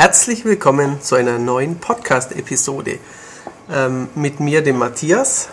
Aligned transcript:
Herzlich 0.00 0.46
willkommen 0.46 1.02
zu 1.02 1.14
einer 1.14 1.38
neuen 1.38 1.76
Podcast-Episode. 1.78 2.98
Ähm, 3.70 4.08
mit 4.14 4.40
mir, 4.40 4.62
dem 4.62 4.78
Matthias. 4.78 5.50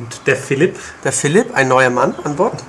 Und 0.00 0.26
der 0.26 0.34
Philipp. 0.34 0.76
Der 1.04 1.12
Philipp, 1.12 1.54
ein 1.54 1.68
neuer 1.68 1.90
Mann 1.90 2.16
an 2.24 2.34
Bord. 2.34 2.64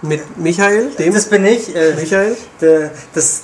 Mit 0.00 0.38
Michael, 0.38 0.90
dem. 0.90 1.12
Das 1.12 1.28
bin 1.28 1.44
ich. 1.44 1.74
Äh, 1.74 1.94
Michael. 1.96 2.36
Der, 2.60 2.92
das 3.14 3.42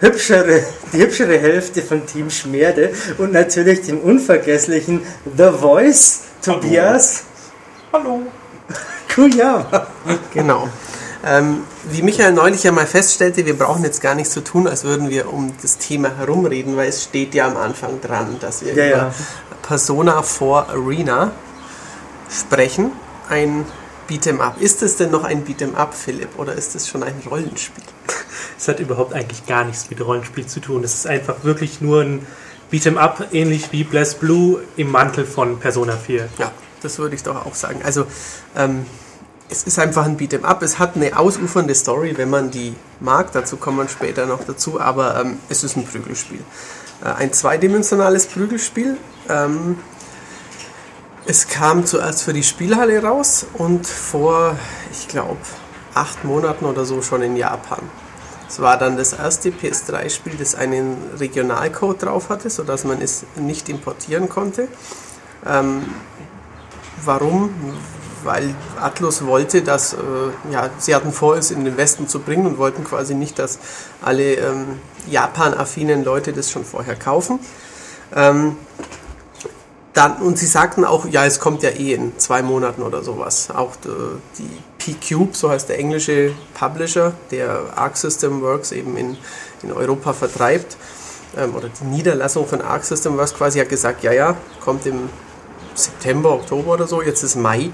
hübschere, 0.00 0.62
die 0.94 1.00
hübschere 1.00 1.38
Hälfte 1.38 1.82
von 1.82 2.06
Team 2.06 2.30
Schmerde 2.30 2.94
und 3.18 3.32
natürlich 3.32 3.82
dem 3.82 4.00
unvergesslichen 4.00 5.02
The 5.36 5.50
Voice, 5.50 6.20
Tobias. 6.40 7.24
Hallo. 7.92 8.22
Kujava. 9.14 9.88
Genau. 10.32 10.70
Ähm, 11.24 11.62
wie 11.84 12.02
Michael 12.02 12.32
neulich 12.32 12.64
ja 12.64 12.72
mal 12.72 12.86
feststellte, 12.86 13.46
wir 13.46 13.56
brauchen 13.56 13.84
jetzt 13.84 14.00
gar 14.00 14.14
nichts 14.14 14.32
zu 14.32 14.42
tun, 14.42 14.66
als 14.66 14.82
würden 14.82 15.08
wir 15.08 15.32
um 15.32 15.54
das 15.62 15.78
Thema 15.78 16.16
herumreden, 16.16 16.76
weil 16.76 16.88
es 16.88 17.04
steht 17.04 17.34
ja 17.34 17.46
am 17.46 17.56
Anfang 17.56 18.00
dran, 18.00 18.38
dass 18.40 18.64
wir 18.64 18.74
Ja, 18.74 18.86
über 18.86 18.96
ja. 18.96 19.14
Persona 19.62 20.22
4 20.22 20.46
Arena 20.70 21.30
sprechen. 22.28 22.92
Ein 23.28 23.64
Beat'em 24.10 24.40
Up. 24.40 24.60
Ist 24.60 24.82
es 24.82 24.96
denn 24.96 25.10
noch 25.10 25.22
ein 25.24 25.44
Beat'em 25.44 25.74
Up, 25.74 25.94
Philipp, 25.94 26.38
oder 26.38 26.54
ist 26.54 26.74
es 26.74 26.88
schon 26.88 27.02
ein 27.02 27.14
Rollenspiel? 27.28 27.84
Es 28.58 28.68
hat 28.68 28.78
überhaupt 28.78 29.12
eigentlich 29.12 29.44
gar 29.46 29.64
nichts 29.64 29.90
mit 29.90 30.00
Rollenspiel 30.00 30.46
zu 30.46 30.60
tun. 30.60 30.84
Es 30.84 30.94
ist 30.94 31.06
einfach 31.08 31.42
wirklich 31.42 31.80
nur 31.80 32.02
ein 32.02 32.26
Beat'em 32.70 32.96
Up, 32.96 33.26
ähnlich 33.32 33.72
wie 33.72 33.82
Bless 33.82 34.14
Blue 34.14 34.60
im 34.76 34.90
Mantel 34.90 35.24
von 35.26 35.58
Persona 35.58 35.96
4. 35.96 36.28
Ja, 36.38 36.52
das 36.80 36.98
würde 36.98 37.16
ich 37.16 37.22
doch 37.24 37.44
auch 37.44 37.54
sagen. 37.56 37.80
Also, 37.84 38.06
ähm, 38.56 38.86
es 39.52 39.64
ist 39.64 39.78
einfach 39.78 40.06
ein 40.06 40.16
Beat'em 40.16 40.44
Up. 40.44 40.62
Es 40.62 40.78
hat 40.78 40.96
eine 40.96 41.16
ausufernde 41.16 41.74
Story, 41.74 42.16
wenn 42.16 42.30
man 42.30 42.50
die 42.50 42.74
mag. 43.00 43.32
Dazu 43.32 43.58
kommen 43.58 43.78
wir 43.78 43.88
später 43.88 44.24
noch 44.24 44.42
dazu. 44.44 44.80
Aber 44.80 45.20
ähm, 45.20 45.38
es 45.50 45.62
ist 45.62 45.76
ein 45.76 45.84
Prügelspiel. 45.84 46.40
Äh, 47.04 47.08
ein 47.10 47.32
zweidimensionales 47.34 48.26
Prügelspiel. 48.26 48.96
Ähm, 49.28 49.78
es 51.26 51.48
kam 51.48 51.84
zuerst 51.84 52.22
für 52.22 52.32
die 52.32 52.42
Spielhalle 52.42 53.02
raus 53.02 53.46
und 53.52 53.86
vor, 53.86 54.56
ich 54.90 55.06
glaube, 55.06 55.36
acht 55.94 56.24
Monaten 56.24 56.64
oder 56.64 56.86
so 56.86 57.02
schon 57.02 57.20
in 57.20 57.36
Japan. 57.36 57.82
Es 58.48 58.60
war 58.60 58.78
dann 58.78 58.96
das 58.96 59.12
erste 59.12 59.50
PS3-Spiel, 59.50 60.34
das 60.38 60.54
einen 60.54 60.96
Regionalcode 61.18 62.02
drauf 62.02 62.30
hatte, 62.30 62.48
sodass 62.50 62.84
man 62.84 63.00
es 63.02 63.24
nicht 63.36 63.68
importieren 63.68 64.28
konnte. 64.30 64.66
Ähm, 65.46 65.84
warum? 67.04 67.50
Weil 68.24 68.54
Atlus 68.80 69.26
wollte, 69.26 69.62
dass, 69.62 69.94
äh, 69.94 69.96
ja, 70.50 70.70
sie 70.78 70.94
hatten 70.94 71.12
vor, 71.12 71.36
es 71.36 71.50
in 71.50 71.64
den 71.64 71.76
Westen 71.76 72.08
zu 72.08 72.20
bringen 72.20 72.46
und 72.46 72.58
wollten 72.58 72.84
quasi 72.84 73.14
nicht, 73.14 73.38
dass 73.38 73.58
alle 74.00 74.34
ähm, 74.34 74.80
Japan-affinen 75.08 76.04
Leute 76.04 76.32
das 76.32 76.50
schon 76.50 76.64
vorher 76.64 76.96
kaufen. 76.96 77.40
Ähm, 78.14 78.56
dann, 79.92 80.16
und 80.22 80.38
sie 80.38 80.46
sagten 80.46 80.84
auch, 80.84 81.06
ja, 81.06 81.26
es 81.26 81.38
kommt 81.38 81.62
ja 81.62 81.70
eh 81.70 81.92
in 81.92 82.18
zwei 82.18 82.42
Monaten 82.42 82.82
oder 82.82 83.02
sowas. 83.02 83.50
Auch 83.50 83.72
äh, 83.84 83.88
die 84.38 84.48
P-Cube, 84.78 85.36
so 85.36 85.50
heißt 85.50 85.68
der 85.68 85.78
englische 85.78 86.32
Publisher, 86.54 87.12
der 87.30 87.64
Arc 87.76 87.96
System 87.96 88.40
Works 88.40 88.72
eben 88.72 88.96
in, 88.96 89.16
in 89.62 89.72
Europa 89.72 90.12
vertreibt, 90.12 90.76
ähm, 91.36 91.54
oder 91.54 91.68
die 91.68 91.84
Niederlassung 91.84 92.46
von 92.46 92.62
Arc 92.62 92.84
System 92.84 93.18
Works 93.18 93.34
quasi 93.34 93.58
hat 93.58 93.68
gesagt, 93.68 94.02
ja, 94.02 94.12
ja, 94.12 94.36
kommt 94.64 94.86
im 94.86 95.10
September, 95.74 96.32
Oktober 96.32 96.72
oder 96.72 96.86
so, 96.86 97.02
jetzt 97.02 97.22
ist 97.22 97.36
Mai 97.36 97.70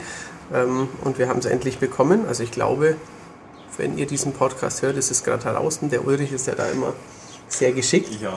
ähm, 0.55 0.89
und 1.05 1.19
wir 1.19 1.29
haben 1.29 1.39
es 1.39 1.47
endlich 1.47 1.79
bekommen. 1.79 2.27
Also 2.27 2.43
ich 2.43 2.51
glaube, 2.51 2.97
wenn 3.77 3.97
ihr 3.97 4.07
diesen 4.07 4.33
Podcast 4.33 4.83
hört, 4.83 4.97
ist 4.97 5.11
es 5.11 5.25
gerade 5.25 5.45
heraus 5.45 5.79
und 5.81 5.93
der 5.93 6.05
Ulrich 6.05 6.33
ist 6.33 6.47
ja 6.47 6.55
da 6.55 6.67
immer 6.67 6.93
sehr 7.49 7.73
geschickt. 7.73 8.21
Ja. 8.21 8.37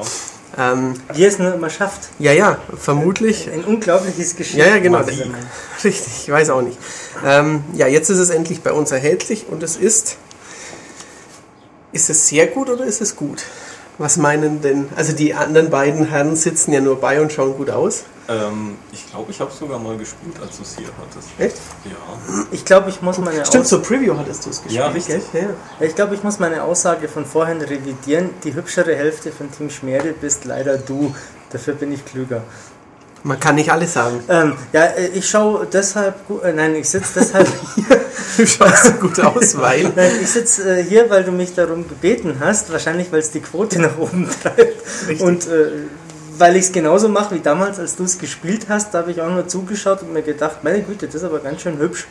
Ähm, 0.57 0.95
Wie 1.13 1.25
es 1.25 1.39
nur 1.39 1.53
immer 1.53 1.69
schafft. 1.69 2.09
ja, 2.19 2.33
ja, 2.33 2.57
vermutlich. 2.77 3.49
Ein 3.49 3.63
unglaubliches 3.63 4.35
Geschick. 4.35 4.59
Ja, 4.59 4.67
ja, 4.67 4.79
genau. 4.79 4.99
Richtig, 5.83 6.13
ich 6.23 6.29
weiß 6.29 6.49
auch 6.49 6.61
nicht. 6.61 6.77
Ähm, 7.25 7.63
ja, 7.73 7.87
jetzt 7.87 8.09
ist 8.09 8.19
es 8.19 8.29
endlich 8.29 8.61
bei 8.61 8.73
uns 8.73 8.91
erhältlich 8.91 9.45
und 9.49 9.63
es 9.63 9.77
ist. 9.77 10.17
Ist 11.93 12.09
es 12.09 12.27
sehr 12.27 12.47
gut 12.47 12.69
oder 12.69 12.85
ist 12.85 13.01
es 13.01 13.17
gut? 13.17 13.43
Was 13.97 14.15
meinen 14.17 14.61
denn? 14.61 14.87
Also 14.95 15.13
die 15.13 15.33
anderen 15.33 15.69
beiden 15.69 16.05
Herren 16.05 16.35
sitzen 16.35 16.71
ja 16.71 16.79
nur 16.79 16.99
bei 17.01 17.21
und 17.21 17.33
schauen 17.33 17.53
gut 17.53 17.69
aus. 17.69 18.03
Ähm, 18.31 18.77
ich 18.91 19.09
glaube, 19.09 19.31
ich 19.31 19.39
habe 19.39 19.51
sogar 19.51 19.79
mal 19.79 19.97
gespielt, 19.97 20.35
als 20.41 20.57
du 20.57 20.63
es 20.63 20.77
hier 20.77 20.87
hattest. 20.87 21.29
Echt? 21.37 21.57
Ja. 21.85 21.91
Ich 22.51 22.63
glaube, 22.65 22.89
ich 22.89 23.01
muss 23.01 23.17
meine 23.17 23.45
Stimmt, 23.45 23.63
Aus 23.63 23.69
zur 23.69 23.81
Preview 23.81 24.17
hattest 24.17 24.45
du 24.45 24.49
es 24.49 24.57
gespielt. 24.63 24.79
Ja, 24.79 24.87
richtig. 24.87 25.23
gell? 25.31 25.49
Ja. 25.79 25.85
ich 25.85 25.95
glaube, 25.95 26.15
ich 26.15 26.23
muss 26.23 26.39
meine 26.39 26.63
Aussage 26.63 27.07
von 27.07 27.25
vorhin 27.25 27.61
revidieren. 27.61 28.29
Die 28.43 28.53
hübschere 28.53 28.95
Hälfte 28.95 29.31
von 29.31 29.51
Team 29.51 29.69
Schmerde 29.69 30.13
bist 30.13 30.45
leider 30.45 30.77
du. 30.77 31.13
Dafür 31.51 31.73
bin 31.73 31.91
ich 31.91 32.05
klüger. 32.05 32.43
Man 33.23 33.39
kann 33.39 33.55
nicht 33.55 33.71
alles 33.71 33.93
sagen. 33.93 34.23
Ähm, 34.29 34.53
ja, 34.73 34.85
äh, 34.85 35.07
ich 35.09 35.29
schaue 35.29 35.67
deshalb, 35.71 36.15
äh, 36.43 36.53
nein, 36.53 36.75
ich 36.75 36.89
sitze 36.89 37.19
deshalb 37.19 37.47
hier, 37.75 38.01
Du 38.37 38.47
schaust 38.47 38.85
so 38.85 38.91
gut 38.93 39.19
aus, 39.19 39.57
weil. 39.61 39.91
nein, 39.95 40.11
ich 40.21 40.29
sitze 40.29 40.79
äh, 40.79 40.83
hier, 40.83 41.09
weil 41.09 41.23
du 41.23 41.31
mich 41.31 41.53
darum 41.53 41.87
gebeten 41.87 42.37
hast, 42.39 42.71
wahrscheinlich, 42.71 43.11
weil 43.11 43.19
es 43.19 43.31
die 43.31 43.41
Quote 43.41 43.79
nach 43.79 43.97
oben 43.97 44.27
treibt 44.41 44.81
Richtig. 45.07 45.21
und 45.21 45.47
äh, 45.47 45.69
weil 46.41 46.55
ich 46.57 46.65
es 46.65 46.71
genauso 46.71 47.07
mache 47.07 47.35
wie 47.35 47.39
damals, 47.39 47.79
als 47.79 47.95
du 47.95 48.03
es 48.03 48.17
gespielt 48.17 48.65
hast, 48.67 48.93
da 48.93 48.99
habe 48.99 49.11
ich 49.11 49.21
auch 49.21 49.29
nur 49.29 49.47
zugeschaut 49.47 50.01
und 50.01 50.11
mir 50.11 50.23
gedacht, 50.23 50.63
meine 50.63 50.81
Güte, 50.81 51.05
das 51.05 51.15
ist 51.15 51.23
aber 51.23 51.39
ganz 51.39 51.61
schön 51.61 51.77
hübsch. 51.77 52.07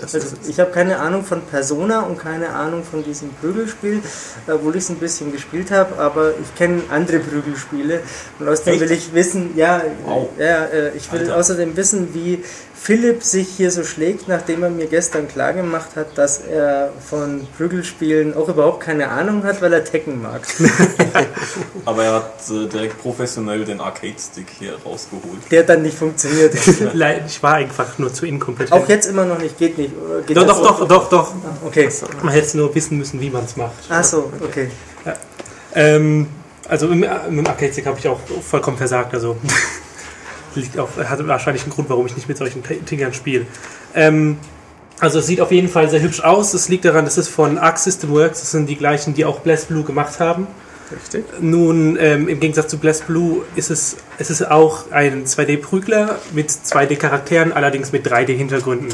Also, 0.00 0.18
ich 0.46 0.60
habe 0.60 0.70
keine 0.72 0.98
Ahnung 0.98 1.24
von 1.24 1.40
Persona 1.40 2.00
und 2.00 2.18
keine 2.18 2.50
Ahnung 2.50 2.84
von 2.84 3.02
diesem 3.02 3.30
Prügelspiel, 3.40 4.02
obwohl 4.46 4.76
ich 4.76 4.84
es 4.84 4.90
ein 4.90 4.96
bisschen 4.96 5.32
gespielt 5.32 5.70
habe, 5.70 5.98
aber 5.98 6.32
ich 6.32 6.54
kenne 6.54 6.82
andere 6.90 7.18
Prügelspiele 7.18 8.00
und 8.38 8.46
außerdem 8.48 8.74
Echt? 8.74 8.82
will 8.82 8.92
ich 8.92 9.14
wissen, 9.14 9.56
ja, 9.56 9.80
Wow. 10.04 10.28
ja 10.38 10.66
äh, 10.66 10.96
ich 10.96 11.10
will 11.12 11.20
Alter. 11.20 11.36
außerdem 11.36 11.76
wissen, 11.76 12.08
wie 12.12 12.44
Philipp 12.86 13.24
sich 13.24 13.48
hier 13.48 13.72
so 13.72 13.82
schlägt, 13.82 14.28
nachdem 14.28 14.62
er 14.62 14.70
mir 14.70 14.86
gestern 14.86 15.26
klargemacht 15.26 15.96
hat, 15.96 16.16
dass 16.16 16.38
er 16.38 16.92
von 17.04 17.44
Prügelspielen 17.56 18.36
auch 18.36 18.48
überhaupt 18.48 18.78
keine 18.78 19.08
Ahnung 19.08 19.42
hat, 19.42 19.60
weil 19.60 19.72
er 19.72 19.82
Tekken 19.84 20.22
mag. 20.22 20.42
Aber 21.84 22.04
er 22.04 22.12
hat 22.12 22.48
äh, 22.48 22.68
direkt 22.68 23.02
professionell 23.02 23.64
den 23.64 23.80
Arcade-Stick 23.80 24.46
hier 24.60 24.74
rausgeholt. 24.84 25.50
Der 25.50 25.64
dann 25.64 25.82
nicht 25.82 25.98
funktioniert. 25.98 26.54
Ich 27.26 27.42
war 27.42 27.54
einfach 27.54 27.98
nur 27.98 28.14
zu 28.14 28.24
inkompetent. 28.24 28.72
auch 28.72 28.88
jetzt 28.88 29.06
immer 29.06 29.24
noch 29.24 29.40
nicht, 29.40 29.58
geht 29.58 29.78
nicht. 29.78 29.90
oder? 29.96 30.22
Geht 30.22 30.36
Doch, 30.36 30.46
doch, 30.46 30.60
auch? 30.60 30.78
doch, 30.78 30.88
doch, 30.88 31.08
doch. 31.08 31.32
Okay. 31.66 31.88
Man 32.22 32.32
hätte 32.32 32.56
nur 32.56 32.72
wissen 32.72 32.98
müssen, 32.98 33.20
wie 33.20 33.30
man 33.30 33.46
es 33.46 33.56
macht. 33.56 33.72
Ach 33.88 34.04
so, 34.04 34.32
okay. 34.40 34.70
Ähm, 35.74 36.28
also 36.68 36.86
im, 36.86 37.02
im 37.02 37.46
Arcade-Stick 37.46 37.86
habe 37.86 37.98
ich 37.98 38.06
auch 38.06 38.20
vollkommen 38.48 38.76
versagt. 38.76 39.12
Also 39.12 39.36
liegt 40.56 40.78
auch, 40.78 40.88
hat 40.96 41.26
wahrscheinlich 41.26 41.62
einen 41.62 41.72
Grund, 41.72 41.88
warum 41.88 42.06
ich 42.06 42.16
nicht 42.16 42.28
mit 42.28 42.36
solchen 42.36 42.62
Tingern 42.84 43.12
spiele. 43.12 43.46
Ähm, 43.94 44.38
also 44.98 45.18
es 45.18 45.26
sieht 45.26 45.40
auf 45.40 45.52
jeden 45.52 45.68
Fall 45.68 45.90
sehr 45.90 46.00
hübsch 46.00 46.20
aus. 46.20 46.54
Es 46.54 46.68
liegt 46.68 46.84
daran, 46.84 47.04
das 47.04 47.18
ist 47.18 47.28
von 47.28 47.58
Arc 47.58 47.78
System 47.78 48.10
Works. 48.10 48.40
Das 48.40 48.50
sind 48.50 48.68
die 48.68 48.76
gleichen, 48.76 49.14
die 49.14 49.24
auch 49.24 49.40
Bless 49.40 49.66
Blue 49.66 49.84
gemacht 49.84 50.20
haben. 50.20 50.46
richtig. 50.90 51.24
Nun, 51.40 51.98
ähm, 52.00 52.28
im 52.28 52.40
Gegensatz 52.40 52.68
zu 52.68 52.78
Bless 52.78 53.02
Blue 53.02 53.42
ist 53.56 53.70
es, 53.70 53.96
es 54.18 54.30
ist 54.30 54.50
auch 54.50 54.90
ein 54.92 55.26
2D-Prügler 55.26 56.18
mit 56.32 56.50
2D-Charakteren, 56.50 57.52
allerdings 57.52 57.92
mit 57.92 58.06
3D-Hintergründen. 58.06 58.90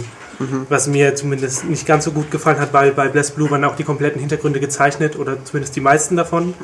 Was 0.68 0.88
mir 0.88 1.14
zumindest 1.14 1.66
nicht 1.66 1.86
ganz 1.86 2.04
so 2.04 2.10
gut 2.10 2.32
gefallen 2.32 2.58
hat, 2.58 2.72
weil 2.72 2.90
bei 2.90 3.06
Bless 3.06 3.30
Blue 3.30 3.48
waren 3.52 3.62
auch 3.64 3.76
die 3.76 3.84
kompletten 3.84 4.18
Hintergründe 4.18 4.58
gezeichnet 4.58 5.16
oder 5.16 5.36
zumindest 5.44 5.76
die 5.76 5.80
meisten 5.80 6.16
davon, 6.16 6.54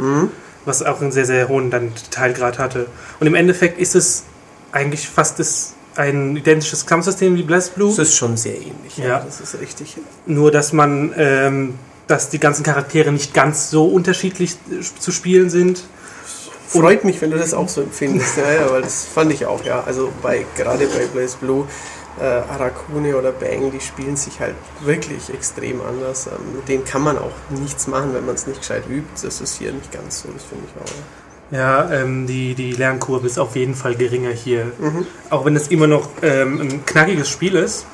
was 0.65 0.83
auch 0.83 1.01
einen 1.01 1.13
sehr, 1.13 1.27
sehr 1.27 1.47
hohen 1.49 1.71
dann 1.71 1.93
Detailgrad 1.95 2.59
hatte. 2.59 2.87
Und 3.21 3.29
im 3.29 3.37
Endeffekt 3.37 3.79
ist 3.79 3.95
es 3.95 4.25
eigentlich 4.73 5.09
fast 5.09 5.39
das, 5.39 5.75
ein 5.97 6.37
identisches 6.37 6.87
Kampfsystem 6.87 7.35
wie 7.37 7.43
Bless 7.43 7.71
Blue. 7.71 7.89
Das 7.89 8.09
ist 8.09 8.17
schon 8.17 8.37
sehr 8.37 8.57
ähnlich. 8.57 8.97
Ja. 8.97 9.21
Das 9.21 9.41
ist 9.41 9.61
richtig. 9.61 9.97
Nur, 10.27 10.51
dass 10.51 10.73
man, 10.73 11.13
ähm, 11.17 11.75
dass 12.07 12.31
die 12.31 12.39
ganzen 12.39 12.63
Charaktere 12.63 13.13
nicht 13.13 13.35
ganz 13.35 13.71
so 13.71 13.87
unterschiedlich 13.87 14.57
äh, 14.71 14.81
zu 14.81 15.11
spielen 15.13 15.51
sind. 15.51 15.85
Freut 16.69 17.05
mich, 17.05 17.21
wenn 17.23 17.31
du 17.31 17.39
das 17.39 17.55
auch 17.55 17.69
so 17.69 17.81
empfindest. 17.81 18.37
Ja, 18.37 18.53
ja, 18.53 18.71
weil 18.71 18.83
das 18.83 19.07
fand 19.07 19.33
ich 19.33 19.47
auch, 19.47 19.65
ja. 19.65 19.83
Also 19.85 20.13
bei 20.21 20.45
gerade 20.55 20.87
bei 20.87 21.07
Blaze 21.07 21.39
Blue, 21.39 21.67
äh, 22.21 22.25
Arakune 22.25 23.17
oder 23.17 23.33
Bang, 23.33 23.71
die 23.73 23.81
spielen 23.81 24.17
sich 24.17 24.39
halt 24.39 24.55
wirklich 24.83 25.31
extrem 25.33 25.81
anders. 25.81 26.27
Ähm, 26.27 26.57
mit 26.57 26.69
denen 26.69 26.85
kann 26.85 27.03
man 27.03 27.17
auch 27.17 27.33
nichts 27.49 27.87
machen, 27.87 28.13
wenn 28.13 28.27
man 28.27 28.35
es 28.35 28.47
nicht 28.47 28.61
gescheit 28.61 28.85
übt. 28.89 29.09
Das 29.23 29.41
ist 29.41 29.57
hier 29.57 29.73
nicht 29.73 29.91
ganz 29.93 30.21
so, 30.23 30.29
das 30.29 30.45
finde 30.45 30.65
ich 30.67 30.83
auch. 30.83 30.95
Ja, 31.51 31.91
ähm, 31.91 32.27
die, 32.27 32.55
die 32.55 32.73
Lernkurve 32.73 33.27
ist 33.27 33.39
auf 33.39 33.57
jeden 33.57 33.75
Fall 33.75 33.95
geringer 33.95 34.31
hier. 34.31 34.71
Auch 35.31 35.45
wenn 35.47 35.57
es 35.57 35.69
immer 35.69 35.87
noch 35.87 36.09
ähm, 36.23 36.61
ein 36.61 36.85
knackiges 36.87 37.29
Spiel 37.29 37.55
ist. 37.55 37.87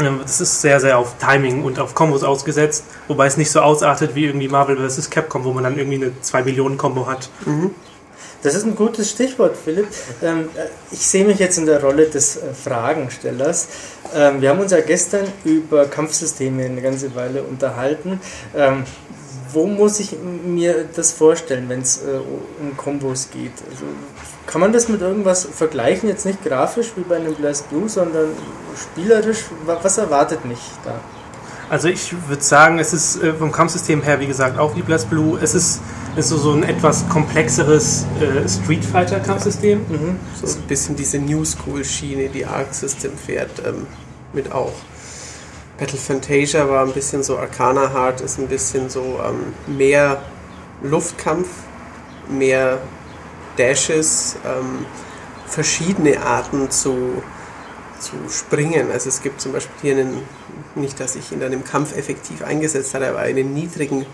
Ähm, 0.00 0.20
Es 0.24 0.40
ist 0.40 0.60
sehr, 0.60 0.80
sehr 0.80 0.98
auf 0.98 1.14
Timing 1.18 1.62
und 1.62 1.78
auf 1.78 1.94
Kombos 1.94 2.22
ausgesetzt, 2.24 2.84
wobei 3.08 3.26
es 3.26 3.36
nicht 3.36 3.50
so 3.50 3.60
ausartet 3.60 4.14
wie 4.14 4.24
irgendwie 4.26 4.48
Marvel 4.48 4.76
vs. 4.76 5.10
Capcom, 5.10 5.44
wo 5.44 5.52
man 5.52 5.64
dann 5.64 5.78
irgendwie 5.78 6.04
eine 6.04 6.20
2 6.20 6.42
Millionen 6.42 6.76
Kombo 6.76 7.06
hat. 7.06 7.30
Das 8.42 8.54
ist 8.54 8.64
ein 8.64 8.76
gutes 8.76 9.10
Stichwort, 9.10 9.56
Philipp. 9.56 9.86
Ähm, 10.22 10.48
äh, 10.56 10.66
ich 10.92 11.06
sehe 11.06 11.24
mich 11.24 11.38
jetzt 11.38 11.58
in 11.58 11.66
der 11.66 11.80
Rolle 11.80 12.06
des 12.06 12.36
äh, 12.36 12.52
Fragenstellers. 12.52 13.68
Ähm, 14.14 14.40
wir 14.40 14.50
haben 14.50 14.60
uns 14.60 14.72
ja 14.72 14.80
gestern 14.80 15.26
über 15.44 15.86
Kampfsysteme 15.86 16.64
eine 16.64 16.82
ganze 16.82 17.14
Weile 17.14 17.42
unterhalten. 17.42 18.20
Wo 19.56 19.66
muss 19.66 20.00
ich 20.00 20.14
mir 20.44 20.84
das 20.94 21.12
vorstellen, 21.12 21.68
wenn 21.70 21.80
es 21.80 21.96
äh, 22.02 22.20
um 22.60 22.76
Kombos 22.76 23.28
geht? 23.32 23.52
Also, 23.70 23.84
kann 24.46 24.60
man 24.60 24.72
das 24.72 24.88
mit 24.88 25.00
irgendwas 25.00 25.46
vergleichen? 25.46 26.08
Jetzt 26.10 26.26
nicht 26.26 26.44
grafisch 26.44 26.92
wie 26.96 27.00
bei 27.00 27.16
einem 27.16 27.34
Blast 27.34 27.68
Blue, 27.70 27.88
sondern 27.88 28.28
spielerisch? 28.76 29.44
Wa- 29.64 29.78
Was 29.82 29.96
erwartet 29.98 30.44
mich 30.44 30.60
da? 30.84 31.00
Also 31.70 31.88
ich 31.88 32.14
würde 32.28 32.42
sagen, 32.44 32.78
es 32.78 32.92
ist 32.92 33.22
äh, 33.22 33.32
vom 33.32 33.50
Kampfsystem 33.50 34.02
her, 34.02 34.20
wie 34.20 34.26
gesagt, 34.28 34.58
auch 34.58 34.76
wie 34.76 34.82
Blast 34.82 35.08
Blue. 35.10 35.38
Es 35.42 35.54
ist, 35.54 35.80
ist 36.16 36.28
so, 36.28 36.36
so 36.36 36.52
ein 36.52 36.62
etwas 36.62 37.08
komplexeres 37.08 38.04
äh, 38.20 38.46
Street 38.48 38.84
Fighter 38.84 39.18
Kampfsystem. 39.20 39.80
So 40.44 40.46
ein 40.58 40.62
bisschen 40.68 40.94
diese 40.96 41.18
New 41.18 41.44
School 41.44 41.82
Schiene, 41.84 42.28
die 42.28 42.44
Arc 42.46 42.72
System 42.74 43.12
fährt, 43.16 43.50
ähm, 43.66 43.86
mit 44.34 44.52
auch. 44.52 44.72
Battle 45.78 45.98
Fantasia 45.98 46.68
war 46.68 46.86
ein 46.86 46.92
bisschen 46.92 47.22
so 47.22 47.36
Arcana 47.36 47.92
Heart, 47.92 48.22
ist 48.22 48.38
ein 48.38 48.48
bisschen 48.48 48.88
so 48.88 49.20
ähm, 49.22 49.76
mehr 49.76 50.22
Luftkampf, 50.82 51.48
mehr 52.28 52.78
Dashes, 53.56 54.36
ähm, 54.44 54.86
verschiedene 55.46 56.20
Arten 56.20 56.70
zu, 56.70 57.22
zu 57.98 58.12
springen. 58.30 58.90
Also 58.90 59.08
es 59.08 59.22
gibt 59.22 59.40
zum 59.40 59.52
Beispiel 59.52 59.74
hier 59.82 59.96
einen, 59.96 60.22
nicht, 60.74 60.98
dass 60.98 61.14
ich 61.14 61.32
ihn 61.32 61.40
dann 61.40 61.52
im 61.52 61.64
Kampf 61.64 61.96
effektiv 61.96 62.42
eingesetzt 62.42 62.94
hatte, 62.94 63.08
aber 63.08 63.18
einen 63.18 63.54
niedrigen 63.54 64.06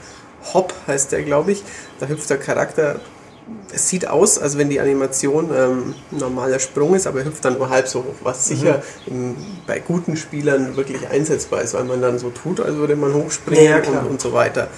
Hop 0.54 0.74
heißt 0.86 1.12
der, 1.12 1.22
glaube 1.22 1.52
ich. 1.52 1.62
Da 2.00 2.06
hüpft 2.06 2.28
der 2.28 2.38
Charakter 2.38 3.00
es 3.74 3.88
sieht 3.88 4.06
aus, 4.06 4.38
als 4.38 4.56
wenn 4.58 4.68
die 4.70 4.80
Animation 4.80 5.50
ähm, 5.56 5.94
ein 6.12 6.18
normaler 6.18 6.58
Sprung 6.58 6.94
ist, 6.94 7.06
aber 7.06 7.20
er 7.20 7.24
hüpft 7.26 7.44
dann 7.44 7.58
nur 7.58 7.68
halb 7.70 7.88
so 7.88 8.00
hoch, 8.00 8.14
was 8.22 8.46
sicher 8.46 8.82
im, 9.06 9.34
bei 9.66 9.78
guten 9.80 10.16
Spielern 10.16 10.76
wirklich 10.76 11.08
einsetzbar 11.10 11.62
ist, 11.62 11.74
weil 11.74 11.84
man 11.84 12.00
dann 12.02 12.18
so 12.18 12.30
tut, 12.30 12.60
als 12.60 12.74
würde 12.76 12.96
man 12.96 13.14
hochspringen 13.14 13.64
Ja, 13.64 13.76
und, 13.78 14.10
und 14.10 14.20
so 14.20 14.32
weiter. 14.32 14.68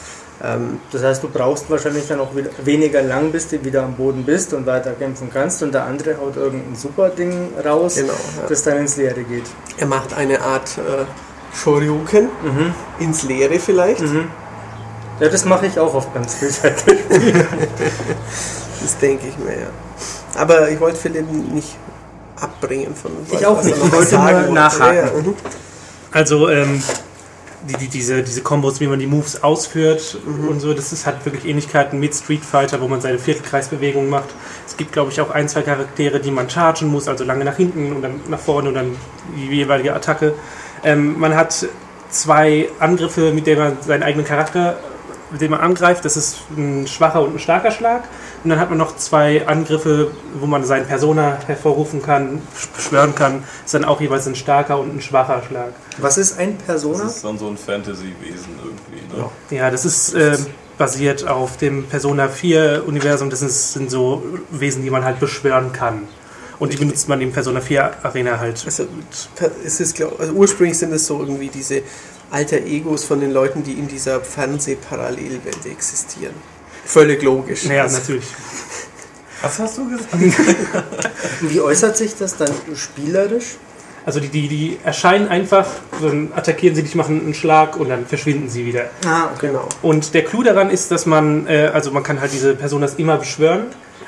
Ähm, 0.42 0.78
Das 0.92 1.02
heißt, 1.02 1.22
du 1.22 1.28
brauchst 1.28 1.68
wahrscheinlich 1.70 2.06
dann 2.08 2.20
auch 2.20 2.34
wieder 2.36 2.50
weniger 2.64 3.02
lang, 3.02 3.30
bis 3.32 3.48
du 3.48 3.64
wieder 3.64 3.82
am 3.82 3.94
Boden 3.94 4.24
bist 4.24 4.52
und 4.54 4.66
weiter 4.66 4.92
kämpfen 4.92 5.28
kannst 5.32 5.62
und 5.62 5.72
der 5.74 5.84
andere 5.84 6.16
haut 6.18 6.36
irgendein 6.36 6.74
super 6.76 7.08
Ding 7.10 7.50
raus, 7.64 7.96
Genau, 7.96 8.12
ja. 8.12 8.46
das 8.48 8.62
dann 8.62 8.78
ins 8.78 8.96
Leere 8.96 9.22
geht. 9.24 9.44
er 9.76 9.86
macht 9.86 10.14
eine 10.14 10.40
Art 10.40 10.78
äh, 10.78 11.04
Shoryuken 11.56 12.28
ins 12.98 13.22
Leere 13.24 13.58
vielleicht. 13.60 14.00
Ja, 15.20 15.28
das 15.28 15.44
mache 15.44 15.66
ich 15.66 15.78
auch 15.78 15.94
oft 15.94 16.12
beim 16.12 16.28
Street 16.28 16.52
Fighter. 16.52 16.92
Das 18.82 18.98
denke 18.98 19.28
ich 19.28 19.38
mir, 19.38 19.52
ja. 19.52 19.66
Aber 20.34 20.68
ich 20.68 20.78
wollte 20.78 20.98
Philipp 20.98 21.30
nicht 21.30 21.76
abbringen 22.38 22.94
von 22.94 23.12
Ich 23.30 23.46
auch 23.46 23.62
nicht. 23.62 23.76
Ich 23.76 23.92
wollte 23.92 24.18
nur 24.18 24.54
nachhaken. 24.54 24.96
Ja, 24.96 25.04
ja, 25.06 25.12
mhm. 25.12 25.34
Also 26.12 26.48
ähm, 26.50 26.82
die, 27.68 27.76
die, 27.76 27.88
diese, 27.88 28.22
diese 28.22 28.42
Kombos, 28.42 28.80
wie 28.80 28.86
man 28.86 28.98
die 28.98 29.06
Moves 29.06 29.42
ausführt 29.42 30.18
und 30.26 30.60
so, 30.60 30.74
das 30.74 30.92
ist, 30.92 31.06
hat 31.06 31.24
wirklich 31.24 31.46
Ähnlichkeiten 31.46 31.98
mit 31.98 32.14
Street 32.14 32.44
Fighter, 32.44 32.80
wo 32.80 32.88
man 32.88 33.00
seine 33.00 33.18
Viertelkreisbewegungen 33.18 34.10
macht. 34.10 34.28
Es 34.66 34.76
gibt, 34.76 34.92
glaube 34.92 35.10
ich, 35.10 35.20
auch 35.20 35.30
ein, 35.30 35.48
zwei 35.48 35.62
Charaktere, 35.62 36.20
die 36.20 36.30
man 36.30 36.50
chargen 36.50 36.88
muss, 36.88 37.08
also 37.08 37.24
lange 37.24 37.44
nach 37.44 37.56
hinten 37.56 37.92
und 37.92 38.02
dann 38.02 38.20
nach 38.28 38.38
vorne 38.38 38.68
und 38.68 38.74
dann 38.74 38.96
die 39.36 39.56
jeweilige 39.56 39.94
Attacke. 39.94 40.34
Ähm, 40.82 41.18
man 41.18 41.34
hat 41.34 41.66
zwei 42.10 42.68
Angriffe, 42.78 43.32
mit 43.32 43.46
denen 43.46 43.60
man 43.60 43.76
seinen 43.80 44.02
eigenen 44.02 44.26
Charakter, 44.26 44.76
mit 45.34 45.40
dem 45.40 45.50
man 45.50 45.60
angreift. 45.60 46.04
Das 46.04 46.16
ist 46.16 46.38
ein 46.56 46.86
schwacher 46.86 47.20
und 47.20 47.34
ein 47.34 47.38
starker 47.40 47.72
Schlag. 47.72 48.04
Und 48.44 48.50
dann 48.50 48.60
hat 48.60 48.70
man 48.70 48.78
noch 48.78 48.96
zwei 48.96 49.44
Angriffe, 49.48 50.12
wo 50.38 50.46
man 50.46 50.64
seinen 50.64 50.86
Persona 50.86 51.38
hervorrufen 51.46 52.00
kann, 52.00 52.40
beschwören 52.76 53.16
kann. 53.16 53.42
Das 53.42 53.66
ist 53.66 53.74
dann 53.74 53.84
auch 53.84 54.00
jeweils 54.00 54.28
ein 54.28 54.36
starker 54.36 54.78
und 54.78 54.94
ein 54.94 55.00
schwacher 55.00 55.42
Schlag. 55.48 55.72
Was 55.98 56.18
ist 56.18 56.38
ein 56.38 56.56
Persona? 56.56 57.02
Das 57.02 57.16
ist 57.16 57.24
dann 57.24 57.36
so 57.36 57.48
ein 57.48 57.56
Fantasy-Wesen 57.56 58.60
irgendwie. 58.62 59.16
Ne? 59.16 59.28
Ja, 59.50 59.72
das 59.72 59.84
ist 59.84 60.14
äh, 60.14 60.38
basiert 60.78 61.26
auf 61.26 61.56
dem 61.56 61.86
Persona 61.86 62.28
4 62.28 62.84
Universum. 62.86 63.28
Das 63.28 63.42
ist, 63.42 63.72
sind 63.72 63.90
so 63.90 64.22
Wesen, 64.52 64.84
die 64.84 64.90
man 64.90 65.04
halt 65.04 65.18
beschwören 65.18 65.72
kann. 65.72 66.02
Und 66.60 66.72
die 66.72 66.76
benutzt 66.76 67.08
man 67.08 67.20
im 67.20 67.32
Persona 67.32 67.60
4 67.60 68.04
Arena 68.04 68.38
halt. 68.38 68.62
Also, 68.64 68.86
es 69.64 69.80
ist, 69.80 69.96
glaub, 69.96 70.20
also 70.20 70.32
ursprünglich 70.32 70.78
sind 70.78 70.92
es 70.92 71.06
so 71.06 71.18
irgendwie 71.18 71.48
diese 71.48 71.82
alter 72.30 72.58
Egos 72.58 73.04
von 73.04 73.20
den 73.20 73.32
Leuten, 73.32 73.62
die 73.62 73.72
in 73.72 73.88
dieser 73.88 74.20
Fernsehparallelwelt 74.20 75.66
existieren. 75.70 76.34
Völlig 76.84 77.22
logisch. 77.22 77.64
Ja, 77.64 77.82
Also, 77.82 77.98
natürlich. 77.98 78.26
Was 79.42 79.58
hast 79.58 79.78
du 79.78 79.88
gesagt? 79.90 80.08
Wie 81.40 81.60
äußert 81.60 81.96
sich 81.96 82.16
das 82.16 82.36
dann 82.36 82.50
spielerisch? 82.74 83.56
Also 84.06 84.20
die, 84.20 84.28
die, 84.28 84.48
die 84.48 84.78
erscheinen 84.84 85.28
einfach, 85.28 85.66
dann 86.02 86.30
attackieren 86.34 86.74
sie 86.74 86.82
dich, 86.82 86.94
machen 86.94 87.20
einen 87.24 87.34
Schlag 87.34 87.78
und 87.78 87.88
dann 87.88 88.06
verschwinden 88.06 88.50
sie 88.50 88.66
wieder. 88.66 88.86
Ah. 89.06 89.30
Genau. 89.40 89.66
Und 89.80 90.12
der 90.12 90.24
Clou 90.24 90.42
daran 90.42 90.68
ist, 90.68 90.90
dass 90.90 91.06
man, 91.06 91.46
äh, 91.46 91.70
also 91.72 91.90
man 91.90 92.02
kann 92.02 92.20
halt 92.20 92.32
diese 92.32 92.54
Personas 92.54 92.94
immer 92.94 93.16
beschwören. 93.16 93.64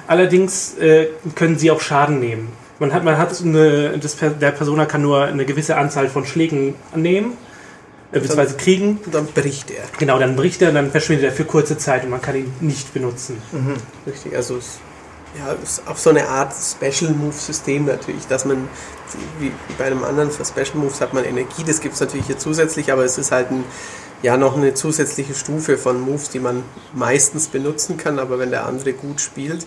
Allerdings 0.06 0.76
äh, 0.78 1.08
können 1.34 1.58
sie 1.58 1.70
auch 1.70 1.80
Schaden 1.80 2.20
nehmen. 2.20 2.48
Man 2.78 2.92
hat, 2.92 3.04
man 3.04 3.16
hat 3.16 3.40
eine, 3.40 3.98
das, 3.98 4.16
der 4.16 4.50
Persona 4.50 4.84
kann 4.84 5.00
nur 5.00 5.24
eine 5.24 5.46
gewisse 5.46 5.78
Anzahl 5.78 6.08
von 6.08 6.26
Schlägen 6.26 6.74
annehmen, 6.92 7.32
äh, 8.12 8.20
beziehungsweise 8.20 8.56
kriegen. 8.56 8.98
Und 9.04 9.14
dann 9.14 9.26
bricht 9.26 9.70
er. 9.70 9.84
Genau, 9.98 10.18
dann 10.18 10.36
bricht 10.36 10.62
er, 10.62 10.72
dann 10.72 10.90
verschwindet 10.90 11.26
er 11.26 11.32
für 11.32 11.44
kurze 11.44 11.78
Zeit 11.78 12.04
und 12.04 12.10
man 12.10 12.22
kann 12.22 12.36
ihn 12.36 12.52
nicht 12.60 12.92
benutzen. 12.94 13.40
Richtig, 14.06 14.34
also 14.36 14.56
es 14.56 14.78
ja, 15.38 15.52
ist 15.62 15.82
auch 15.86 15.96
so 15.96 16.10
eine 16.10 16.28
Art 16.28 16.52
Special 16.54 17.12
Move 17.12 17.32
System 17.32 17.86
natürlich, 17.86 18.26
dass 18.26 18.44
man, 18.44 18.68
wie 19.38 19.52
bei 19.76 19.84
einem 19.84 20.04
anderen 20.04 20.30
für 20.30 20.44
Special 20.44 20.76
Moves 20.76 21.00
hat 21.00 21.12
man 21.12 21.24
Energie, 21.24 21.64
das 21.66 21.80
gibt 21.80 21.94
es 21.94 22.00
natürlich 22.00 22.26
hier 22.26 22.38
zusätzlich, 22.38 22.92
aber 22.92 23.04
es 23.04 23.18
ist 23.18 23.32
halt 23.32 23.50
ein, 23.50 23.64
ja 24.22 24.36
noch 24.36 24.56
eine 24.56 24.74
zusätzliche 24.74 25.34
Stufe 25.34 25.76
von 25.76 26.00
Moves, 26.00 26.30
die 26.30 26.40
man 26.40 26.62
meistens 26.94 27.48
benutzen 27.48 27.96
kann, 27.96 28.18
aber 28.18 28.38
wenn 28.38 28.50
der 28.50 28.66
andere 28.66 28.94
gut 28.94 29.20
spielt, 29.20 29.66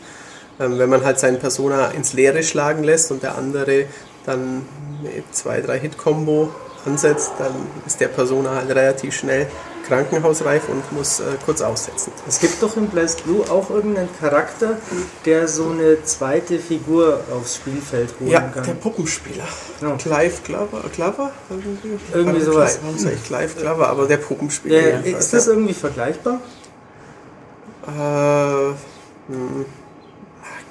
ähm, 0.59 0.79
wenn 0.79 0.89
man 0.89 1.03
halt 1.05 1.19
seinen 1.19 1.39
Persona 1.39 1.89
ins 1.89 2.13
Leere 2.13 2.43
schlagen 2.43 2.83
lässt 2.83 3.11
und 3.11 3.21
der 3.21 3.37
andere 3.37 3.85
dann 4.25 4.65
eine 5.01 5.23
2-3-Hit-Kombo 5.33 6.51
ansetzt, 6.85 7.31
dann 7.37 7.53
ist 7.85 7.99
der 7.99 8.07
Persona 8.07 8.55
halt 8.55 8.69
relativ 8.69 9.15
schnell 9.15 9.47
krankenhausreif 9.87 10.69
und 10.69 10.91
muss 10.91 11.19
äh, 11.19 11.23
kurz 11.45 11.61
aussetzen. 11.61 12.11
Es 12.27 12.39
gibt 12.39 12.61
doch 12.61 12.77
in 12.77 12.87
Blast 12.89 13.23
Blue 13.23 13.43
auch 13.49 13.69
irgendeinen 13.71 14.09
Charakter, 14.19 14.77
der 15.25 15.47
so 15.47 15.69
eine 15.69 16.03
zweite 16.03 16.59
Figur 16.59 17.21
aufs 17.35 17.55
Spielfeld 17.55 18.13
holen 18.19 18.29
Ja, 18.29 18.41
kann. 18.41 18.63
der 18.63 18.73
Puppenspieler. 18.73 19.45
Ja. 19.81 19.95
Clive 19.95 20.41
Glover, 20.43 20.83
Glover? 20.95 21.31
Irgendwie, 21.49 21.99
Irgendwie 22.13 22.41
sowas. 22.41 22.73
Clive, 22.73 22.83
warum 22.83 22.97
sag 22.99 23.13
ich 23.13 23.23
Clive 23.23 23.59
Glover, 23.59 23.89
aber 23.89 24.05
der 24.07 24.17
Puppenspieler. 24.17 25.05
Ja, 25.05 25.17
ist 25.17 25.33
das 25.33 25.47
irgendwie 25.47 25.73
vergleichbar? 25.73 26.39
ja. 27.87 28.69
äh, 28.69 28.73
hm, 29.29 29.65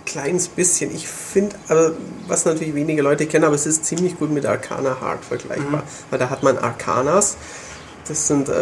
kleines 0.09 0.49
bisschen. 0.49 0.95
Ich 0.95 1.07
finde, 1.07 1.55
also, 1.69 1.95
was 2.27 2.45
natürlich 2.45 2.75
wenige 2.75 3.03
Leute 3.03 3.27
kennen, 3.27 3.45
aber 3.45 3.55
es 3.55 3.67
ist 3.67 3.85
ziemlich 3.85 4.19
gut 4.19 4.31
mit 4.31 4.47
Arcana 4.47 5.01
Heart 5.01 5.25
vergleichbar. 5.25 5.83
Weil 6.11 6.19
da 6.19 6.31
hat 6.31 6.43
man 6.43 6.59
Arcanas. 6.59 7.37
Das 8.09 8.27
sind, 8.27 8.49
äh, 8.49 8.53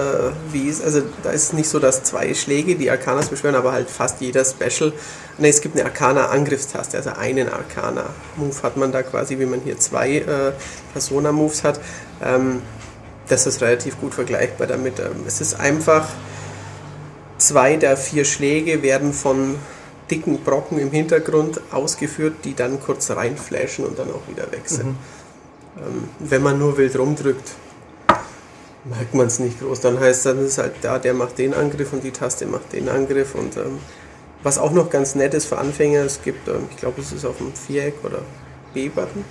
wie 0.51 0.69
ist, 0.69 0.83
also 0.83 1.03
da 1.23 1.31
ist 1.31 1.45
es 1.45 1.53
nicht 1.53 1.69
so, 1.69 1.79
dass 1.79 2.03
zwei 2.03 2.35
Schläge 2.35 2.75
die 2.75 2.91
Arcanas 2.91 3.29
beschwören, 3.29 3.55
aber 3.55 3.71
halt 3.71 3.89
fast 3.89 4.21
jeder 4.21 4.45
Special. 4.45 4.93
Ne, 5.39 5.49
es 5.49 5.61
gibt 5.61 5.77
eine 5.77 5.85
Arcana-Angriffstaste, 5.85 6.97
also 6.97 7.11
einen 7.11 7.49
Arcana-Move 7.49 8.63
hat 8.65 8.77
man 8.77 8.91
da 8.91 9.05
quasi, 9.05 9.39
wie 9.39 9.47
man 9.47 9.61
hier 9.61 9.79
zwei 9.79 10.17
äh, 10.17 10.53
Persona-Moves 10.93 11.63
hat. 11.63 11.79
Ähm, 12.25 12.63
das 13.29 13.47
ist 13.47 13.61
relativ 13.61 14.01
gut 14.01 14.15
vergleichbar 14.15 14.67
damit. 14.67 14.99
Ähm, 14.99 15.23
es 15.29 15.41
ist 15.41 15.61
einfach, 15.61 16.09
zwei 17.39 17.77
der 17.77 17.97
vier 17.97 18.25
Schläge 18.25 18.83
werden 18.83 19.13
von 19.13 19.55
dicken 20.11 20.39
Brocken 20.45 20.79
im 20.79 20.91
Hintergrund 20.91 21.61
ausgeführt, 21.73 22.37
die 22.45 22.55
dann 22.55 22.81
kurz 22.81 23.11
reinflashen 23.11 23.85
und 23.85 23.99
dann 23.99 24.11
auch 24.11 24.29
wieder 24.29 24.51
weg 24.53 24.63
sind. 24.67 24.97
Ähm, 25.77 26.09
wenn 26.19 26.43
man 26.43 26.59
nur 26.59 26.77
wild 26.79 26.99
rumdrückt, 26.99 27.53
merkt 28.85 29.15
man 29.15 29.27
es 29.27 29.39
nicht 29.39 29.61
groß. 29.61 29.81
Dann 29.81 29.99
heißt 29.99 30.27
dann 30.27 30.45
ist 30.45 30.59
halt 30.59 30.75
da, 30.83 30.99
der 30.99 31.15
macht 31.15 31.39
den 31.39 31.55
Angriff 31.55 31.93
und 31.93 32.05
die 32.05 32.13
Taste 32.13 32.47
macht 32.47 32.73
den 32.73 32.89
Angriff. 32.89 33.35
Und 33.35 33.57
ähm, 33.57 33.79
was 34.43 34.59
auch 34.59 34.73
noch 34.73 34.91
ganz 34.91 35.15
nett 35.15 35.35
ist 35.35 35.47
für 35.47 35.59
Anfänger, 35.59 36.01
es 36.01 36.23
gibt, 36.23 36.49
ähm, 36.49 36.69
ich 36.71 36.77
glaube, 36.77 37.01
es 37.01 37.13
ist 37.13 37.25
auf 37.25 37.39
dem 37.39 37.53
Viereck 37.53 37.95
oder 38.05 38.23
B-Button. 38.75 39.25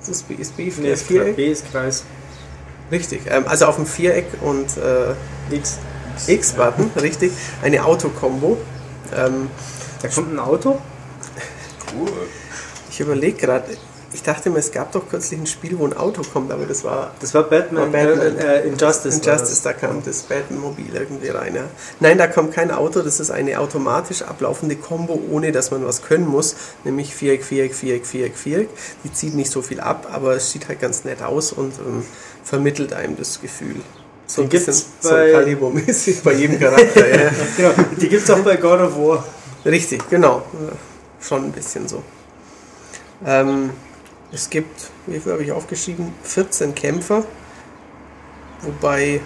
Ist 0.00 0.10
das 0.10 0.22
B, 0.22 0.34
ist 0.34 0.56
B 0.56 0.72
Nee, 0.78 0.90
das 0.90 1.02
Viereck? 1.02 1.36
B 1.36 1.50
ist 1.50 1.70
Kreis. 1.70 2.04
Richtig. 2.90 3.22
Ähm, 3.28 3.44
also 3.46 3.66
auf 3.66 3.76
dem 3.76 3.86
Viereck 3.86 4.26
und 4.42 4.76
äh, 4.76 5.54
X. 5.54 5.78
X-Button, 6.26 6.90
richtig, 7.00 7.32
eine 7.62 7.84
Autokombo. 7.84 8.56
Da 10.08 10.14
kommt 10.14 10.32
ein 10.34 10.38
Auto. 10.38 10.78
Cool. 11.94 12.08
ich 12.90 13.00
überlege 13.00 13.36
gerade, 13.38 13.64
ich 14.12 14.22
dachte 14.22 14.50
mir, 14.50 14.58
es 14.58 14.72
gab 14.72 14.92
doch 14.92 15.08
kürzlich 15.08 15.38
ein 15.40 15.46
Spiel, 15.46 15.78
wo 15.78 15.86
ein 15.86 15.96
Auto 15.96 16.22
kommt, 16.32 16.50
aber 16.50 16.64
das 16.64 16.84
war 16.84 17.12
Das 17.20 17.34
war 17.34 17.42
Batman, 17.44 17.92
War 17.92 18.04
Batman. 18.06 18.38
Äh, 18.38 18.60
äh, 18.60 18.68
Injustice. 18.68 19.24
war 19.26 19.34
Injustice, 19.34 19.62
da 19.62 19.72
kam 19.72 20.02
das 20.04 20.22
Batmobil 20.22 20.86
irgendwie 20.94 21.28
rein. 21.28 21.54
Ja. 21.54 21.64
Nein, 22.00 22.16
da 22.18 22.26
kommt 22.26 22.52
kein 22.54 22.70
Auto, 22.70 23.02
das 23.02 23.20
ist 23.20 23.30
eine 23.30 23.58
automatisch 23.60 24.22
ablaufende 24.22 24.76
Combo, 24.76 25.20
ohne 25.30 25.52
dass 25.52 25.70
man 25.70 25.84
was 25.84 26.02
können 26.02 26.26
muss, 26.26 26.56
nämlich 26.84 27.14
Viereck, 27.14 27.44
Viereck, 27.44 27.74
Viereck, 27.74 28.06
Viereck, 28.06 28.36
Viereck. 28.36 28.68
Die 29.04 29.12
zieht 29.12 29.34
nicht 29.34 29.50
so 29.50 29.60
viel 29.62 29.80
ab, 29.80 30.08
aber 30.12 30.36
es 30.36 30.50
sieht 30.50 30.68
halt 30.68 30.80
ganz 30.80 31.04
nett 31.04 31.22
aus 31.22 31.52
und 31.52 31.74
ähm, 31.78 32.04
vermittelt 32.42 32.92
einem 32.94 33.16
das 33.16 33.40
Gefühl. 33.40 33.76
So 34.28 34.42
ein 34.42 34.48
bisschen 34.48 34.72
so 34.72 35.10
bei- 35.10 35.30
Kaliber-mäßig 35.32 36.22
bei 36.24 36.32
jedem 36.32 36.58
Charakter. 36.58 37.06
ja. 37.08 37.30
Genau, 37.56 37.70
die 38.00 38.08
gibt 38.08 38.24
es 38.24 38.30
auch 38.30 38.38
bei 38.40 38.56
God 38.56 38.80
of 38.80 38.96
War. 38.96 39.24
Richtig, 39.66 40.08
genau. 40.08 40.42
Schon 41.20 41.46
ein 41.46 41.52
bisschen 41.52 41.88
so. 41.88 42.02
Ähm, 43.24 43.70
es 44.30 44.48
gibt, 44.48 44.90
wie 45.06 45.18
viel 45.18 45.32
habe 45.32 45.42
ich 45.42 45.50
aufgeschrieben? 45.50 46.14
14 46.22 46.74
Kämpfer, 46.74 47.24
wobei 48.62 49.20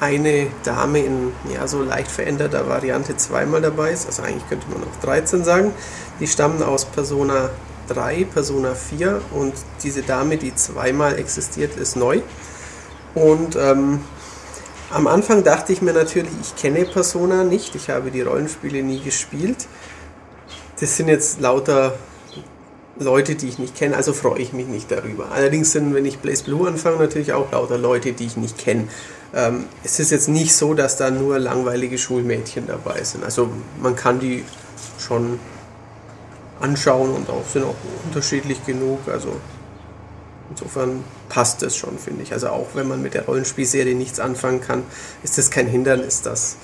eine 0.00 0.46
Dame 0.64 1.00
in 1.00 1.32
ja, 1.52 1.66
so 1.66 1.82
leicht 1.82 2.10
veränderter 2.10 2.66
Variante 2.66 3.16
zweimal 3.18 3.60
dabei 3.60 3.90
ist. 3.90 4.06
Also 4.06 4.22
eigentlich 4.22 4.48
könnte 4.48 4.66
man 4.68 4.84
auch 4.84 5.00
13 5.04 5.44
sagen. 5.44 5.72
Die 6.18 6.26
stammen 6.26 6.62
aus 6.62 6.86
Persona 6.86 7.50
3, 7.88 8.24
Persona 8.24 8.74
4 8.74 9.20
und 9.32 9.52
diese 9.82 10.02
Dame, 10.02 10.38
die 10.38 10.54
zweimal 10.54 11.18
existiert, 11.18 11.76
ist 11.76 11.94
neu. 11.96 12.22
Und 13.14 13.56
ähm, 13.56 14.00
am 14.90 15.06
Anfang 15.06 15.44
dachte 15.44 15.72
ich 15.72 15.82
mir 15.82 15.92
natürlich, 15.92 16.32
ich 16.40 16.56
kenne 16.56 16.84
Persona 16.84 17.44
nicht, 17.44 17.74
ich 17.74 17.90
habe 17.90 18.10
die 18.10 18.22
Rollenspiele 18.22 18.82
nie 18.82 19.00
gespielt. 19.00 19.66
Das 20.80 20.96
sind 20.96 21.08
jetzt 21.08 21.40
lauter 21.40 21.94
Leute, 22.98 23.34
die 23.34 23.48
ich 23.48 23.58
nicht 23.58 23.76
kenne, 23.76 23.96
also 23.96 24.12
freue 24.12 24.40
ich 24.40 24.52
mich 24.52 24.66
nicht 24.66 24.90
darüber. 24.90 25.30
Allerdings 25.32 25.72
sind, 25.72 25.94
wenn 25.94 26.04
ich 26.04 26.18
Blaze 26.18 26.44
Blue 26.44 26.66
anfange, 26.66 26.98
natürlich 26.98 27.32
auch 27.32 27.52
lauter 27.52 27.78
Leute, 27.78 28.12
die 28.12 28.26
ich 28.26 28.36
nicht 28.36 28.58
kenne. 28.58 28.88
Ähm, 29.34 29.66
es 29.84 30.00
ist 30.00 30.10
jetzt 30.10 30.28
nicht 30.28 30.54
so, 30.54 30.74
dass 30.74 30.96
da 30.96 31.10
nur 31.10 31.38
langweilige 31.38 31.98
Schulmädchen 31.98 32.66
dabei 32.66 33.04
sind. 33.04 33.24
Also 33.24 33.50
man 33.80 33.94
kann 33.94 34.20
die 34.20 34.44
schon 34.98 35.38
anschauen 36.60 37.14
und 37.14 37.30
auch 37.30 37.46
sind 37.46 37.64
auch 37.64 37.76
unterschiedlich 38.06 38.64
genug. 38.64 39.00
Also 39.08 39.36
insofern 40.50 41.04
passt 41.28 41.62
es 41.62 41.76
schon, 41.76 41.98
finde 41.98 42.22
ich. 42.22 42.32
Also 42.32 42.48
auch 42.48 42.68
wenn 42.74 42.88
man 42.88 43.02
mit 43.02 43.14
der 43.14 43.26
Rollenspielserie 43.26 43.94
nichts 43.94 44.20
anfangen 44.20 44.60
kann, 44.60 44.82
ist 45.22 45.38
das 45.38 45.50
kein 45.50 45.66
Hindernis, 45.66 46.22
dass, 46.22 46.56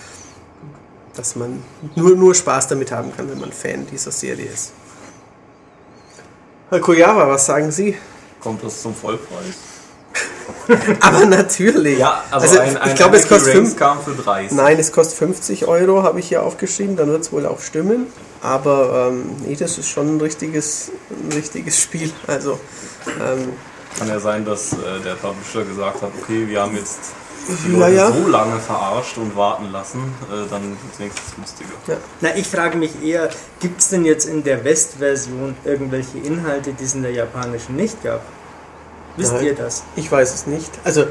dass 1.15 1.37
man 1.37 1.63
nur, 1.95 2.17
nur 2.17 2.35
Spaß 2.35 2.69
damit 2.69 2.93
haben 2.93 3.15
kann, 3.17 3.31
wenn 3.31 3.41
man 3.41 3.53
Fan 3.53 3.87
dieser 3.91 4.11
Serie 4.13 4.47
ist. 4.47 4.73
Herr 6.71 6.81
Koyawa, 6.81 7.29
was 7.29 7.47
sagen 7.47 7.71
Sie? 7.71 7.97
Kommt 8.41 8.63
das 8.65 8.83
zum 8.83 8.95
Vollpreis? 8.95 9.55
Aber 11.01 11.25
natürlich. 11.27 11.99
Ja, 11.99 12.23
also, 12.31 12.47
Also, 12.47 12.61
ein, 12.61 12.77
ein 12.77 12.91
ich 12.91 12.95
glaube, 12.97 13.17
es 13.17 13.29
kostet 13.29 13.53
fünf- 13.55 13.77
kam 13.77 14.01
für 14.03 14.13
30. 14.13 14.53
Nein, 14.57 14.79
es 14.79 14.93
kostet 14.93 15.19
50 15.19 15.67
Euro, 15.67 16.03
habe 16.03 16.21
ich 16.21 16.29
hier 16.29 16.43
aufgeschrieben, 16.43 16.97
dann 16.97 17.09
wird 17.09 17.23
es 17.23 17.33
wohl 17.33 17.47
auch 17.47 17.61
stimmen. 17.61 18.07
Aber 18.43 19.09
ähm, 19.11 19.25
nee, 19.47 19.57
das 19.57 19.79
ist 19.79 19.89
schon 19.89 20.17
ein 20.17 20.21
richtiges, 20.21 20.91
ein 21.11 21.33
richtiges 21.33 21.81
Spiel. 21.81 22.13
Also, 22.27 22.61
ähm, 23.07 23.53
Kann 23.99 24.09
ja 24.09 24.19
sein, 24.19 24.45
dass 24.45 24.73
äh, 24.73 24.77
der 25.05 25.15
Publisher 25.15 25.65
gesagt 25.65 26.03
hat, 26.03 26.11
okay, 26.21 26.47
wir 26.49 26.61
haben 26.63 26.77
jetzt 26.77 26.99
die 27.67 27.73
Ja, 27.73 27.79
Leute 27.79 27.95
ja. 27.97 28.11
so 28.13 28.27
lange 28.29 28.59
verarscht 28.59 29.17
und 29.19 29.37
warten 29.37 29.71
lassen, 29.71 30.01
äh, 30.33 30.49
dann 30.51 30.63
wird 30.71 30.79
es 30.93 30.99
wenigstens 30.99 31.35
günstiger. 31.37 31.71
Na, 32.21 32.35
ich 32.37 32.47
frage 32.49 32.77
mich 32.77 33.03
eher, 33.03 33.29
gibt 33.61 33.81
es 33.81 33.91
denn 33.91 34.05
jetzt 34.05 34.25
in 34.27 34.43
der 34.43 34.65
West-Version 34.65 35.55
irgendwelche 35.65 36.19
Inhalte, 36.19 36.73
die 36.73 36.85
es 36.85 36.95
in 36.95 37.03
der 37.03 37.13
japanischen 37.13 37.77
nicht 37.77 38.03
gab? 38.03 38.23
Wisst 39.17 39.35
Nein. 39.35 39.45
ihr 39.45 39.55
das? 39.55 39.85
ich 39.95 40.11
weiß 40.11 40.35
es 40.35 40.47
nicht. 40.47 40.71
Also, 40.85 41.05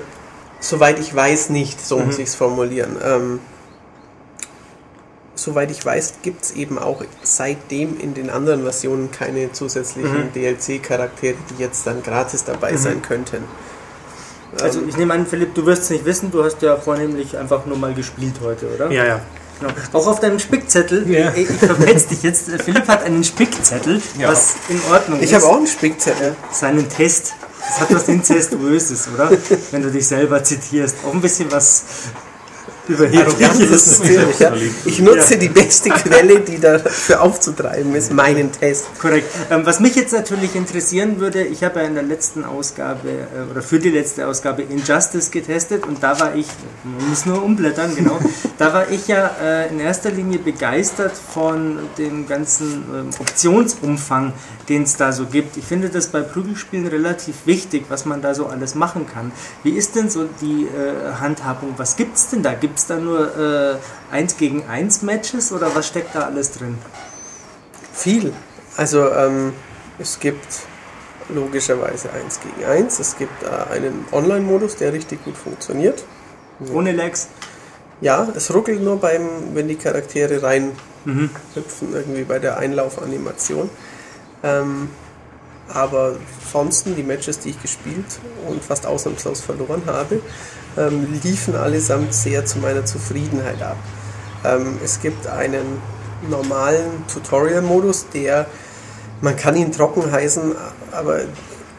soweit 0.59 0.99
ich 0.99 1.15
weiß 1.15 1.49
nicht, 1.51 1.79
so 1.85 1.99
muss 1.99 2.15
Mhm. 2.17 2.23
ich 2.23 2.29
es 2.29 2.35
formulieren. 2.35 2.97
Ähm, 3.01 3.39
soweit 5.35 5.71
ich 5.71 5.83
weiß, 5.85 6.15
gibt 6.21 6.43
es 6.43 6.51
eben 6.51 6.77
auch 6.77 7.03
seitdem 7.23 7.99
in 7.99 8.13
den 8.13 8.29
anderen 8.29 8.63
Versionen 8.63 9.11
keine 9.11 9.51
zusätzlichen 9.51 10.27
Mhm. 10.27 10.33
DLC-Charaktere, 10.33 11.35
die 11.49 11.61
jetzt 11.61 11.85
dann 11.87 12.03
gratis 12.03 12.43
dabei 12.43 12.73
Mhm. 12.73 12.77
sein 12.77 13.01
könnten. 13.01 13.43
Also 14.61 14.79
Ähm, 14.81 14.89
ich 14.89 14.97
nehme 14.97 15.13
an, 15.15 15.25
Philipp, 15.25 15.55
du 15.55 15.65
wirst 15.65 15.83
es 15.83 15.89
nicht 15.89 16.05
wissen, 16.05 16.29
du 16.31 16.43
hast 16.43 16.61
ja 16.61 16.75
vornehmlich 16.77 17.35
einfach 17.37 17.65
nur 17.65 17.77
mal 17.77 17.93
gespielt 17.93 18.35
heute, 18.43 18.67
oder? 18.73 18.91
Ja, 18.91 19.05
ja. 19.05 19.21
Genau. 19.59 19.73
Auch 19.93 20.07
auf 20.07 20.19
deinem 20.19 20.39
Spickzettel, 20.39 21.09
Ja. 21.09 21.31
ich, 21.33 21.49
ich 21.49 21.57
verpetz 21.57 22.07
dich 22.07 22.21
jetzt, 22.23 22.49
Philipp 22.63 22.87
hat 22.87 23.03
einen 23.03 23.23
Spickzettel, 23.23 24.01
Ja. 24.19 24.29
was 24.29 24.55
in 24.69 24.79
Ordnung 24.91 25.19
ich 25.21 25.31
ist. 25.31 25.35
habe 25.35 25.45
auch 25.45 25.57
einen 25.57 25.67
Spickzettel. 25.67 26.35
seinen 26.51 26.87
Test. 26.89 27.33
Das 27.59 27.79
hat 27.79 27.95
was 27.95 28.07
Inzestuöses, 28.09 29.07
oder? 29.13 29.31
Wenn 29.71 29.81
du 29.83 29.89
dich 29.89 30.05
selber 30.05 30.43
zitierst. 30.43 30.97
Auch 31.07 31.13
ein 31.13 31.21
bisschen 31.21 31.49
was 31.51 31.83
Überhebliches. 32.87 33.99
Natürlich, 33.99 34.39
ja. 34.39 34.53
Ich 34.85 34.99
nutze 34.99 35.37
die 35.37 35.49
beste 35.49 35.89
Quelle, 35.89 36.41
die 36.41 36.59
dafür 36.59 37.21
aufzutreiben 37.21 37.95
ist, 37.95 38.11
meinen 38.11 38.51
Test. 38.51 38.87
Korrekt. 38.99 39.27
Ähm, 39.49 39.65
was 39.65 39.79
mich 39.79 39.95
jetzt 39.95 40.11
natürlich 40.11 40.55
interessieren 40.55 41.19
würde, 41.19 41.43
ich 41.43 41.63
habe 41.63 41.79
ja 41.79 41.85
in 41.85 41.93
der 41.93 42.03
letzten 42.03 42.43
Ausgabe 42.43 43.09
äh, 43.09 43.51
oder 43.51 43.61
für 43.61 43.79
die 43.79 43.89
letzte 43.89 44.27
Ausgabe 44.27 44.63
Injustice 44.63 45.31
getestet 45.31 45.85
und 45.87 46.03
da 46.03 46.19
war 46.19 46.35
ich, 46.35 46.47
man 46.83 47.09
muss 47.09 47.25
nur 47.25 47.41
umblättern, 47.41 47.95
genau, 47.95 48.19
da 48.57 48.73
war 48.73 48.89
ich 48.91 49.07
ja 49.07 49.31
äh, 49.41 49.69
in 49.69 49.79
erster 49.79 50.11
Linie 50.11 50.39
begeistert 50.39 51.13
von 51.15 51.79
dem 51.97 52.27
ganzen 52.27 52.83
ähm, 52.93 53.09
Optionsumfang, 53.17 54.33
den 54.67 54.83
es 54.83 54.97
da 54.97 55.11
so 55.11 55.25
gibt. 55.25 55.57
Ich 55.57 55.65
finde 55.65 55.89
das 55.89 56.07
bei 56.07 56.21
Prügelspielen 56.21 56.87
relativ 56.87 57.45
wichtig, 57.45 57.85
was 57.89 58.05
man 58.05 58.21
da 58.21 58.33
so 58.33 58.47
alles 58.47 58.75
machen 58.75 59.07
kann. 59.07 59.31
Wie 59.63 59.71
ist 59.71 59.95
denn 59.95 60.09
so 60.09 60.27
die 60.41 60.65
äh, 60.65 61.13
Handhabung? 61.19 61.73
Was 61.77 61.95
gibt 61.95 62.17
es 62.17 62.29
denn 62.29 62.43
da? 62.43 62.53
Gibt 62.53 62.72
es 62.77 62.85
da 62.87 62.97
nur 62.97 63.79
äh, 64.11 64.15
1 64.15 64.37
gegen 64.37 64.65
1 64.67 65.01
Matches 65.01 65.51
oder 65.51 65.73
was 65.75 65.87
steckt 65.87 66.15
da 66.15 66.21
alles 66.21 66.51
drin? 66.51 66.77
Viel. 67.93 68.33
Also 68.77 69.09
ähm, 69.11 69.53
es 69.99 70.19
gibt 70.19 70.47
logischerweise 71.29 72.09
1 72.11 72.39
gegen 72.41 72.65
1. 72.69 72.99
Es 72.99 73.17
gibt 73.17 73.43
äh, 73.43 73.73
einen 73.73 74.05
Online-Modus, 74.11 74.75
der 74.77 74.93
richtig 74.93 75.23
gut 75.23 75.37
funktioniert. 75.37 76.03
Ohne 76.73 76.91
Lags? 76.91 77.27
Ja, 78.01 78.27
es 78.35 78.53
ruckelt 78.53 78.81
nur 78.81 78.97
beim, 78.99 79.27
wenn 79.53 79.67
die 79.67 79.75
Charaktere 79.75 80.41
rein 80.43 80.71
Mhm. 81.05 81.29
hüpfen, 81.53 81.93
irgendwie 81.93 82.23
bei 82.23 82.39
der 82.39 82.57
Einlaufanimation. 82.57 83.69
Ähm, 84.41 84.89
aber 85.67 86.15
ansonsten, 86.43 86.95
die 86.95 87.03
Matches, 87.03 87.39
die 87.39 87.49
ich 87.49 87.61
gespielt 87.61 88.05
und 88.47 88.63
fast 88.63 88.85
ausnahmslos 88.85 89.41
verloren 89.41 89.83
habe, 89.85 90.21
ähm, 90.77 91.07
liefen 91.23 91.55
allesamt 91.55 92.13
sehr 92.13 92.45
zu 92.45 92.59
meiner 92.59 92.85
Zufriedenheit 92.85 93.61
ab. 93.61 93.77
Ähm, 94.45 94.77
es 94.83 95.01
gibt 95.01 95.27
einen 95.27 95.81
normalen 96.29 97.05
Tutorial-Modus, 97.11 98.07
der, 98.13 98.45
man 99.21 99.35
kann 99.35 99.55
ihn 99.55 99.71
trocken 99.71 100.11
heißen, 100.11 100.55
aber 100.91 101.21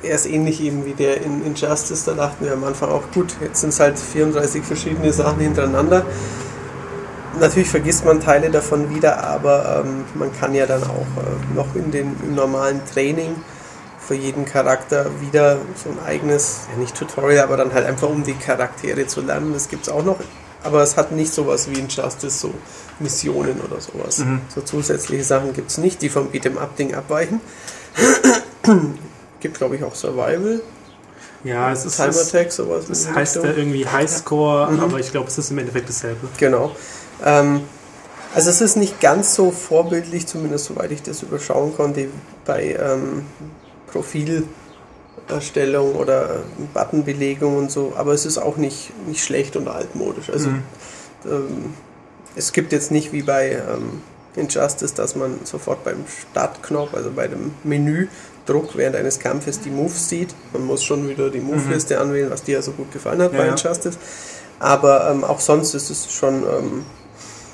er 0.02 0.14
ist 0.14 0.26
ähnlich 0.26 0.60
eben 0.60 0.84
wie 0.84 0.92
der 0.92 1.22
in 1.22 1.44
Injustice. 1.44 2.04
Da 2.04 2.12
dachten 2.12 2.44
wir 2.44 2.52
am 2.52 2.64
Anfang 2.64 2.90
auch, 2.90 3.10
gut, 3.12 3.34
jetzt 3.40 3.60
sind 3.60 3.70
es 3.70 3.80
halt 3.80 3.98
34 3.98 4.62
verschiedene 4.62 5.12
Sachen 5.12 5.40
hintereinander. 5.40 6.04
Natürlich 7.40 7.68
vergisst 7.68 8.04
man 8.04 8.20
Teile 8.20 8.50
davon 8.50 8.94
wieder, 8.94 9.24
aber 9.24 9.82
ähm, 9.84 10.04
man 10.14 10.32
kann 10.38 10.54
ja 10.54 10.66
dann 10.66 10.84
auch 10.84 10.86
äh, 10.88 11.54
noch 11.56 11.74
in 11.74 11.90
den, 11.90 12.14
im 12.22 12.34
normalen 12.34 12.80
Training 12.92 13.34
für 14.06 14.14
jeden 14.14 14.44
Charakter 14.44 15.06
wieder 15.20 15.58
so 15.82 15.90
ein 15.90 15.98
eigenes, 16.04 16.60
ja 16.72 16.78
nicht 16.78 16.94
Tutorial, 16.94 17.44
aber 17.44 17.56
dann 17.56 17.72
halt 17.72 17.86
einfach 17.86 18.08
um 18.08 18.22
die 18.24 18.34
Charaktere 18.34 19.06
zu 19.06 19.20
lernen. 19.22 19.52
Das 19.52 19.68
gibt 19.68 19.84
es 19.86 19.92
auch 19.92 20.04
noch, 20.04 20.16
aber 20.62 20.82
es 20.82 20.96
hat 20.96 21.12
nicht 21.12 21.32
sowas 21.32 21.68
wie 21.70 21.78
in 21.78 21.88
Justice, 21.88 22.38
so 22.38 22.52
Missionen 23.00 23.60
oder 23.60 23.80
sowas. 23.80 24.18
Mhm. 24.18 24.40
So 24.54 24.60
zusätzliche 24.60 25.24
Sachen 25.24 25.52
gibt 25.52 25.70
es 25.70 25.78
nicht, 25.78 26.02
die 26.02 26.08
vom 26.08 26.28
Beat'em 26.30 26.58
Up-Ding 26.58 26.94
abweichen. 26.94 27.40
gibt 29.40 29.58
glaube 29.58 29.76
ich 29.76 29.84
auch 29.84 29.94
Survival, 29.94 30.60
Ja, 31.44 31.70
es 31.72 31.84
ist. 31.84 32.00
Attack, 32.00 32.50
sowas. 32.52 32.88
es 32.88 33.10
heißt 33.10 33.36
ja 33.36 33.44
irgendwie 33.44 33.86
Highscore, 33.86 34.70
Mhm. 34.72 34.80
aber 34.80 34.98
ich 35.00 35.10
glaube, 35.10 35.28
es 35.28 35.36
ist 35.38 35.50
im 35.50 35.58
Endeffekt 35.58 35.88
dasselbe. 35.88 36.28
Genau. 36.38 36.74
Ähm, 37.24 37.62
also 38.34 38.50
es 38.50 38.60
ist 38.60 38.76
nicht 38.76 39.00
ganz 39.00 39.34
so 39.34 39.50
vorbildlich, 39.50 40.26
zumindest 40.26 40.64
soweit 40.64 40.90
ich 40.90 41.02
das 41.02 41.22
überschauen 41.22 41.76
konnte, 41.76 42.08
bei 42.44 42.76
ähm, 42.80 43.26
Profilerstellung 43.94 45.94
oder 45.94 46.42
Buttonbelegung 46.72 47.56
und 47.56 47.70
so, 47.70 47.92
aber 47.96 48.12
es 48.12 48.26
ist 48.26 48.38
auch 48.38 48.56
nicht, 48.56 48.92
nicht 49.06 49.24
schlecht 49.24 49.56
und 49.56 49.68
altmodisch. 49.68 50.30
Also 50.30 50.50
Mhm. 50.50 50.62
ähm, 51.26 51.74
es 52.36 52.52
gibt 52.52 52.72
jetzt 52.72 52.90
nicht 52.90 53.12
wie 53.12 53.22
bei 53.22 53.50
ähm, 53.52 54.02
Injustice, 54.36 54.94
dass 54.94 55.14
man 55.14 55.38
sofort 55.44 55.84
beim 55.84 56.04
Startknopf, 56.30 56.94
also 56.94 57.10
bei 57.12 57.28
dem 57.28 57.52
Menüdruck 57.62 58.76
während 58.76 58.96
eines 58.96 59.20
Kampfes 59.20 59.60
die 59.60 59.70
Moves 59.70 60.08
sieht. 60.08 60.34
Man 60.52 60.66
muss 60.66 60.82
schon 60.82 61.08
wieder 61.08 61.30
die 61.30 61.40
Move-Liste 61.40 62.00
anwählen, 62.00 62.30
was 62.30 62.42
dir 62.42 62.56
ja 62.56 62.62
so 62.62 62.72
gut 62.72 62.92
gefallen 62.92 63.22
hat 63.22 63.32
Ja, 63.32 63.38
bei. 63.38 63.48
Injustice. 63.48 63.96
Aber 64.58 65.08
ähm, 65.10 65.22
auch 65.22 65.38
sonst 65.40 65.74
ist 65.74 65.90
es 65.90 66.10
schon 66.12 66.42
ähm, 66.42 66.84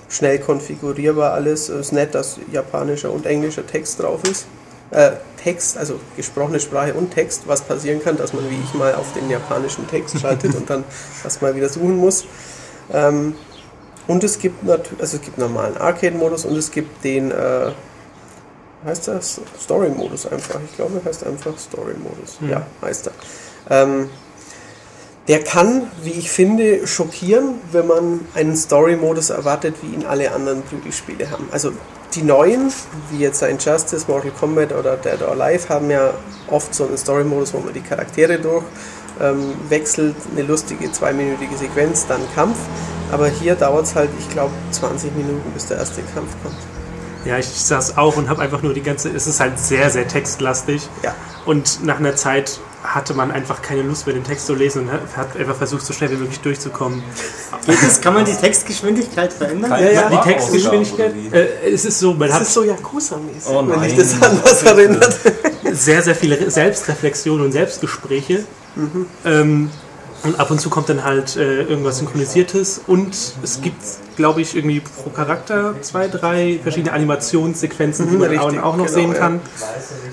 schnell 0.08 0.38
konfigurierbar 0.38 1.34
alles. 1.34 1.68
Es 1.68 1.86
ist 1.88 1.92
nett, 1.92 2.14
dass 2.14 2.38
japanischer 2.50 3.12
und 3.12 3.26
englischer 3.26 3.66
Text 3.66 4.00
drauf 4.00 4.20
ist. 4.24 4.46
Äh, 4.90 5.12
Text, 5.42 5.78
also 5.78 5.98
gesprochene 6.16 6.60
Sprache 6.60 6.94
und 6.94 7.12
Text, 7.12 7.42
was 7.46 7.62
passieren 7.62 8.02
kann, 8.02 8.16
dass 8.16 8.32
man 8.32 8.48
wie 8.50 8.58
ich 8.62 8.74
mal 8.74 8.94
auf 8.94 9.12
den 9.14 9.30
japanischen 9.30 9.88
Text 9.88 10.20
schaltet 10.20 10.54
und 10.54 10.68
dann 10.68 10.84
erstmal 11.24 11.54
wieder 11.54 11.68
suchen 11.68 11.96
muss. 11.96 12.26
Ähm, 12.92 13.34
und 14.06 14.24
es 14.24 14.38
gibt 14.38 14.64
natürlich, 14.64 15.00
also 15.00 15.16
es 15.16 15.22
gibt 15.22 15.38
normalen 15.38 15.76
Arcade-Modus 15.76 16.44
und 16.44 16.56
es 16.56 16.70
gibt 16.70 17.04
den, 17.04 17.30
äh, 17.30 17.70
heißt 18.84 19.08
das 19.08 19.40
Story-Modus 19.60 20.26
einfach. 20.26 20.60
Ich 20.68 20.76
glaube, 20.76 21.00
heißt 21.04 21.24
einfach 21.24 21.56
Story-Modus. 21.56 22.40
Mhm. 22.40 22.50
Ja, 22.50 22.66
heißt 22.82 23.06
er. 23.08 23.12
Ähm, 23.70 24.10
Der 25.30 25.44
kann, 25.44 25.86
wie 26.02 26.10
ich 26.10 26.28
finde, 26.28 26.88
schockieren, 26.88 27.54
wenn 27.70 27.86
man 27.86 28.20
einen 28.34 28.56
Story-Modus 28.56 29.30
erwartet, 29.30 29.76
wie 29.80 29.94
ihn 29.94 30.04
alle 30.04 30.32
anderen 30.32 30.62
Prügelspiele 30.62 31.30
haben. 31.30 31.48
Also 31.52 31.70
die 32.16 32.22
neuen, 32.22 32.72
wie 33.12 33.18
jetzt 33.18 33.40
Injustice, 33.40 34.08
Mortal 34.08 34.32
Kombat 34.32 34.72
oder 34.72 34.96
Dead 34.96 35.22
or 35.22 35.40
Alive, 35.40 35.68
haben 35.68 35.88
ja 35.88 36.14
oft 36.48 36.74
so 36.74 36.84
einen 36.84 36.98
Story-Modus, 36.98 37.54
wo 37.54 37.60
man 37.60 37.72
die 37.72 37.80
Charaktere 37.80 38.40
durch 38.40 38.64
ähm, 39.20 39.52
wechselt, 39.68 40.16
eine 40.32 40.42
lustige 40.42 40.90
zweiminütige 40.90 41.56
Sequenz, 41.56 42.08
dann 42.08 42.22
Kampf. 42.34 42.58
Aber 43.12 43.28
hier 43.28 43.54
dauert 43.54 43.84
es 43.84 43.94
halt, 43.94 44.10
ich 44.18 44.28
glaube, 44.30 44.50
20 44.72 45.14
Minuten, 45.14 45.48
bis 45.54 45.66
der 45.66 45.76
erste 45.76 46.02
Kampf 46.12 46.30
kommt. 46.42 46.58
Ja, 47.24 47.38
ich 47.38 47.46
saß 47.46 47.98
auch 47.98 48.16
und 48.16 48.28
habe 48.28 48.42
einfach 48.42 48.62
nur 48.62 48.74
die 48.74 48.82
ganze. 48.82 49.10
Es 49.10 49.28
ist 49.28 49.38
halt 49.38 49.60
sehr, 49.60 49.90
sehr 49.90 50.08
textlastig. 50.08 50.88
Ja. 51.04 51.14
Und 51.46 51.84
nach 51.84 52.00
einer 52.00 52.16
Zeit 52.16 52.58
hatte 52.82 53.14
man 53.14 53.30
einfach 53.30 53.60
keine 53.62 53.82
Lust 53.82 54.06
mehr, 54.06 54.14
den 54.14 54.24
Text 54.24 54.46
zu 54.46 54.54
lesen 54.54 54.88
und 54.88 55.16
hat 55.16 55.36
einfach 55.36 55.56
versucht, 55.56 55.84
so 55.84 55.92
schnell 55.92 56.10
wie 56.10 56.16
möglich 56.16 56.40
durchzukommen. 56.40 57.02
Geht 57.66 57.82
das? 57.82 58.00
Kann 58.00 58.14
man 58.14 58.24
die 58.24 58.32
Textgeschwindigkeit 58.32 59.32
verändern? 59.32 59.70
Keine 59.70 59.92
Ja, 59.92 60.08
ja, 60.08 60.10
die 60.10 60.28
Textgeschwindigkeit. 60.30 61.14
Äh, 61.32 61.70
es 61.72 61.84
ist 61.84 61.98
so, 61.98 62.14
man 62.14 62.28
Das 62.28 62.36
hat 62.36 62.42
ist 62.42 62.54
so 62.54 62.62
Yakuza-mäßig, 62.62 63.50
Oh 63.50 63.66
wenn 63.68 63.80
dich 63.82 63.96
nein. 63.96 63.98
das 63.98 64.22
an 64.22 64.40
was 64.42 64.62
erinnert. 64.62 65.18
sehr, 65.72 66.02
sehr 66.02 66.14
viele 66.14 66.50
Selbstreflexionen 66.50 67.46
und 67.46 67.52
Selbstgespräche. 67.52 68.44
Ähm, 69.24 69.70
und 70.22 70.38
ab 70.38 70.50
und 70.50 70.60
zu 70.60 70.68
kommt 70.70 70.88
dann 70.88 71.04
halt 71.04 71.36
äh, 71.36 71.62
irgendwas 71.62 71.98
Synchronisiertes 71.98 72.82
und 72.86 73.16
es 73.42 73.60
gibt, 73.62 73.82
glaube 74.16 74.42
ich, 74.42 74.54
irgendwie 74.54 74.80
pro 74.80 75.10
Charakter 75.10 75.74
zwei, 75.80 76.08
drei 76.08 76.58
verschiedene 76.62 76.92
Animationssequenzen, 76.92 78.06
die 78.08 78.14
Mhm, 78.14 78.20
man 78.20 78.28
richtig, 78.30 78.60
auch 78.60 78.76
noch 78.76 78.86
genau, 78.86 78.98
sehen 78.98 79.12
ja. 79.12 79.18
kann. 79.18 79.40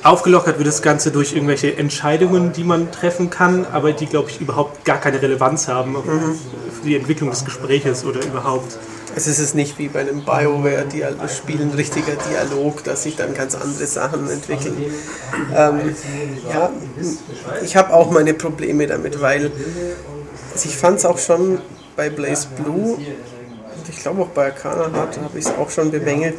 Aufgelockert 0.04 0.58
wird 0.60 0.68
das 0.68 0.82
Ganze 0.82 1.12
durch 1.12 1.34
irgendwelche 1.34 1.76
Entscheidungen, 1.78 2.54
die 2.54 2.64
man 2.64 2.92
treffen 2.92 3.30
kann, 3.30 3.66
aber 3.72 3.92
die, 3.92 4.06
glaube 4.06 4.30
ich, 4.30 4.40
überhaupt 4.40 4.86
gar 4.86 4.98
keine 4.98 5.22
Relevanz 5.22 5.68
haben 5.68 5.92
Mhm. 5.94 6.00
für 6.82 6.86
die 6.88 6.96
Entwicklung 6.96 7.30
des 7.30 7.44
Gespräches 7.44 8.06
oder 8.06 8.24
überhaupt. 8.24 8.78
Also 9.18 9.32
es 9.32 9.40
ist 9.40 9.56
nicht 9.56 9.80
wie 9.80 9.88
bei 9.88 10.02
einem 10.02 10.24
BioWare-Spiel 10.24 11.60
ein 11.60 11.72
richtiger 11.72 12.14
Dialog, 12.30 12.84
dass 12.84 13.02
sich 13.02 13.16
dann 13.16 13.34
ganz 13.34 13.56
andere 13.56 13.88
Sachen 13.88 14.30
entwickeln. 14.30 14.94
Ähm, 15.56 15.96
ja, 16.54 16.70
ich 17.64 17.76
habe 17.76 17.96
auch 17.96 18.12
meine 18.12 18.36
Probleme 18.36 18.86
damit, 18.86 19.20
weil 19.20 19.52
also 20.54 20.70
ich 20.70 20.78
fand 20.78 21.00
es 21.00 21.06
auch 21.06 21.18
schon 21.18 21.58
bei 21.96 22.12
Blaze 22.12 22.48
Blue 22.62 22.94
und 22.94 23.90
ich 23.90 23.98
glaube 23.98 24.22
auch 24.22 24.28
bei 24.28 24.46
Arcana 24.46 24.92
habe 24.94 25.40
ich 25.40 25.46
es 25.46 25.52
auch 25.52 25.72
schon 25.72 25.90
bemängelt. 25.90 26.36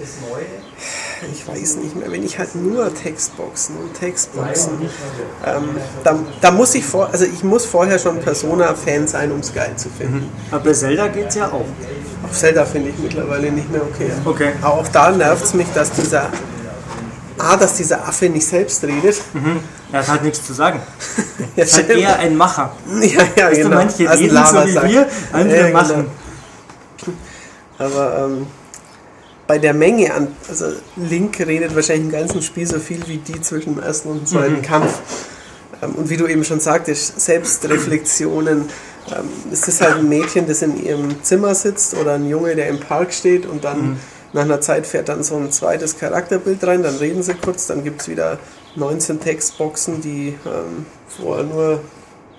Ich 1.33 1.47
weiß 1.49 1.77
nicht 1.77 1.97
mehr, 1.97 2.11
wenn 2.11 2.23
ich 2.23 2.39
halt 2.39 2.55
nur 2.55 2.95
Textboxen 2.95 3.77
und 3.77 3.95
Textboxen, 3.95 4.83
ähm, 5.45 5.77
da, 6.05 6.19
da 6.41 6.51
muss 6.51 6.75
ich 6.75 6.85
vor, 6.85 7.09
also 7.11 7.25
ich 7.25 7.43
muss 7.43 7.65
vorher 7.65 7.99
schon 7.99 8.21
Persona-Fan 8.21 9.09
sein, 9.09 9.33
um 9.33 9.41
es 9.41 9.53
geil 9.53 9.73
zu 9.77 9.89
finden. 9.89 10.31
Aber 10.51 10.65
bei 10.65 10.73
Zelda 10.73 11.09
geht 11.09 11.29
es 11.29 11.35
ja 11.35 11.49
auch. 11.49 11.65
Auf 12.25 12.33
Zelda 12.33 12.65
finde 12.65 12.91
ich 12.91 12.99
mittlerweile 12.99 13.51
nicht 13.51 13.71
mehr 13.71 13.83
okay. 13.83 14.11
Okay. 14.25 14.53
Aber 14.63 14.75
auch 14.75 14.89
da 14.89 15.11
nervt 15.11 15.45
es 15.45 15.55
mich, 15.55 15.67
dass 15.75 15.91
dieser 15.93 16.31
A, 17.39 17.57
dass 17.57 17.75
dieser 17.77 18.07
Affe 18.07 18.29
nicht 18.29 18.47
selbst 18.47 18.83
redet. 18.85 19.21
Er 19.93 20.01
hat 20.01 20.09
halt 20.09 20.23
nichts 20.25 20.45
zu 20.45 20.53
sagen. 20.53 20.81
Er 21.57 21.65
ist 21.65 21.75
halt 21.75 21.91
eher 21.91 22.19
ein 22.19 22.37
Macher. 22.37 22.73
ja, 23.01 23.23
ja, 23.37 23.47
Weißt 23.47 23.59
du, 23.59 23.63
genau. 23.63 23.77
manche 23.77 24.09
Also 24.11 24.23
reden 24.23 24.37
so 24.47 24.83
wie 24.83 24.93
wir, 24.93 25.09
andere 25.33 25.57
Ja, 25.57 25.67
genau. 25.67 25.79
machen. 25.79 26.07
Aber 27.79 28.19
ähm, 28.25 28.47
bei 29.49 29.59
der 29.59 29.75
Menge 29.75 30.15
an, 30.15 30.29
also 30.49 30.67
Link 30.97 31.41
redet 31.41 31.75
wahrscheinlich 31.75 32.05
im 32.05 32.13
ganzen 32.13 32.43
Spiel 32.43 32.67
so 32.67 32.79
viel 32.79 33.01
wie 33.09 33.17
die 33.17 33.41
zwischen 33.41 33.75
dem 33.75 33.83
ersten 33.83 34.11
und 34.11 34.19
dem 34.21 34.27
zweiten 34.27 34.57
Mhm. 34.59 34.63
Kampf. 34.63 35.01
Ähm, 35.83 35.93
und 35.97 36.11
wie 36.11 36.17
du 36.17 36.27
eben 36.27 36.45
schon 36.45 36.61
sagtest, 36.61 37.21
Selbstreflexionen. 37.21 38.67
Ähm, 39.11 39.29
es 39.51 39.67
ist 39.67 39.81
halt 39.81 39.97
ein 39.97 40.09
Mädchen, 40.09 40.47
das 40.47 40.61
in 40.63 40.85
ihrem 40.85 41.23
Zimmer 41.25 41.55
sitzt 41.55 41.95
oder 41.97 42.15
ein 42.15 42.29
Junge, 42.29 42.55
der 42.55 42.69
im 42.69 42.79
Park 42.79 43.13
steht 43.15 43.47
und 43.47 43.65
dann 43.65 43.81
Mhm. 43.93 43.97
nach 44.35 44.43
einer 44.43 44.61
Zeit 44.61 44.87
fährt 44.87 45.09
dann 45.09 45.23
so 45.25 45.37
ein 45.37 45.51
zweites 45.51 45.99
Charakterbild 45.99 46.63
rein, 46.65 46.83
dann 46.83 46.97
reden 46.97 47.23
sie 47.23 47.33
kurz, 47.35 47.67
dann 47.67 47.83
gibt 47.85 48.03
es 48.03 48.09
wieder 48.09 48.39
19 48.77 49.19
Textboxen, 49.19 50.03
die 50.03 50.37
ähm, 50.45 50.85
wo 51.19 51.33
er 51.35 51.45
nur 51.45 51.81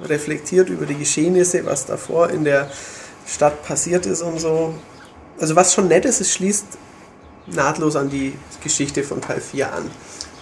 reflektiert 0.04 0.69
über 0.69 0.86
die 0.86 0.95
Geschehnisse, 0.95 1.65
was 1.65 1.88
davor 1.88 2.30
in 2.30 2.43
der 2.43 2.69
Stadt 3.26 3.63
passiert 3.65 4.06
ist 4.06 4.22
und 4.22 4.39
so. 4.39 4.76
Also 5.41 5.56
was 5.56 5.74
schon 5.74 5.88
nett 5.88 6.06
ist, 6.06 6.22
es 6.22 6.32
schließt 6.34 6.65
nahtlos 7.47 7.95
an 7.95 8.10
die 8.10 8.34
Geschichte 8.63 9.04
von 9.04 9.21
Teil 9.21 9.41
4 9.41 9.73
an. 9.73 9.91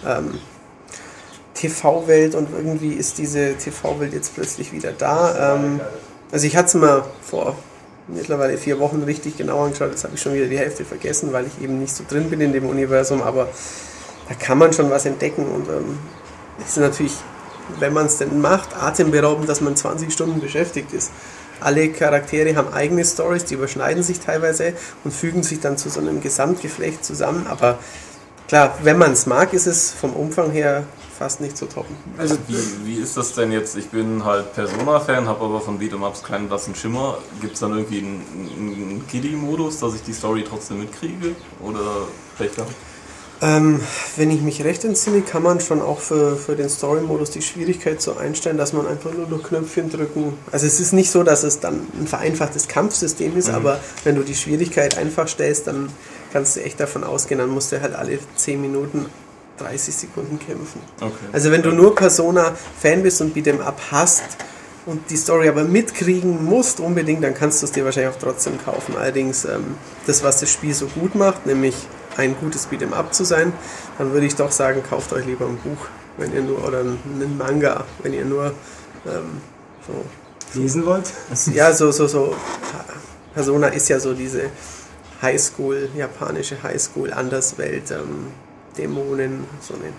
Ähm, 0.06 0.38
TV-Welt 1.54 2.34
und 2.34 2.48
irgendwie 2.52 2.92
ist 2.92 3.18
diese 3.18 3.54
TV-Welt 3.56 4.12
jetzt 4.12 4.34
plötzlich 4.34 4.72
wieder 4.72 4.92
da. 4.92 5.54
Ähm, 5.54 5.80
also 6.30 6.46
ich 6.46 6.56
hatte 6.56 6.68
es 6.68 6.74
mir 6.74 7.04
vor 7.20 7.56
mittlerweile 8.06 8.56
vier 8.56 8.78
Wochen 8.78 9.02
richtig 9.02 9.36
genau 9.36 9.64
angeschaut, 9.64 9.90
jetzt 9.90 10.04
habe 10.04 10.14
ich 10.14 10.22
schon 10.22 10.34
wieder 10.34 10.46
die 10.46 10.58
Hälfte 10.58 10.84
vergessen, 10.84 11.32
weil 11.32 11.46
ich 11.46 11.62
eben 11.62 11.78
nicht 11.78 11.94
so 11.94 12.04
drin 12.08 12.30
bin 12.30 12.40
in 12.40 12.52
dem 12.52 12.66
Universum, 12.66 13.22
aber 13.22 13.48
da 14.28 14.34
kann 14.34 14.58
man 14.58 14.72
schon 14.72 14.90
was 14.90 15.04
entdecken 15.04 15.46
und 15.46 15.68
ähm, 15.68 15.98
es 16.60 16.70
ist 16.70 16.78
natürlich, 16.78 17.12
wenn 17.78 17.92
man 17.92 18.06
es 18.06 18.18
denn 18.18 18.40
macht, 18.40 18.76
atemberaubend, 18.76 19.48
dass 19.48 19.60
man 19.60 19.76
20 19.76 20.12
Stunden 20.12 20.40
beschäftigt 20.40 20.92
ist. 20.92 21.10
Alle 21.60 21.90
Charaktere 21.90 22.56
haben 22.56 22.72
eigene 22.72 23.04
Stories, 23.04 23.44
die 23.44 23.54
überschneiden 23.54 24.02
sich 24.02 24.20
teilweise 24.20 24.74
und 25.04 25.12
fügen 25.12 25.42
sich 25.42 25.60
dann 25.60 25.76
zu 25.76 25.88
so 25.88 26.00
einem 26.00 26.20
Gesamtgeflecht 26.20 27.04
zusammen. 27.04 27.46
Aber 27.48 27.78
klar, 28.46 28.78
wenn 28.82 28.98
man 28.98 29.12
es 29.12 29.26
mag, 29.26 29.52
ist 29.52 29.66
es 29.66 29.90
vom 29.90 30.12
Umfang 30.12 30.50
her 30.50 30.84
fast 31.18 31.40
nicht 31.40 31.56
zu 31.56 31.66
toppen. 31.66 31.96
Also 32.16 32.36
Wie, 32.46 32.86
wie 32.86 32.94
ist 32.94 33.16
das 33.16 33.34
denn 33.34 33.50
jetzt? 33.50 33.76
Ich 33.76 33.88
bin 33.88 34.24
halt 34.24 34.54
Persona-Fan, 34.54 35.26
habe 35.26 35.44
aber 35.44 35.60
von 35.60 35.80
Beat'em-Ups 35.80 36.22
keinen 36.22 36.48
blassen 36.48 36.74
Schimmer. 36.76 37.18
Gibt 37.40 37.54
es 37.54 37.60
dann 37.60 37.72
irgendwie 37.72 37.98
einen, 37.98 38.50
einen 38.56 39.04
Kiddie-Modus, 39.08 39.80
dass 39.80 39.94
ich 39.94 40.02
die 40.02 40.12
Story 40.12 40.44
trotzdem 40.48 40.78
mitkriege? 40.78 41.34
Oder 41.60 42.06
gehabt? 42.38 42.72
Ähm, 43.40 43.80
wenn 44.16 44.30
ich 44.30 44.40
mich 44.40 44.64
recht 44.64 44.84
entsinne, 44.84 45.20
kann 45.22 45.42
man 45.42 45.60
schon 45.60 45.80
auch 45.80 46.00
für, 46.00 46.36
für 46.36 46.56
den 46.56 46.68
Story-Modus 46.68 47.30
die 47.30 47.42
Schwierigkeit 47.42 48.02
so 48.02 48.16
einstellen, 48.16 48.58
dass 48.58 48.72
man 48.72 48.86
einfach 48.86 49.12
nur 49.12 49.28
noch 49.28 49.42
Knöpfchen 49.42 49.90
drücken. 49.90 50.34
Also 50.50 50.66
es 50.66 50.80
ist 50.80 50.92
nicht 50.92 51.10
so, 51.10 51.22
dass 51.22 51.44
es 51.44 51.60
dann 51.60 51.86
ein 52.00 52.06
vereinfachtes 52.06 52.66
Kampfsystem 52.66 53.36
ist, 53.36 53.48
aber 53.50 53.80
wenn 54.04 54.16
du 54.16 54.22
die 54.22 54.34
Schwierigkeit 54.34 54.98
einfach 54.98 55.28
stellst, 55.28 55.68
dann 55.68 55.88
kannst 56.32 56.56
du 56.56 56.64
echt 56.64 56.80
davon 56.80 57.04
ausgehen, 57.04 57.38
dann 57.38 57.50
musst 57.50 57.70
du 57.70 57.80
halt 57.80 57.94
alle 57.94 58.18
10 58.36 58.60
Minuten 58.60 59.06
30 59.58 59.94
Sekunden 59.94 60.38
kämpfen. 60.38 60.80
Okay. 61.00 61.12
Also 61.32 61.50
wenn 61.50 61.62
du 61.62 61.70
nur 61.70 61.94
Persona-Fan 61.94 63.02
bist 63.02 63.20
und 63.20 63.36
Beat'em 63.36 63.60
Up 63.60 63.80
hast 63.90 64.22
und 64.86 65.10
die 65.10 65.16
Story 65.16 65.48
aber 65.48 65.64
mitkriegen 65.64 66.44
musst 66.44 66.80
unbedingt, 66.80 67.22
dann 67.22 67.34
kannst 67.34 67.62
du 67.62 67.66
es 67.66 67.72
dir 67.72 67.84
wahrscheinlich 67.84 68.14
auch 68.14 68.20
trotzdem 68.20 68.54
kaufen. 68.64 68.96
Allerdings 68.96 69.44
ähm, 69.44 69.76
das, 70.06 70.22
was 70.22 70.40
das 70.40 70.50
Spiel 70.50 70.74
so 70.74 70.86
gut 70.86 71.14
macht, 71.14 71.46
nämlich 71.46 71.74
ein 72.18 72.36
gutes 72.38 72.68
Beat'em 72.68 72.92
Up 72.92 73.14
zu 73.14 73.24
sein, 73.24 73.52
dann 73.96 74.12
würde 74.12 74.26
ich 74.26 74.34
doch 74.34 74.50
sagen, 74.50 74.82
kauft 74.82 75.12
euch 75.12 75.24
lieber 75.24 75.46
ein 75.46 75.56
Buch, 75.56 75.86
wenn 76.18 76.34
ihr 76.34 76.42
nur, 76.42 76.66
oder 76.66 76.80
einen 76.80 77.38
Manga, 77.38 77.84
wenn 78.02 78.12
ihr 78.12 78.24
nur 78.24 78.52
ähm, 79.06 79.40
so 79.86 80.58
lesen 80.58 80.84
wollt? 80.84 81.12
ja, 81.54 81.72
so, 81.72 81.90
so, 81.92 82.06
so. 82.06 82.34
Persona 83.34 83.68
ist 83.68 83.88
ja 83.88 84.00
so 84.00 84.14
diese 84.14 84.50
Highschool, 85.22 85.90
japanische 85.96 86.60
Highschool, 86.62 87.12
Anderswelt, 87.12 87.90
ähm, 87.92 88.32
Dämonen, 88.76 89.44
so 89.60 89.74
eine 89.74 89.92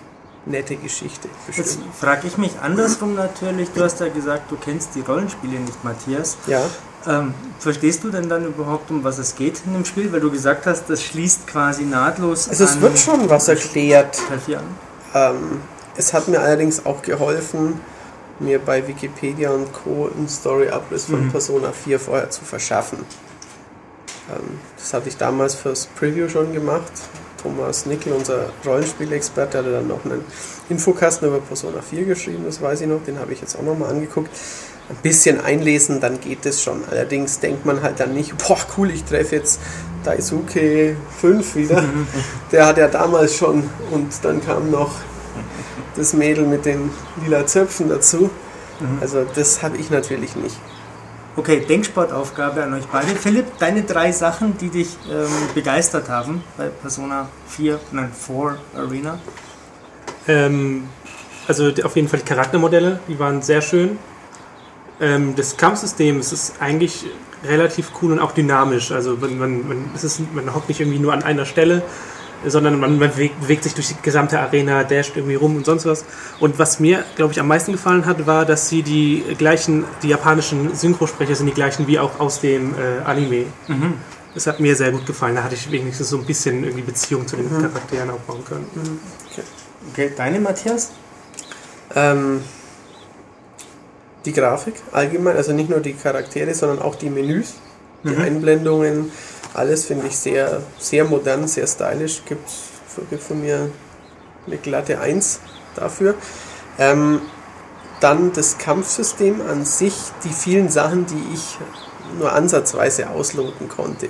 nette 0.44 0.76
Geschichte. 0.76 1.28
Jetzt 1.46 1.56
Bestimmt. 1.56 1.94
frage 1.94 2.26
ich 2.26 2.36
mich 2.36 2.58
andersrum 2.60 3.14
natürlich. 3.14 3.70
Du 3.70 3.82
hast 3.82 4.00
ja 4.00 4.08
gesagt, 4.08 4.50
du 4.50 4.56
kennst 4.56 4.94
die 4.94 5.00
Rollenspiele 5.00 5.58
nicht, 5.58 5.84
Matthias. 5.84 6.36
Ja, 6.46 6.62
Ähm, 7.06 7.34
verstehst 7.58 8.04
du 8.04 8.10
denn 8.10 8.28
dann 8.28 8.44
überhaupt, 8.44 8.90
um 8.90 9.02
was 9.04 9.18
es 9.18 9.34
geht 9.34 9.62
in 9.66 9.72
dem 9.72 9.84
Spiel? 9.84 10.12
Weil 10.12 10.20
du 10.20 10.30
gesagt 10.30 10.66
hast, 10.66 10.90
das 10.90 11.02
schließt 11.02 11.46
quasi 11.46 11.84
nahtlos 11.84 12.48
also 12.48 12.64
es 12.64 12.72
an 12.72 12.82
wird 12.82 12.98
schon 12.98 13.28
was 13.30 13.48
erklärt. 13.48 14.20
Teil 14.28 14.38
4 14.38 14.58
an. 14.58 14.64
Ähm, 15.14 15.60
es 15.96 16.12
hat 16.12 16.28
mir 16.28 16.40
allerdings 16.40 16.84
auch 16.84 17.02
geholfen, 17.02 17.80
mir 18.38 18.58
bei 18.58 18.86
Wikipedia 18.86 19.50
und 19.50 19.72
Co. 19.72 20.10
einen 20.14 20.28
Story-Abriss 20.28 21.06
von 21.06 21.26
Mhm. 21.26 21.30
Persona 21.30 21.72
4 21.72 21.98
vorher 22.00 22.30
zu 22.30 22.44
verschaffen. 22.44 22.98
Ähm, 24.30 24.58
das 24.78 24.92
hatte 24.94 25.08
ich 25.08 25.16
damals 25.16 25.54
fürs 25.54 25.86
Preview 25.86 26.28
schon 26.28 26.52
gemacht. 26.52 26.92
Thomas 27.42 27.86
Nickel, 27.86 28.12
unser 28.12 28.50
Rollenspielexperte, 28.66 29.58
hatte 29.58 29.72
dann 29.72 29.88
noch 29.88 30.04
einen 30.04 30.22
Infokasten 30.68 31.28
über 31.28 31.40
Persona 31.40 31.80
4 31.80 32.04
geschrieben, 32.04 32.44
das 32.44 32.60
weiß 32.60 32.82
ich 32.82 32.86
noch, 32.86 33.02
den 33.02 33.18
habe 33.18 33.32
ich 33.32 33.40
jetzt 33.40 33.56
auch 33.56 33.62
nochmal 33.62 33.88
angeguckt. 33.90 34.28
Ein 34.90 34.96
bisschen 35.02 35.40
einlesen, 35.40 36.00
dann 36.00 36.20
geht 36.20 36.44
es 36.44 36.62
schon. 36.62 36.82
Allerdings 36.90 37.40
denkt 37.40 37.64
man 37.64 37.82
halt 37.82 38.00
dann 38.00 38.12
nicht, 38.12 38.36
boah 38.36 38.58
cool, 38.76 38.90
ich 38.90 39.04
treffe 39.04 39.36
jetzt 39.36 39.60
Daisuke 40.04 40.96
5 41.20 41.54
wieder. 41.54 41.84
Der 42.52 42.66
hat 42.66 42.76
ja 42.76 42.88
damals 42.88 43.36
schon 43.36 43.70
und 43.92 44.12
dann 44.22 44.44
kam 44.44 44.70
noch 44.70 44.92
das 45.96 46.12
Mädel 46.12 46.44
mit 46.46 46.64
den 46.64 46.90
lila 47.24 47.46
Zöpfen 47.46 47.88
dazu. 47.88 48.30
Also 49.00 49.26
das 49.34 49.62
habe 49.62 49.76
ich 49.76 49.90
natürlich 49.90 50.36
nicht. 50.36 50.56
Okay, 51.36 51.60
Denksportaufgabe 51.60 52.62
an 52.62 52.74
euch 52.74 52.86
beide. 52.86 53.08
Philipp, 53.08 53.58
deine 53.58 53.82
drei 53.82 54.10
Sachen, 54.10 54.58
die 54.58 54.68
dich 54.68 54.96
ähm, 55.10 55.28
begeistert 55.54 56.08
haben 56.08 56.42
bei 56.56 56.68
Persona 56.68 57.28
4, 57.48 57.78
nein, 57.92 58.10
4 58.12 58.58
Arena. 58.76 59.18
Ähm, 60.26 60.88
also 61.46 61.70
auf 61.84 61.96
jeden 61.96 62.08
Fall 62.08 62.20
die 62.20 62.26
Charaktermodelle, 62.26 63.00
die 63.08 63.18
waren 63.18 63.42
sehr 63.42 63.62
schön. 63.62 63.98
Ähm, 65.00 65.34
das 65.36 65.56
Kampfsystem 65.56 66.18
es 66.18 66.32
ist 66.32 66.54
eigentlich 66.60 67.06
relativ 67.44 67.90
cool 68.02 68.12
und 68.12 68.18
auch 68.18 68.32
dynamisch. 68.32 68.92
Also 68.92 69.16
man, 69.16 69.38
man, 69.38 69.68
man, 69.68 69.90
es 69.94 70.04
ist, 70.04 70.20
man 70.34 70.54
hockt 70.54 70.68
nicht 70.68 70.80
irgendwie 70.80 70.98
nur 70.98 71.12
an 71.12 71.22
einer 71.22 71.46
Stelle, 71.46 71.82
sondern 72.46 72.78
man, 72.78 72.98
man 72.98 73.10
bewegt, 73.10 73.40
bewegt 73.40 73.64
sich 73.64 73.74
durch 73.74 73.88
die 73.88 73.96
gesamte 74.02 74.38
Arena, 74.40 74.84
dasht 74.84 75.16
irgendwie 75.16 75.34
rum 75.34 75.56
und 75.56 75.64
sonst 75.64 75.86
was. 75.86 76.04
Und 76.38 76.58
was 76.58 76.80
mir, 76.80 77.04
glaube 77.16 77.32
ich, 77.32 77.40
am 77.40 77.48
meisten 77.48 77.72
gefallen 77.72 78.06
hat, 78.06 78.26
war, 78.26 78.44
dass 78.44 78.68
sie 78.68 78.82
die 78.82 79.24
gleichen, 79.38 79.84
die 80.02 80.08
japanischen 80.08 80.74
Synchrosprecher 80.74 81.34
sind 81.34 81.46
die 81.46 81.54
gleichen 81.54 81.86
wie 81.86 81.98
auch 81.98 82.20
aus 82.20 82.40
dem 82.40 82.74
äh, 82.74 83.04
Anime. 83.04 83.46
Das 84.34 84.46
hat 84.46 84.60
mir 84.60 84.76
sehr 84.76 84.92
gut 84.92 85.06
gefallen. 85.06 85.34
Da 85.34 85.42
hatte 85.42 85.54
ich 85.54 85.70
wenigstens 85.70 86.10
so 86.10 86.18
ein 86.18 86.24
bisschen 86.24 86.62
irgendwie 86.62 86.82
Beziehung 86.82 87.26
zu 87.26 87.36
den 87.36 87.50
Charakteren 87.50 88.10
aufbauen 88.10 88.44
können. 88.44 89.00
Okay, 89.92 90.12
deine 90.16 90.40
Matthias? 90.40 90.92
Ähm, 91.94 92.42
die 94.24 94.32
Grafik 94.32 94.74
allgemein, 94.92 95.36
also 95.36 95.52
nicht 95.52 95.70
nur 95.70 95.80
die 95.80 95.94
Charaktere, 95.94 96.54
sondern 96.54 96.80
auch 96.80 96.94
die 96.94 97.10
Menüs, 97.10 97.54
die 98.04 98.16
Einblendungen, 98.16 99.10
alles 99.54 99.84
finde 99.86 100.06
ich 100.06 100.16
sehr, 100.16 100.62
sehr 100.78 101.04
modern, 101.04 101.48
sehr 101.48 101.66
stylisch. 101.66 102.22
Gibt 102.26 102.48
gibt 103.08 103.22
von 103.22 103.40
mir 103.40 103.70
eine 104.46 104.56
glatte 104.56 105.00
1 105.00 105.40
dafür. 105.74 106.14
Ähm, 106.78 107.20
dann 108.00 108.32
das 108.32 108.58
Kampfsystem 108.58 109.40
an 109.42 109.64
sich, 109.64 109.94
die 110.24 110.30
vielen 110.30 110.70
Sachen, 110.70 111.06
die 111.06 111.34
ich 111.34 111.58
nur 112.18 112.32
ansatzweise 112.32 113.10
ausloten 113.10 113.68
konnte. 113.68 114.08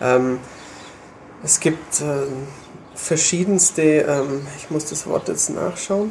Ähm, 0.00 0.38
es 1.44 1.60
gibt 1.60 2.00
ähm, 2.00 2.46
verschiedenste, 2.94 3.82
ähm, 3.82 4.46
ich 4.56 4.70
muss 4.70 4.86
das 4.86 5.06
Wort 5.06 5.28
jetzt 5.28 5.50
nachschauen. 5.50 6.10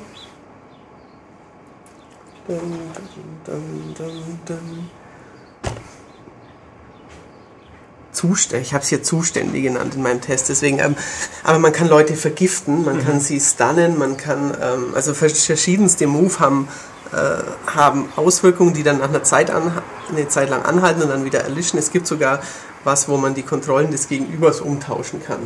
Zustände, 8.11 8.61
ich 8.63 8.73
habe 8.73 8.81
es 8.83 8.89
hier 8.89 9.03
Zustände 9.03 9.59
genannt 9.61 9.95
in 9.95 10.01
meinem 10.01 10.21
Test, 10.21 10.47
deswegen, 10.49 10.79
ähm, 10.79 10.95
aber 11.43 11.59
man 11.59 11.73
kann 11.73 11.89
Leute 11.89 12.15
vergiften, 12.15 12.85
man 12.85 13.03
kann 13.03 13.19
sie 13.19 13.39
stunnen, 13.41 13.97
man 13.97 14.15
kann, 14.15 14.55
ähm, 14.61 14.93
also 14.95 15.13
vers- 15.13 15.43
verschiedenste 15.43 16.07
Move 16.07 16.39
haben, 16.39 16.67
äh, 17.11 17.71
haben 17.75 18.07
Auswirkungen, 18.15 18.73
die 18.73 18.83
dann 18.83 18.99
nach 18.99 19.09
einer 19.09 19.23
Zeit 19.23 19.51
an, 19.51 19.71
eine 20.09 20.27
Zeit 20.29 20.49
lang 20.49 20.63
anhalten 20.63 21.01
und 21.01 21.09
dann 21.09 21.25
wieder 21.25 21.41
erlischen. 21.41 21.77
Es 21.77 21.91
gibt 21.91 22.07
sogar 22.07 22.39
was, 22.85 23.09
wo 23.09 23.17
man 23.17 23.33
die 23.33 23.43
Kontrollen 23.43 23.91
des 23.91 24.07
Gegenübers 24.07 24.61
umtauschen 24.61 25.21
kann. 25.21 25.39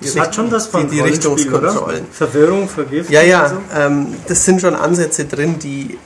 Die 0.00 0.06
Das 0.06 0.18
hat 0.18 0.34
schon 0.34 0.50
was 0.50 0.66
von 0.66 0.88
die, 0.88 0.96
die 0.96 1.00
Richtungskontrollen. 1.00 2.02
Oder? 2.04 2.12
Verwirrung, 2.12 2.68
Vergiftung. 2.68 3.14
Ja, 3.14 3.22
ja, 3.22 3.42
und 3.46 3.48
so. 3.48 3.76
ähm, 3.76 4.14
das 4.26 4.44
sind 4.44 4.60
schon 4.60 4.74
Ansätze 4.74 5.24
drin, 5.24 5.58
die 5.58 5.98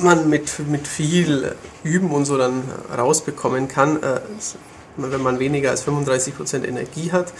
man 0.00 0.28
mit, 0.28 0.58
mit 0.68 0.86
viel 0.86 1.54
Üben 1.82 2.10
und 2.10 2.24
so 2.24 2.36
dann 2.36 2.62
rausbekommen 2.96 3.68
kann. 3.68 4.02
Äh, 4.02 4.20
wenn 4.96 5.22
man 5.22 5.38
weniger 5.38 5.70
als 5.70 5.86
35% 5.86 6.64
Energie 6.64 7.12
hat, 7.12 7.32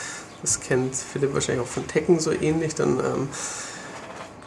das 0.42 0.60
kennt 0.60 0.94
Philipp 0.94 1.34
wahrscheinlich 1.34 1.64
auch 1.64 1.70
von 1.70 1.86
Tekken 1.88 2.20
so 2.20 2.30
ähnlich, 2.30 2.74
dann 2.74 3.00
ähm, 3.00 3.28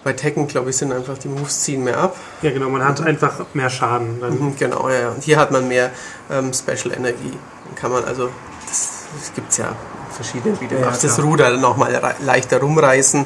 bei 0.04 0.14
Tekken, 0.14 0.48
glaube 0.48 0.70
ich, 0.72 0.78
sind 0.78 0.92
einfach 0.94 1.18
die 1.18 1.28
Moves 1.28 1.62
ziehen 1.62 1.84
mehr 1.84 1.98
ab. 1.98 2.16
Ja, 2.42 2.52
genau, 2.52 2.70
man 2.70 2.84
hat 2.84 3.02
einfach 3.02 3.46
mehr 3.54 3.70
Schaden. 3.70 4.20
Mhm, 4.20 4.56
Genau, 4.58 4.90
ja, 4.90 5.00
ja. 5.02 5.10
Und 5.10 5.24
hier 5.24 5.38
hat 5.38 5.52
man 5.52 5.68
mehr 5.68 5.92
ähm, 6.32 6.54
Special 6.54 6.96
Energie. 6.96 7.38
Dann 7.66 7.76
kann 7.76 7.92
man 7.92 8.06
also, 8.06 8.30
das, 8.68 8.90
das 9.20 9.34
gibt 9.36 9.52
es 9.52 9.58
ja 9.58 9.76
verschiedene 10.12 10.60
Videos, 10.60 10.82
Ja, 10.82 10.92
das. 10.92 11.22
Ruder 11.22 11.58
nochmal 11.58 12.16
leichter 12.22 12.60
rumreißen. 12.60 13.26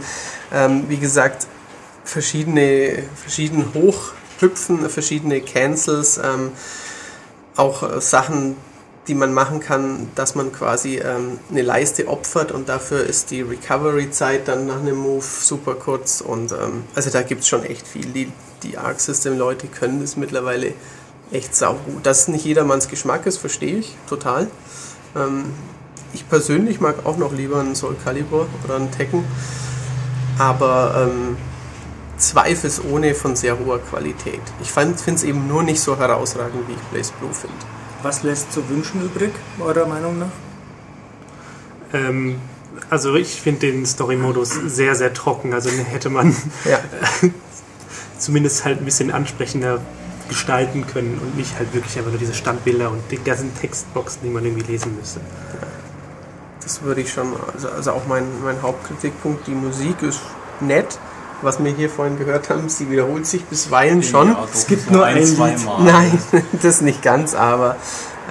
Ähm, 0.53 0.85
wie 0.89 0.97
gesagt, 0.97 1.47
verschiedene, 2.03 3.03
verschieden 3.15 3.73
hochhüpfen, 4.35 4.89
verschiedene 4.89 5.41
Cancels, 5.41 6.17
ähm, 6.17 6.51
auch 7.55 7.83
äh, 7.83 8.01
Sachen, 8.01 8.55
die 9.07 9.15
man 9.15 9.33
machen 9.33 9.59
kann, 9.59 10.09
dass 10.15 10.35
man 10.35 10.51
quasi 10.51 10.97
ähm, 10.97 11.39
eine 11.51 11.61
Leiste 11.61 12.07
opfert 12.07 12.51
und 12.51 12.69
dafür 12.69 13.03
ist 13.03 13.29
die 13.31 13.41
Recovery-Zeit 13.41 14.47
dann 14.47 14.65
nach 14.65 14.79
einem 14.79 14.97
Move 14.97 15.23
super 15.23 15.75
kurz 15.75 16.21
und 16.21 16.51
ähm, 16.51 16.83
also 16.95 17.09
da 17.11 17.21
gibt 17.21 17.41
es 17.41 17.47
schon 17.47 17.63
echt 17.63 17.87
viel. 17.87 18.05
Die, 18.05 18.31
die 18.63 18.77
Arc 18.77 18.99
System-Leute 18.99 19.67
können 19.67 20.01
das 20.01 20.17
mittlerweile 20.17 20.73
echt 21.31 21.55
saugut. 21.55 22.03
Dass 22.03 22.27
nicht 22.27 22.45
jedermanns 22.45 22.87
Geschmack 22.87 23.25
ist, 23.27 23.37
verstehe 23.37 23.77
ich 23.77 23.95
total. 24.09 24.47
Ähm, 25.15 25.53
ich 26.13 26.27
persönlich 26.27 26.79
mag 26.79 27.05
auch 27.05 27.17
noch 27.17 27.33
lieber 27.33 27.59
einen 27.59 27.75
Soul 27.75 27.95
Calibur 28.03 28.47
oder 28.63 28.77
einen 28.77 28.89
Tekken, 28.89 29.23
aber 30.39 31.09
ähm, 31.09 31.37
zweifelsohne 32.17 33.13
von 33.15 33.35
sehr 33.35 33.59
hoher 33.59 33.79
Qualität. 33.79 34.41
Ich 34.61 34.71
finde 34.71 34.95
es 34.95 35.23
eben 35.23 35.47
nur 35.47 35.63
nicht 35.63 35.81
so 35.81 35.97
herausragend, 35.97 36.67
wie 36.67 36.73
ich 36.73 36.81
Blaze 36.91 37.13
Blue 37.19 37.33
finde. 37.33 37.55
Was 38.03 38.23
lässt 38.23 38.51
zu 38.53 38.67
wünschen 38.69 39.03
übrig, 39.03 39.31
eurer 39.59 39.85
Meinung 39.85 40.19
nach? 40.19 40.31
Ähm, 41.93 42.39
also 42.89 43.15
ich 43.15 43.41
finde 43.41 43.71
den 43.71 43.85
Story-Modus 43.85 44.51
sehr, 44.67 44.95
sehr 44.95 45.13
trocken. 45.13 45.53
Also 45.53 45.69
den 45.69 45.85
hätte 45.85 46.09
man 46.09 46.35
Ja. 46.65 46.79
zumindest 48.17 48.65
halt 48.65 48.79
ein 48.79 48.85
bisschen 48.85 49.11
ansprechender 49.11 49.79
gestalten 50.29 50.87
können 50.87 51.19
und 51.21 51.37
nicht 51.37 51.57
halt 51.57 51.73
wirklich 51.73 51.97
einfach 51.97 52.11
nur 52.11 52.19
diese 52.19 52.33
Standbilder 52.33 52.91
und 52.91 53.01
die 53.11 53.17
ganzen 53.17 53.53
Textboxen, 53.55 54.21
die 54.23 54.29
man 54.29 54.43
irgendwie 54.43 54.71
lesen 54.71 54.95
müsste. 54.97 55.19
Das 56.61 56.81
würde 56.81 57.01
ich 57.01 57.13
schon, 57.13 57.27
also, 57.53 57.69
also 57.69 57.91
auch 57.91 58.07
mein, 58.07 58.25
mein 58.43 58.59
Hauptkritikpunkt, 58.61 59.45
die 59.45 59.51
Musik 59.51 60.01
ist 60.01 60.21
nett. 60.61 60.97
Was 61.41 61.63
wir 61.63 61.71
hier 61.71 61.89
vorhin 61.89 62.17
gehört 62.17 62.49
haben, 62.49 62.69
sie 62.69 62.89
wiederholt 62.89 63.25
sich 63.27 63.43
bisweilen 63.45 64.01
schon. 64.03 64.29
Ja, 64.29 64.45
Es 64.53 64.65
gibt 64.67 64.89
nur 64.89 65.05
ein 65.05 65.17
Lied. 65.17 65.27
zweimal. 65.35 65.83
Nein, 65.83 66.19
das 66.61 66.81
nicht 66.81 67.01
ganz, 67.01 67.35
aber 67.35 67.75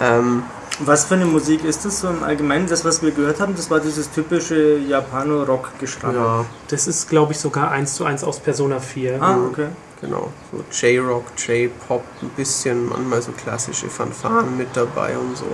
ähm, 0.01 0.43
Was 0.81 1.05
für 1.05 1.15
eine 1.15 1.27
Musik 1.27 1.65
ist 1.65 1.85
das 1.85 2.01
so 2.01 2.09
im 2.09 2.23
Allgemeinen? 2.25 2.67
Das, 2.67 2.85
was 2.85 3.03
wir 3.03 3.11
gehört 3.13 3.41
haben, 3.41 3.55
das 3.55 3.71
war 3.71 3.79
dieses 3.81 4.11
typische 4.11 4.79
Japano-Rock-Gestramme. 4.79 6.15
ja, 6.19 6.45
Das 6.69 6.87
ist, 6.87 7.09
glaube 7.09 7.33
ich, 7.33 7.39
sogar 7.39 7.71
eins 7.71 7.95
zu 7.95 8.05
eins 8.05 8.25
aus 8.25 8.41
Persona 8.41 8.81
4. 8.81 9.23
Ah, 9.23 9.37
okay. 9.51 9.69
genau. 10.01 10.33
So 10.51 10.65
J-Rock, 10.87 11.25
J-Pop, 11.47 12.03
ein 12.23 12.31
bisschen, 12.31 12.89
manchmal 12.89 13.23
so 13.23 13.33
klassische 13.33 13.89
Fanfaren 13.89 14.57
mit 14.57 14.69
dabei 14.75 15.17
und 15.17 15.37
so. 15.37 15.47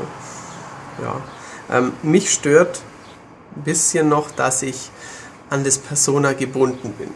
Ja. 1.03 1.77
Ähm, 1.77 1.93
mich 2.03 2.31
stört 2.33 2.81
ein 3.57 3.63
bisschen 3.63 4.09
noch, 4.09 4.31
dass 4.31 4.63
ich 4.63 4.91
an 5.51 5.65
das 5.65 5.79
Persona 5.79 6.33
gebunden 6.33 6.93
bin. 6.93 7.11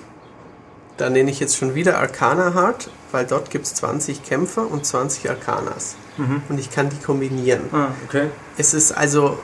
Da 0.96 1.10
nenne 1.10 1.30
ich 1.30 1.40
jetzt 1.40 1.56
schon 1.56 1.74
wieder 1.74 1.98
Arcana 1.98 2.54
Heart, 2.54 2.88
weil 3.10 3.26
dort 3.26 3.50
gibt 3.50 3.66
es 3.66 3.74
20 3.74 4.22
Kämpfer 4.22 4.70
und 4.70 4.86
20 4.86 5.28
Arcanas. 5.28 5.96
Und 6.48 6.60
ich 6.60 6.70
kann 6.70 6.88
die 6.88 6.98
kombinieren. 6.98 7.62
Ah, 7.72 7.88
okay. 8.06 8.28
Es 8.56 8.74
ist 8.74 8.92
also 8.92 9.38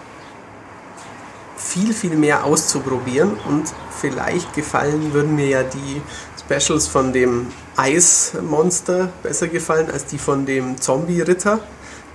viel, 1.57 1.93
viel 1.93 2.17
mehr 2.17 2.45
auszuprobieren 2.45 3.33
und 3.49 3.65
vielleicht 4.01 4.55
gefallen 4.55 5.13
würden 5.13 5.35
mir 5.35 5.47
ja 5.47 5.63
die 5.63 6.01
Specials 6.39 6.87
von 6.87 7.13
dem 7.13 7.49
Eismonster 7.77 9.11
besser 9.23 9.49
gefallen 9.49 9.91
als 9.91 10.07
die 10.07 10.19
von 10.19 10.47
dem 10.47 10.81
Zombie-Ritter. 10.81 11.61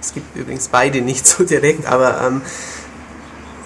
Es 0.02 0.14
gibt 0.14 0.36
übrigens 0.36 0.68
beide 0.68 1.02
nicht 1.02 1.26
so 1.28 1.44
direkt, 1.44 1.86
aber 1.86 2.22
ähm, 2.26 2.42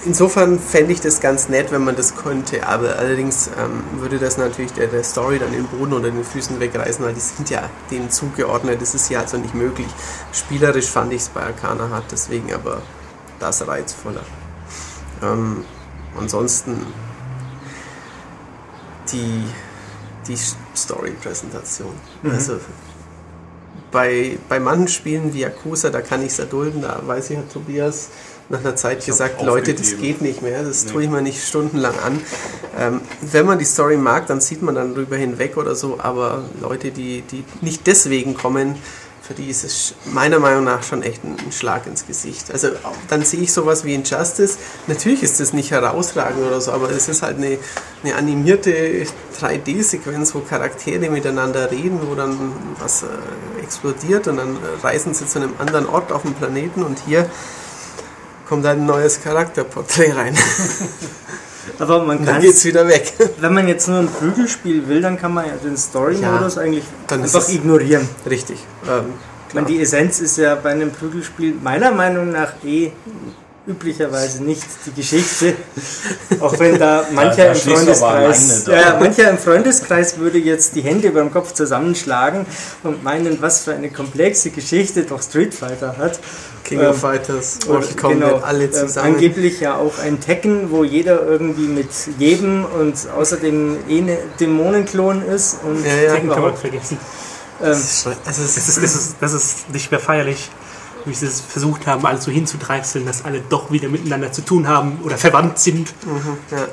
insofern 0.06 0.60
fände 0.60 0.94
ich 0.94 1.02
das 1.02 1.20
ganz 1.20 1.50
nett, 1.50 1.72
wenn 1.72 1.84
man 1.84 1.96
das 1.96 2.16
könnte. 2.16 2.68
Aber 2.68 2.98
allerdings 2.98 3.50
ähm, 3.58 3.84
würde 4.02 4.20
das 4.20 4.38
natürlich 4.38 4.74
der, 4.74 4.88
der 4.88 5.04
Story 5.04 5.40
dann 5.40 5.52
den 5.52 5.66
Boden 5.68 5.94
unter 5.94 6.12
den 6.12 6.24
Füßen 6.24 6.60
wegreißen, 6.60 7.04
weil 7.04 7.14
die 7.14 7.20
sind 7.20 7.50
ja 7.50 7.70
denen 7.92 8.10
zugeordnet. 8.10 8.82
Das 8.82 8.96
ist 8.96 9.10
ja 9.10 9.22
also 9.22 9.38
nicht 9.38 9.56
möglich. 9.56 9.88
Spielerisch 10.34 10.88
fand 10.88 11.14
ich 11.14 11.22
es 11.22 11.30
bei 11.30 11.42
Arcana 11.42 11.90
hart, 11.90 12.06
deswegen 12.12 12.54
aber 12.54 12.82
das 13.40 13.66
reizvoller. 13.68 14.24
Ähm, 15.22 15.64
ansonsten 16.18 16.86
die, 19.12 19.44
die 20.28 20.38
Story-Präsentation. 20.76 21.94
Also 22.24 22.60
bei, 23.92 24.38
bei 24.48 24.60
manchen 24.60 24.88
Spielen 24.88 25.34
wie 25.34 25.40
Yakuza, 25.40 25.90
da 25.90 26.02
kann 26.02 26.22
ich 26.22 26.32
es 26.32 26.40
erdulden, 26.40 26.82
da 26.82 27.02
weiß 27.06 27.32
ich, 27.32 27.38
hat 27.38 27.52
Tobias 27.52 28.10
nach 28.50 28.60
einer 28.60 28.76
Zeit 28.76 29.00
Ich 29.00 29.06
gesagt, 29.06 29.42
Leute, 29.44 29.74
das 29.74 29.98
geht 29.98 30.22
nicht 30.22 30.42
mehr, 30.42 30.64
das 30.64 30.86
Nee. 30.86 30.92
tue 30.92 31.04
ich 31.04 31.10
mir 31.10 31.22
nicht 31.22 31.46
stundenlang 31.48 31.94
an. 32.00 32.22
Ähm, 32.78 33.02
wenn 33.22 33.46
man 33.46 33.60
die 33.60 33.66
Story 33.66 33.98
mag, 33.98 34.28
dann 34.28 34.42
sieht 34.42 34.62
man 34.62 34.76
dann 34.76 34.96
drüber 34.96 35.16
hinweg 35.18 35.58
oder 35.58 35.76
so, 35.76 36.00
aber 36.00 36.44
Leute, 36.62 36.92
die, 36.92 37.22
die 37.22 37.44
nicht 37.62 37.86
deswegen 37.88 38.36
kommen, 38.36 38.76
für 39.22 39.36
die 39.36 39.48
ist 39.48 39.64
es 39.64 39.94
meiner 40.06 40.40
Meinung 40.40 40.64
nach 40.64 40.82
schon 40.82 41.04
echt 41.04 41.24
ein, 41.24 41.36
ein 41.46 41.52
Schlag 41.52 41.86
ins 41.86 42.08
Gesicht. 42.08 42.52
Also 42.52 42.70
dann 43.10 43.24
sehe 43.24 43.42
ich 43.42 43.54
sowas 43.54 43.84
wie 43.84 43.94
Injustice. 43.94 44.58
Natürlich 44.88 45.22
ist 45.22 45.40
das 45.40 45.54
nicht 45.54 45.70
herausragend 45.70 46.44
oder 46.48 46.60
so, 46.60 46.72
aber 46.72 46.90
es 46.90 47.08
ist 47.10 47.22
halt 47.22 47.38
eine, 47.38 47.60
eine 48.04 48.16
animierte 48.16 49.06
3D-Sequenz, 49.40 50.34
wo 50.34 50.40
Charaktere 50.40 51.12
miteinander 51.12 51.70
reden, 51.70 52.00
wo 52.10 52.16
dann 52.16 52.52
was 52.80 53.04
äh, 53.04 53.06
explodiert 53.62 54.28
und 54.28 54.38
dann 54.38 54.58
reisen 54.82 55.14
sie 55.14 55.28
zu 55.28 55.38
einem 55.38 55.54
anderen 55.60 55.86
Ort 55.86 56.12
auf 56.12 56.24
dem 56.24 56.34
Planeten 56.34 56.82
und 56.82 56.98
hier 57.06 57.30
kommt 58.50 58.66
ein 58.66 58.86
neues 58.86 59.22
Charakterporträt 59.22 60.12
rein. 60.12 60.36
Aber 61.80 62.04
man 62.04 62.18
kann 62.18 62.26
dann 62.26 62.42
geht's 62.42 62.66
wieder 62.66 62.88
weg. 62.88 63.14
wenn 63.40 63.54
man 63.54 63.68
jetzt 63.68 63.88
nur 63.88 64.00
ein 64.00 64.10
Prügelspiel 64.10 64.88
will, 64.88 65.02
dann 65.02 65.18
kann 65.18 65.34
man 65.34 65.46
ja 65.46 65.54
den 65.54 65.78
Story-Modus 65.78 66.58
eigentlich 66.58 66.84
dann 67.08 67.24
ist 67.24 67.36
einfach 67.36 67.48
ignorieren. 67.50 68.10
Richtig. 68.28 68.58
Ähm, 68.90 69.14
Ich 69.48 69.54
meine, 69.54 69.68
die 69.68 69.80
Essenz 69.80 70.20
ist 70.20 70.38
ja 70.38 70.56
bei 70.56 70.72
einem 70.72 70.92
Prügelspiel 70.92 71.56
meiner 71.62 71.92
Meinung 71.92 72.32
nach 72.32 72.54
eh 72.66 72.92
üblicherweise 73.70 74.44
nicht 74.44 74.64
die 74.86 74.94
Geschichte, 74.94 75.54
auch 76.40 76.58
wenn 76.60 76.80
da 76.80 77.06
mancher 77.14 77.46
da 77.46 77.52
im 77.52 77.56
Freundeskreis, 77.56 78.66
ja, 78.68 78.98
mancher 79.00 79.30
im 79.30 79.38
Freundeskreis 79.38 80.18
würde 80.18 80.40
jetzt 80.40 80.76
die 80.76 80.82
Hände 80.82 81.12
beim 81.12 81.32
Kopf 81.32 81.54
zusammenschlagen 81.54 82.46
und 82.84 83.04
meinen, 83.04 83.42
was 83.42 83.64
für 83.64 83.74
eine 83.74 83.90
komplexe 83.92 84.50
Geschichte 84.50 85.04
doch 85.04 85.22
Street 85.22 85.54
Fighter 85.54 85.96
hat. 85.98 86.20
King 86.64 86.82
Ähm, 86.82 86.88
of 86.88 86.98
Fighters, 87.00 87.60
Mortal 87.68 87.96
Kombat, 87.96 88.30
Genau, 88.30 88.38
alle 88.46 88.66
ähm, 88.66 88.72
zusammen. 88.74 89.16
angeblich 89.16 89.60
ja 89.60 89.76
auch 89.76 89.98
ein 90.00 90.20
Tekken, 90.20 90.72
wo 90.72 90.84
jeder 90.84 91.26
irgendwie 91.26 91.68
mit 91.68 91.90
jedem 92.18 92.66
und 92.66 92.96
außerdem 93.18 93.78
eh 93.88 93.98
eine 94.00 94.18
Dämonenklon 94.40 95.24
ist 95.28 95.58
und 95.64 95.84
Ja, 95.86 95.96
ja. 95.96 96.14
Tekken 96.14 96.30
kann 96.30 96.42
man 96.42 96.56
vergessen. 96.58 96.98
ähm, 97.62 97.70
Das 97.70 97.80
ist 97.80 98.06
Das 98.26 98.38
ist, 98.40 98.58
das, 98.58 98.78
ist, 98.78 99.16
das 99.20 99.34
ist 99.34 99.70
nicht 99.72 99.90
mehr 99.92 100.00
feierlich, 100.00 100.50
wie 101.10 101.14
sie 101.14 101.26
es 101.26 101.42
versucht 101.42 101.88
haben, 101.88 102.06
alles 102.06 102.24
so 102.24 102.32
hinzudreißeln, 102.32 103.06
dass 103.06 103.26
alle 103.26 103.42
doch 103.42 103.72
wieder 103.72 103.90
miteinander 103.90 104.32
zu 104.32 104.42
tun 104.42 104.68
haben 104.68 105.00
oder 105.04 105.18
verwandt 105.18 105.60
sind. 105.60 105.94
mhm, 106.06 106.38
ja, 106.52 106.68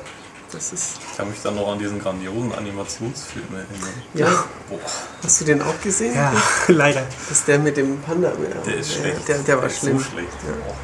das 0.52 0.72
ist, 0.72 1.00
Ich 1.10 1.16
kann 1.16 1.28
mich 1.28 1.40
dann 1.42 1.56
noch 1.56 1.72
an 1.72 1.78
diesen 1.78 1.98
grandiosen 1.98 2.52
Animationsfilm 2.54 3.46
erinnern. 3.52 3.94
ja, 4.14 4.44
Boah, 4.68 4.78
hast 5.24 5.40
du 5.40 5.44
den 5.44 5.60
auch 5.62 5.80
gesehen? 5.82 6.14
Ja, 6.14 6.32
leider. 6.68 7.02
Das 7.28 7.38
ist 7.38 7.48
der 7.48 7.58
mit 7.58 7.76
dem 7.76 7.98
Panda. 8.00 8.28
Ja, 8.28 8.60
der 8.64 8.76
ist 8.76 8.92
schlecht. 8.94 9.26
Der, 9.28 9.38
der 9.38 9.58
war 9.58 9.64
ist 9.66 9.78
schlimm. 9.80 9.98
So 9.98 10.04
schlecht. 10.04 10.28
Ja. 10.46 10.74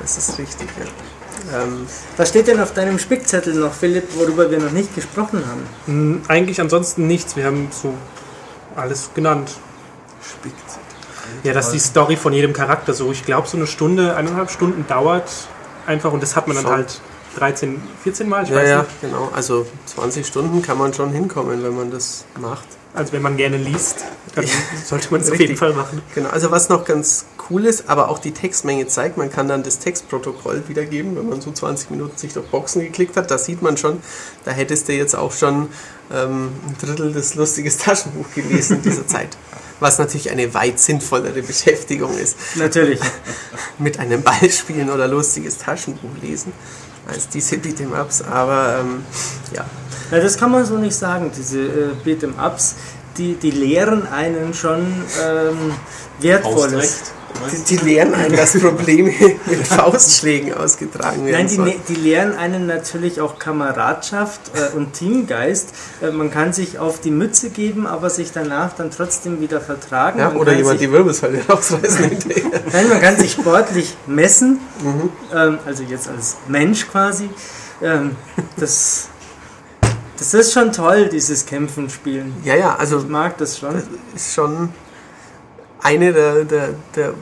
Das 0.00 0.18
ist 0.18 0.38
richtig, 0.38 0.68
ja. 0.78 1.62
Ähm, 1.62 1.86
was 2.16 2.28
steht 2.30 2.48
denn 2.48 2.60
auf 2.60 2.74
deinem 2.74 2.98
Spickzettel 2.98 3.54
noch, 3.54 3.72
Philipp, 3.72 4.16
worüber 4.16 4.50
wir 4.50 4.58
noch 4.58 4.72
nicht 4.72 4.94
gesprochen 4.94 5.44
haben? 5.46 5.62
Hm, 5.86 6.22
Eigentlich 6.28 6.60
ansonsten 6.60 7.06
nichts. 7.06 7.36
Wir 7.36 7.44
haben 7.44 7.68
so 7.70 7.92
alles 8.74 9.10
genannt. 9.14 9.50
Spickt. 10.22 10.56
Ja, 11.44 11.52
dass 11.52 11.70
die 11.72 11.78
Story 11.78 12.16
von 12.16 12.32
jedem 12.32 12.52
Charakter 12.52 12.92
so, 12.94 13.10
ich 13.12 13.24
glaube, 13.24 13.46
so 13.48 13.56
eine 13.56 13.66
Stunde, 13.66 14.16
eineinhalb 14.16 14.50
Stunden 14.50 14.86
dauert 14.86 15.30
einfach 15.86 16.12
und 16.12 16.22
das 16.22 16.34
hat 16.36 16.46
man 16.48 16.56
dann 16.56 16.64
Schon. 16.66 16.74
halt 16.74 17.00
13, 17.38 17.82
14 18.02 18.28
Mal, 18.28 18.44
ich 18.44 18.50
ja, 18.50 18.56
weiß 18.56 18.68
ja, 18.68 18.78
nicht. 18.82 19.00
genau. 19.02 19.30
Also 19.34 19.66
20 19.86 20.26
Stunden 20.26 20.62
kann 20.62 20.78
man 20.78 20.94
schon 20.94 21.10
hinkommen, 21.10 21.62
wenn 21.62 21.76
man 21.76 21.90
das 21.90 22.24
macht. 22.40 22.66
Also 22.94 23.12
wenn 23.12 23.20
man 23.22 23.36
gerne 23.36 23.58
liest, 23.58 24.04
dann 24.34 24.44
Ja. 24.44 24.50
sollte 24.84 25.08
man 25.10 25.20
es 25.20 25.30
auf 25.30 25.38
jeden 25.38 25.56
Fall 25.56 25.74
machen. 25.74 26.00
Genau, 26.14 26.30
also 26.30 26.50
was 26.50 26.70
noch 26.70 26.84
ganz 26.86 27.26
cool 27.50 27.66
ist, 27.66 27.88
aber 27.90 28.08
auch 28.08 28.18
die 28.18 28.32
Textmenge 28.32 28.86
zeigt, 28.86 29.18
man 29.18 29.30
kann 29.30 29.48
dann 29.48 29.62
das 29.62 29.78
Textprotokoll 29.78 30.62
wiedergeben, 30.68 31.14
wenn 31.16 31.28
man 31.28 31.40
so 31.42 31.52
20 31.52 31.90
Minuten 31.90 32.16
sich 32.16 32.32
durch 32.32 32.46
Boxen 32.46 32.80
geklickt 32.80 33.16
hat, 33.18 33.30
da 33.30 33.36
sieht 33.38 33.60
man 33.60 33.76
schon, 33.76 34.00
da 34.44 34.50
hättest 34.50 34.88
du 34.88 34.94
jetzt 34.94 35.14
auch 35.14 35.32
schon 35.32 35.68
ähm, 36.12 36.48
ein 36.66 36.76
Drittel 36.80 37.12
des 37.12 37.34
lustiges 37.34 37.76
Taschenbuch 37.76 38.26
gelesen 38.34 38.78
in 38.78 38.82
dieser 38.82 39.06
Zeit. 39.06 39.36
Was 39.80 39.98
natürlich 39.98 40.30
eine 40.30 40.52
weit 40.54 40.78
sinnvollere 40.80 41.42
Beschäftigung 41.42 42.16
ist, 42.16 42.36
Natürlich. 42.56 43.00
mit 43.78 43.98
einem 43.98 44.22
Ball 44.22 44.50
spielen 44.50 44.88
oder 44.90 45.06
lustiges 45.06 45.58
Taschenbuch 45.58 46.10
lesen, 46.22 46.52
als 47.06 47.28
diese 47.28 47.56
Beat'em-Ups, 47.56 48.22
aber 48.22 48.78
ähm, 48.80 49.04
ja, 49.52 49.66
Ja, 50.10 50.20
das 50.20 50.38
kann 50.38 50.50
man 50.50 50.64
so 50.64 50.78
nicht 50.78 50.94
sagen. 50.96 51.30
Diese 51.36 51.60
äh, 51.60 51.88
Beat'em-Ups, 52.04 52.74
die, 53.18 53.34
die 53.34 53.50
lehren 53.50 54.06
einen 54.06 54.54
schon 54.54 54.80
ähm, 55.22 55.72
Wertvolles. 56.20 56.72
Faustrecht. 56.72 57.12
Die, 57.52 57.76
die 57.76 57.84
lehren 57.84 58.14
einen, 58.14 58.34
dass 58.36 58.58
Probleme 58.58 59.12
mit 59.46 59.66
Faustschlägen 59.66 60.54
ausgetragen 60.54 61.24
werden 61.24 61.32
Nein, 61.36 61.46
die, 61.48 61.54
sollen. 61.56 61.68
ne- 61.68 61.80
die 61.88 61.94
lehren 61.94 62.36
einen 62.36 62.66
natürlich 62.66 63.20
auch 63.20 63.38
Kameradschaft 63.38 64.40
äh, 64.54 64.76
und 64.76 64.92
Teamgeist. 64.92 65.70
Äh, 66.02 66.10
man 66.10 66.30
kann 66.30 66.52
sich 66.52 66.78
auf 66.78 67.00
die 67.00 67.10
Mütze 67.10 67.50
geben, 67.50 67.86
aber 67.86 68.10
sich 68.10 68.32
danach 68.32 68.72
dann 68.74 68.90
trotzdem 68.90 69.40
wieder 69.40 69.60
vertragen. 69.60 70.18
Ja, 70.18 70.28
man 70.30 70.38
oder 70.38 70.52
jemand 70.52 70.78
sich, 70.78 70.88
die 70.88 70.92
Wirbelsäule 70.92 71.40
rausreißen. 71.48 72.10
Nein, 72.72 72.88
man 72.88 73.00
kann 73.00 73.16
sich 73.16 73.32
sportlich 73.32 73.96
messen, 74.06 74.60
Mhm. 74.82 75.10
ähm, 75.34 75.58
also 75.66 75.82
jetzt 75.82 76.08
als 76.08 76.36
Mensch 76.48 76.86
quasi. 76.88 77.28
Ähm, 77.82 78.12
das, 78.56 79.08
das 80.18 80.32
ist 80.34 80.52
schon 80.52 80.72
toll, 80.72 81.08
dieses 81.08 81.44
Kämpfen 81.46 81.90
spielen. 81.90 82.34
Ja, 82.44 82.54
ja, 82.54 82.76
also 82.76 82.98
Ich 82.98 83.08
mag 83.08 83.36
das 83.38 83.58
schon. 83.58 83.74
das 83.74 83.84
ist 84.14 84.34
schon 84.34 84.70
eine 85.86 86.12
der, 86.12 86.44
der, 86.44 86.68
der 86.96 87.14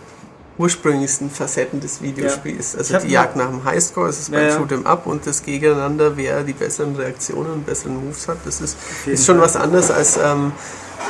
ursprünglichsten 0.57 1.31
Facetten 1.31 1.81
des 1.81 2.01
Videospiels. 2.01 2.75
Ich 2.75 2.79
Also 2.79 2.99
die 3.07 3.13
Jagd 3.13 3.37
nach 3.37 3.49
dem 3.49 3.65
Highscore, 3.65 4.09
es 4.09 4.21
ist 4.21 4.29
Ja, 4.33 4.39
beim 4.39 4.49
ja. 4.49 4.57
Shoot'em 4.57 4.87
Up 4.87 5.07
und 5.07 5.27
das 5.27 5.43
Gegeneinander, 5.43 6.17
wer 6.17 6.43
die 6.45 6.53
besseren 6.53 6.95
Reaktionen 6.97 7.53
und 7.53 7.67
besseren 7.67 7.97
Moves 8.03 8.29
hat, 8.29 8.39
das 8.45 8.61
ist, 8.61 8.77
ist 9.07 9.27
schon 9.27 9.37
Fall. 9.37 9.47
was 9.47 9.57
anderes 9.57 9.91
als 9.91 10.17
ähm, 10.17 10.53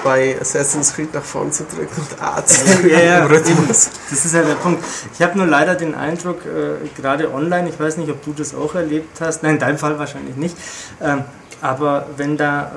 bei 0.03 0.37
Assassin's 0.41 0.95
Creed 0.95 1.13
nach 1.15 1.23
vorn 1.23 1.53
zu 1.53 1.65
drücken 1.65 1.95
und 2.01 2.23
A 2.23 2.45
zu 2.45 2.65
Ja, 2.67 2.75
drücken 2.75 2.89
ja, 2.91 3.19
im 3.21 3.27
Rhythmus. 3.27 3.91
Das 4.11 4.25
ist 4.25 4.35
ja 4.35 4.43
der 4.43 4.55
Punkt. 4.55 4.83
Ich 5.13 5.23
habe 5.23 5.37
nur 5.39 5.47
leider 5.47 5.75
den 5.75 5.95
Eindruck, 5.95 6.41
äh, 6.47 6.89
gerade 7.01 7.33
online, 7.33 7.69
ich 7.69 7.79
weiß 7.79 7.99
nicht, 7.99 8.11
ob 8.11 8.25
du 8.25 8.33
das 8.33 8.55
auch 8.55 8.75
erlebt 8.75 9.21
hast, 9.21 9.43
nein, 9.43 9.55
in 9.55 9.61
deinem 9.61 9.79
Fall 9.79 9.99
wahrscheinlich 9.99 10.37
nicht, 10.37 10.57
ähm, 11.03 11.25
aber 11.61 12.07
wenn 12.17 12.37
da 12.39 12.63
äh, 12.63 12.69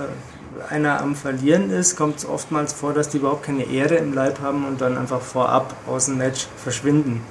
einer 0.69 1.01
am 1.01 1.15
Verlieren 1.15 1.69
ist, 1.71 1.95
kommt 1.95 2.17
es 2.17 2.25
oftmals 2.25 2.73
vor, 2.73 2.93
dass 2.93 3.09
die 3.09 3.17
überhaupt 3.17 3.43
keine 3.43 3.63
Ehre 3.63 3.95
im 3.95 4.13
Leib 4.13 4.39
haben 4.41 4.65
und 4.65 4.81
dann 4.81 4.97
einfach 4.97 5.21
vorab 5.21 5.73
aus 5.87 6.05
dem 6.05 6.17
Match 6.17 6.47
verschwinden. 6.61 7.21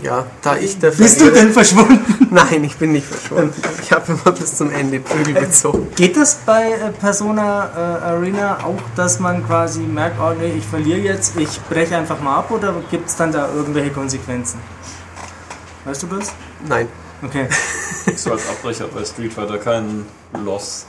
Ja, 0.00 0.26
da 0.42 0.56
ich 0.56 0.78
der 0.78 0.92
Bist 0.92 1.20
du 1.20 1.24
Verlierer- 1.24 1.34
denn 1.34 1.52
verschwunden? 1.52 2.28
Nein, 2.30 2.62
ich 2.62 2.76
bin 2.76 2.92
nicht 2.92 3.06
verschwunden. 3.06 3.52
Ich 3.82 3.90
habe 3.90 4.12
immer 4.12 4.30
bis 4.32 4.56
zum 4.56 4.70
Ende 4.70 5.00
Prügel 5.00 5.34
gezogen. 5.34 5.88
Geht 5.96 6.16
das 6.16 6.36
bei 6.46 6.70
äh, 6.70 6.90
Persona 6.92 7.68
äh, 7.74 8.04
Arena 8.04 8.58
auch, 8.64 8.80
dass 8.94 9.18
man 9.18 9.44
quasi 9.44 9.80
merkt, 9.80 10.20
oh 10.20 10.32
nee, 10.38 10.52
ich 10.56 10.64
verliere 10.64 11.00
jetzt, 11.00 11.36
ich 11.36 11.60
breche 11.68 11.96
einfach 11.96 12.20
mal 12.20 12.36
ab 12.36 12.50
oder 12.52 12.74
gibt 12.92 13.08
es 13.08 13.16
dann 13.16 13.32
da 13.32 13.48
irgendwelche 13.52 13.90
Konsequenzen? 13.90 14.60
Weißt 15.84 16.02
du 16.04 16.06
das? 16.06 16.32
Nein. 16.68 16.88
Okay. 17.20 17.48
Kriegst 18.04 18.24
du 18.26 18.30
als 18.30 18.48
Abbrecher 18.48 18.86
bei 18.86 19.04
Street 19.04 19.32
Fighter 19.32 19.58
keinen 19.58 20.06
Loss. 20.44 20.86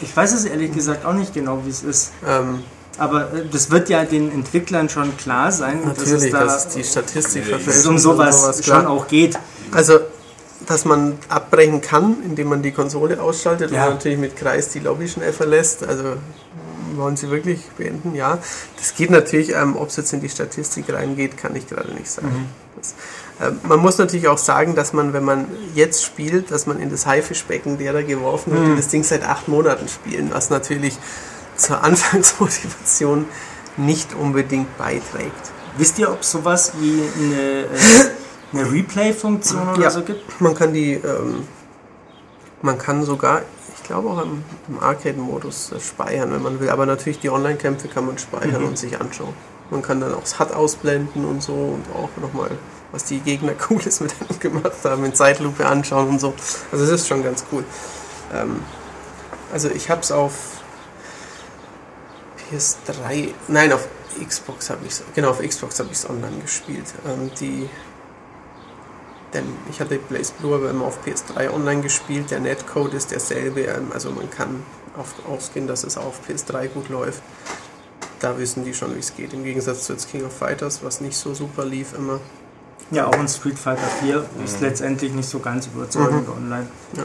Ich 0.00 0.16
weiß 0.16 0.32
es 0.32 0.44
ehrlich 0.44 0.72
gesagt 0.72 1.04
auch 1.04 1.12
nicht 1.12 1.34
genau, 1.34 1.60
wie 1.64 1.70
es 1.70 1.82
ist. 1.82 2.12
Ähm, 2.26 2.62
Aber 2.98 3.32
äh, 3.32 3.44
das 3.50 3.70
wird 3.70 3.88
ja 3.88 4.04
den 4.04 4.32
Entwicklern 4.32 4.88
schon 4.88 5.16
klar 5.16 5.52
sein, 5.52 5.80
natürlich, 5.84 6.30
dass 6.32 6.64
dass 6.64 6.68
da 6.68 6.74
die 6.78 6.84
Statistik 6.84 7.50
dass 7.50 7.66
es 7.66 7.86
um 7.86 7.98
sowas, 7.98 8.60
klar. 8.62 8.80
schon 8.82 8.86
auch 8.90 9.06
geht. 9.08 9.38
Also, 9.72 10.00
dass 10.66 10.84
man 10.84 11.18
abbrechen 11.28 11.80
kann, 11.80 12.16
indem 12.24 12.48
man 12.48 12.62
die 12.62 12.72
Konsole 12.72 13.20
ausschaltet 13.20 13.70
Ja. 13.72 13.86
und 13.86 13.94
natürlich 13.94 14.18
mit 14.18 14.36
Kreis 14.36 14.68
die 14.68 14.78
Lobby 14.80 15.08
schnell 15.08 15.32
verlässt. 15.32 15.84
Also, 15.84 16.04
wollen 16.94 17.16
sie 17.16 17.30
wirklich 17.30 17.60
beenden? 17.78 18.14
Ja. 18.14 18.38
Das 18.76 18.94
geht 18.94 19.10
natürlich, 19.10 19.54
ähm, 19.54 19.76
ob 19.76 19.88
es 19.88 19.96
jetzt 19.96 20.12
in 20.12 20.20
die 20.20 20.28
Statistik 20.28 20.92
reingeht, 20.92 21.36
kann 21.38 21.56
ich 21.56 21.66
gerade 21.68 21.90
nicht 21.94 22.10
sagen. 22.10 22.28
Das, 22.28 22.61
ähm, 23.40 23.58
man 23.64 23.78
muss 23.80 23.98
natürlich 23.98 24.28
auch 24.28 24.38
sagen, 24.38 24.74
dass 24.74 24.92
man, 24.92 25.12
wenn 25.12 25.24
man 25.24 25.46
jetzt 25.74 26.04
spielt, 26.04 26.50
dass 26.50 26.66
man 26.66 26.80
in 26.80 26.90
das 26.90 27.06
Haifischbecken 27.06 27.78
derer 27.78 28.02
geworfen 28.02 28.52
wird, 28.52 28.66
die 28.66 28.76
das 28.76 28.88
Ding 28.88 29.02
seit 29.04 29.24
acht 29.24 29.48
Monaten 29.48 29.88
spielen, 29.88 30.30
was 30.32 30.50
natürlich 30.50 30.96
zur 31.56 31.82
Anfangsmotivation 31.84 33.26
nicht 33.76 34.14
unbedingt 34.14 34.76
beiträgt. 34.78 35.52
Wisst 35.78 35.98
ihr, 35.98 36.10
ob 36.10 36.20
es 36.20 36.30
sowas 36.30 36.72
wie 36.80 37.02
eine, 37.18 37.62
äh, 37.62 37.66
eine 38.52 38.70
Replay-Funktion 38.70 39.68
oder 39.70 39.80
Ja. 39.82 39.90
so 39.90 40.02
gibt? 40.02 40.40
Man 40.40 40.54
kann 40.54 40.74
die, 40.74 40.94
ähm, 40.94 41.46
man 42.60 42.76
kann 42.78 43.02
sogar, 43.04 43.40
ich 43.76 43.82
glaube 43.84 44.10
auch 44.10 44.22
im, 44.22 44.44
im 44.68 44.78
Arcade-Modus 44.80 45.72
äh, 45.72 45.80
speichern, 45.80 46.32
wenn 46.32 46.42
man 46.42 46.60
will. 46.60 46.68
Aber 46.68 46.84
natürlich 46.84 47.20
die 47.20 47.30
Online-Kämpfe 47.30 47.88
kann 47.88 48.04
man 48.06 48.18
speichern 48.18 48.62
und 48.64 48.76
sich 48.78 49.00
anschauen. 49.00 49.32
Man 49.72 49.80
kann 49.80 50.02
dann 50.02 50.14
auch 50.14 50.20
das 50.20 50.38
HUD 50.38 50.52
ausblenden 50.52 51.24
und 51.24 51.42
so 51.42 51.54
und 51.54 51.84
auch 51.96 52.10
nochmal, 52.20 52.50
was 52.92 53.04
die 53.04 53.20
Gegner 53.20 53.52
Cooles 53.58 54.00
mit 54.00 54.14
einem 54.20 54.38
gemacht 54.38 54.84
haben, 54.84 55.02
in 55.06 55.14
Zeitlupe 55.14 55.66
anschauen 55.66 56.08
und 56.10 56.20
so. 56.20 56.34
Also 56.70 56.84
das 56.84 57.00
ist 57.00 57.08
schon 57.08 57.24
ganz 57.24 57.46
cool. 57.50 57.64
Ähm, 58.34 58.62
also 59.50 59.70
ich 59.70 59.88
habe 59.88 60.02
es 60.02 60.12
auf 60.12 60.34
PS3, 62.50 63.32
nein, 63.48 63.72
auf 63.72 63.88
Xbox 64.22 64.68
habe 64.68 64.80
ich 64.84 64.92
es, 64.92 65.02
genau, 65.14 65.30
auf 65.30 65.40
Xbox 65.40 65.78
habe 65.78 65.88
ich 65.90 65.96
es 65.96 66.08
online 66.08 66.38
gespielt. 66.42 66.84
Ähm, 67.06 67.30
die 67.40 67.70
denn 69.32 69.46
ich 69.70 69.80
hatte 69.80 69.96
Blaze 69.96 70.34
Blue 70.38 70.54
aber 70.54 70.68
immer 70.68 70.84
auf 70.84 70.98
PS3 71.06 71.50
online 71.50 71.80
gespielt. 71.80 72.30
Der 72.30 72.40
Netcode 72.40 72.92
ist 72.92 73.10
derselbe, 73.10 73.62
ähm, 73.62 73.90
also 73.94 74.10
man 74.10 74.28
kann 74.28 74.62
auf, 74.98 75.14
ausgehen, 75.26 75.66
dass 75.66 75.82
es 75.84 75.96
auf 75.96 76.20
PS3 76.28 76.68
gut 76.68 76.90
läuft. 76.90 77.22
Da 78.22 78.38
wissen 78.38 78.64
die 78.64 78.72
schon, 78.72 78.94
wie 78.94 79.00
es 79.00 79.14
geht. 79.14 79.32
Im 79.34 79.42
Gegensatz 79.44 79.84
zu 79.84 79.92
jetzt 79.92 80.08
King 80.10 80.24
of 80.24 80.32
Fighters, 80.32 80.80
was 80.82 81.00
nicht 81.00 81.16
so 81.16 81.34
super 81.34 81.64
lief 81.64 81.88
immer. 81.98 82.20
Ja, 82.92 83.06
auch 83.08 83.18
in 83.18 83.26
Street 83.28 83.58
Fighter 83.58 83.82
4 84.02 84.24
ist 84.44 84.60
letztendlich 84.60 85.12
nicht 85.12 85.28
so 85.28 85.40
ganz 85.40 85.66
überzeugend 85.66 86.28
online. 86.28 86.68
Ja. 86.96 87.04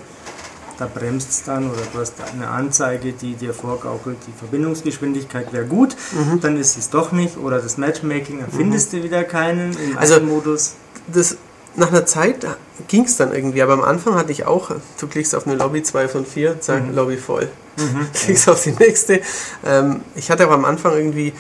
Da 0.78 0.86
bremst 0.86 1.30
es 1.32 1.44
dann 1.44 1.72
oder 1.72 1.82
du 1.92 2.00
hast 2.00 2.14
eine 2.34 2.48
Anzeige, 2.50 3.12
die 3.14 3.34
dir 3.34 3.52
vorgaukelt, 3.54 4.18
die 4.28 4.34
Verbindungsgeschwindigkeit 4.38 5.52
wäre 5.52 5.66
gut, 5.66 5.96
dann 6.42 6.56
ist 6.58 6.78
es 6.78 6.92
doch 6.92 7.12
nicht. 7.12 7.38
Oder 7.38 7.60
das 7.60 7.78
Matchmaking, 7.78 8.42
dann 8.42 8.52
findest 8.52 8.94
du 8.94 9.02
wieder 9.02 9.24
keinen 9.24 9.76
im 9.76 9.98
Also- 9.98 10.20
Modus. 10.22 10.76
Das, 11.12 11.38
nach 11.78 11.90
einer 11.90 12.06
Zeit 12.06 12.46
ging 12.90 13.06
es 13.06 13.16
dann 13.18 13.34
irgendwie, 13.34 13.62
aber 13.62 13.74
am 13.74 13.84
Anfang 13.84 14.16
hatte 14.16 14.32
ich 14.32 14.46
auch, 14.46 14.72
du 15.00 15.08
klickst 15.08 15.34
auf 15.36 15.48
eine 15.48 15.56
Lobby 15.56 15.84
2 15.84 16.08
von 16.10 16.26
4, 16.26 16.60
zack, 16.60 16.84
Lobby 16.94 17.18
voll. 17.18 17.48
Klickst 18.14 18.50
auf 18.50 18.62
die 18.64 18.72
nächste. 18.72 19.22
Ähm, 19.66 20.02
ich 20.16 20.32
hatte 20.32 20.44
aber 20.44 20.56
am 20.56 20.66
Anfang 20.66 20.94
irgendwie 20.96 21.32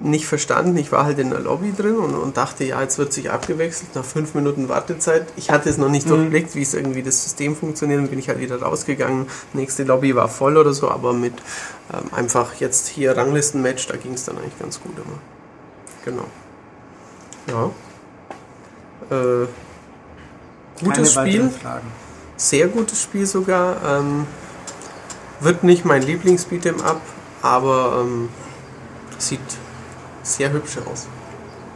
nicht 0.00 0.26
verstanden. 0.26 0.76
Ich 0.76 0.90
war 0.90 1.04
halt 1.04 1.20
in 1.20 1.30
der 1.30 1.38
Lobby 1.38 1.72
drin 1.72 1.94
und, 1.96 2.14
und 2.16 2.36
dachte, 2.36 2.64
ja, 2.64 2.82
jetzt 2.82 2.98
wird 2.98 3.12
sich 3.12 3.30
abgewechselt 3.30 3.94
nach 3.94 4.04
fünf 4.04 4.34
Minuten 4.34 4.68
Wartezeit. 4.68 5.26
Ich 5.36 5.50
hatte 5.50 5.68
es 5.70 5.78
noch 5.78 5.88
nicht 5.88 6.06
Mhm. 6.06 6.10
durchblickt, 6.10 6.56
wie 6.56 6.62
es 6.62 6.74
irgendwie 6.74 7.04
das 7.04 7.22
System 7.22 7.54
funktioniert 7.54 8.00
und 8.00 8.08
bin 8.10 8.18
ich 8.18 8.28
halt 8.28 8.40
wieder 8.40 8.60
rausgegangen. 8.60 9.26
Nächste 9.52 9.84
Lobby 9.84 10.16
war 10.16 10.28
voll 10.28 10.56
oder 10.56 10.72
so, 10.72 10.90
aber 10.90 11.12
mit 11.12 11.34
ähm, 11.94 12.10
einfach 12.12 12.54
jetzt 12.54 12.88
hier 12.88 13.16
Ranglistenmatch, 13.16 13.86
da 13.86 13.96
ging 13.96 14.14
es 14.14 14.24
dann 14.24 14.38
eigentlich 14.38 14.58
ganz 14.58 14.80
gut 14.80 14.96
immer. 14.96 15.18
Genau. 16.04 16.24
Ja. 17.46 17.70
Äh, 19.12 19.46
gutes 20.82 21.14
Keine 21.14 21.28
Spiel 21.28 21.50
sehr 22.42 22.68
gutes 22.68 23.02
Spiel 23.02 23.26
sogar. 23.26 23.76
Ähm, 23.86 24.26
wird 25.40 25.64
nicht 25.64 25.84
mein 25.84 26.02
Lieblingsbeat'em 26.02 26.82
Up, 26.82 27.00
aber 27.40 28.02
ähm, 28.04 28.28
sieht 29.18 29.40
sehr 30.22 30.52
hübsch 30.52 30.78
aus. 30.78 31.06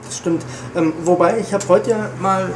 Das 0.05 0.19
stimmt. 0.19 0.45
Ähm, 0.77 0.93
wobei, 1.05 1.39
ich 1.39 1.53
habe 1.53 1.67
heute 1.69 1.91
ja 1.91 2.11
mal 2.21 2.45
äh, 2.45 2.49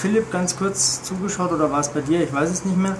Philipp 0.00 0.30
ganz 0.30 0.56
kurz 0.56 1.02
zugeschaut, 1.02 1.52
oder 1.52 1.70
war 1.70 1.80
es 1.80 1.88
bei 1.88 2.00
dir? 2.00 2.22
Ich 2.22 2.32
weiß 2.32 2.50
es 2.50 2.64
nicht 2.64 2.76
mehr. 2.76 2.96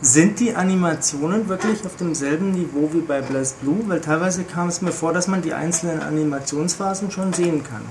Sind 0.00 0.40
die 0.40 0.54
Animationen 0.54 1.48
wirklich 1.48 1.86
auf 1.86 1.96
demselben 1.96 2.52
Niveau 2.52 2.90
wie 2.92 3.00
bei 3.00 3.22
Blast 3.22 3.60
Blue? 3.62 3.78
Weil 3.86 4.00
teilweise 4.00 4.44
kam 4.44 4.68
es 4.68 4.82
mir 4.82 4.92
vor, 4.92 5.12
dass 5.12 5.28
man 5.28 5.42
die 5.42 5.54
einzelnen 5.54 6.02
Animationsphasen 6.02 7.10
schon 7.10 7.32
sehen 7.32 7.62
kann. 7.62 7.82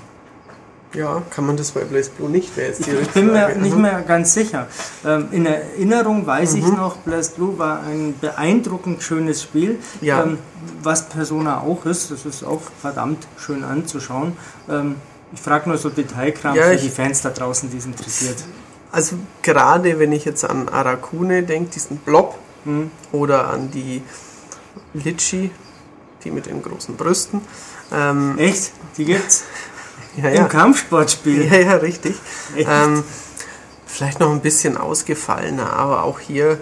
Ja, 0.94 1.24
kann 1.32 1.46
man 1.48 1.58
das 1.58 1.72
bei 1.72 1.82
Blaze 1.82 2.12
Blue 2.12 2.30
nicht? 2.30 2.56
Wäre 2.56 2.68
jetzt 2.70 2.86
die 2.86 2.92
ich 2.92 3.10
bin 3.10 3.32
mir 3.32 3.56
nicht 3.56 3.76
Mhm. 3.76 3.82
mehr 3.82 4.02
ganz 4.04 4.34
sicher. 4.34 4.68
Ähm, 5.04 5.28
in 5.32 5.46
Erinnerung 5.48 6.26
weiß 6.28 6.54
ich 6.54 6.66
noch, 6.68 6.98
Blast 6.98 7.36
Blue 7.36 7.58
war 7.58 7.82
ein 7.84 8.14
beeindruckend 8.22 9.02
schönes 9.02 9.42
Spiel, 9.42 9.80
Ja. 10.02 10.24
ähm, 10.24 10.38
was 10.84 11.10
Persona 11.10 11.62
auch 11.62 11.86
ist. 11.86 12.12
Das 12.12 12.26
ist 12.26 12.44
auch 12.44 12.62
verdammt 12.80 13.28
schön 13.38 13.64
anzuschauen. 13.64 14.38
Ähm, 14.70 14.96
ich 15.34 15.42
frage 15.42 15.68
nur 15.68 15.80
so 15.80 15.90
Detailkram 15.90 16.56
Ja, 16.56 16.66
für 16.66 16.78
die 16.78 16.90
Fans 16.90 17.22
da 17.24 17.32
draußen, 17.32 17.72
die 17.72 17.78
es 17.78 17.86
interessiert. 17.86 18.38
Also 18.92 19.16
gerade 19.42 19.98
wenn 19.98 20.12
ich 20.12 20.26
jetzt 20.26 20.48
an 20.48 20.70
Arakune 20.70 21.42
denke, 21.42 21.72
diesen 21.72 21.98
Blob, 21.98 22.38
Hm? 22.66 22.92
oder 23.12 23.50
an 23.50 23.72
die 23.72 24.04
Litchi, 24.94 25.50
die 26.24 26.32
mit 26.32 26.46
den 26.46 26.62
großen 26.62 26.96
Brüsten. 26.96 27.42
Ähm, 27.92 28.38
Echt? 28.38 28.72
Die 28.98 29.06
gibt's 29.06 29.44
ja, 30.18 30.30
im 30.30 30.36
ja. 30.36 30.44
Kampfsportspiel. 30.46 31.46
ja, 31.52 31.60
ja, 31.60 31.76
richtig. 31.76 32.16
Ähm, 32.56 33.04
vielleicht 33.86 34.20
noch 34.20 34.32
ein 34.32 34.42
bisschen 34.42 34.78
ausgefallener, 34.78 35.74
aber 35.74 36.04
auch 36.04 36.20
hier, 36.20 36.60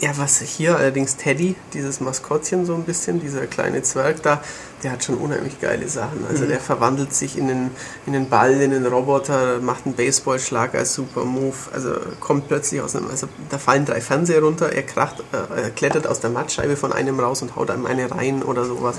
ja, 0.00 0.10
was 0.16 0.40
hier 0.40 0.76
allerdings 0.76 1.16
Teddy, 1.16 1.56
dieses 1.74 2.00
Maskottchen 2.00 2.64
so 2.64 2.74
ein 2.74 2.84
bisschen, 2.84 3.20
dieser 3.20 3.46
kleine 3.46 3.82
Zwerg 3.82 4.22
da, 4.22 4.42
der 4.82 4.92
hat 4.92 5.04
schon 5.04 5.16
unheimlich 5.16 5.60
geile 5.60 5.88
Sachen. 5.88 6.24
Also 6.28 6.46
der 6.46 6.58
verwandelt 6.58 7.12
sich 7.14 7.36
in 7.36 7.48
den, 7.48 7.70
in 8.06 8.14
den 8.14 8.28
Ball, 8.30 8.60
in 8.60 8.70
den 8.70 8.86
Roboter, 8.86 9.60
macht 9.60 9.84
einen 9.84 9.94
Baseballschlag 9.94 10.74
als 10.74 10.94
Super 10.94 11.24
Move, 11.24 11.56
also 11.72 11.92
kommt 12.18 12.48
plötzlich 12.48 12.80
aus 12.80 12.96
einem, 12.96 13.08
also 13.08 13.28
da 13.50 13.58
fallen 13.58 13.84
drei 13.84 14.00
Fernseher 14.00 14.42
runter, 14.42 14.72
er 14.72 14.82
kracht, 14.82 15.20
äh, 15.32 15.62
er 15.62 15.70
klettert 15.70 16.06
aus 16.06 16.20
der 16.20 16.30
Mattscheibe 16.30 16.76
von 16.76 16.92
einem 16.92 17.20
raus 17.20 17.42
und 17.42 17.56
haut 17.56 17.70
einem 17.70 17.84
eine 17.84 18.10
rein 18.10 18.42
oder 18.42 18.64
sowas. 18.64 18.96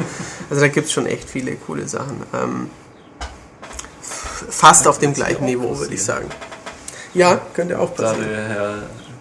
Also 0.50 0.62
da 0.62 0.68
gibt 0.68 0.88
es 0.88 0.94
schon 0.94 1.08
echt 1.08 1.30
viele 1.30 1.56
coole 1.56 1.88
Sachen. 1.88 2.24
Ähm, 2.34 2.70
fast 4.52 4.88
auf 4.88 5.00
dem 5.00 5.14
gleichen 5.14 5.46
Niveau, 5.46 5.78
würde 5.78 5.94
ich 5.94 6.04
sagen. 6.04 6.28
Ja, 7.14 7.40
könnte 7.54 7.80
auch 7.80 7.94
Da 7.96 8.04
passieren. 8.12 8.30
der 8.30 8.48
Herr 8.48 8.76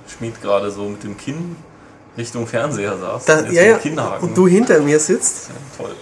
Schmid 0.07 0.41
gerade 0.43 0.71
so 0.71 0.85
mit 0.85 1.03
dem 1.03 1.17
Kinn 1.17 1.57
Richtung 2.17 2.47
Fernseher 2.47 2.99
saß. 2.99 3.25
Da, 3.25 3.41
jetzt 3.41 3.53
ja, 3.53 3.63
ja. 3.63 4.17
Und 4.21 4.37
du 4.37 4.47
hinter 4.47 4.81
mir 4.81 4.99
sitzt, 5.01 5.49
Ja, 5.49 5.55
toll. 5.85 5.95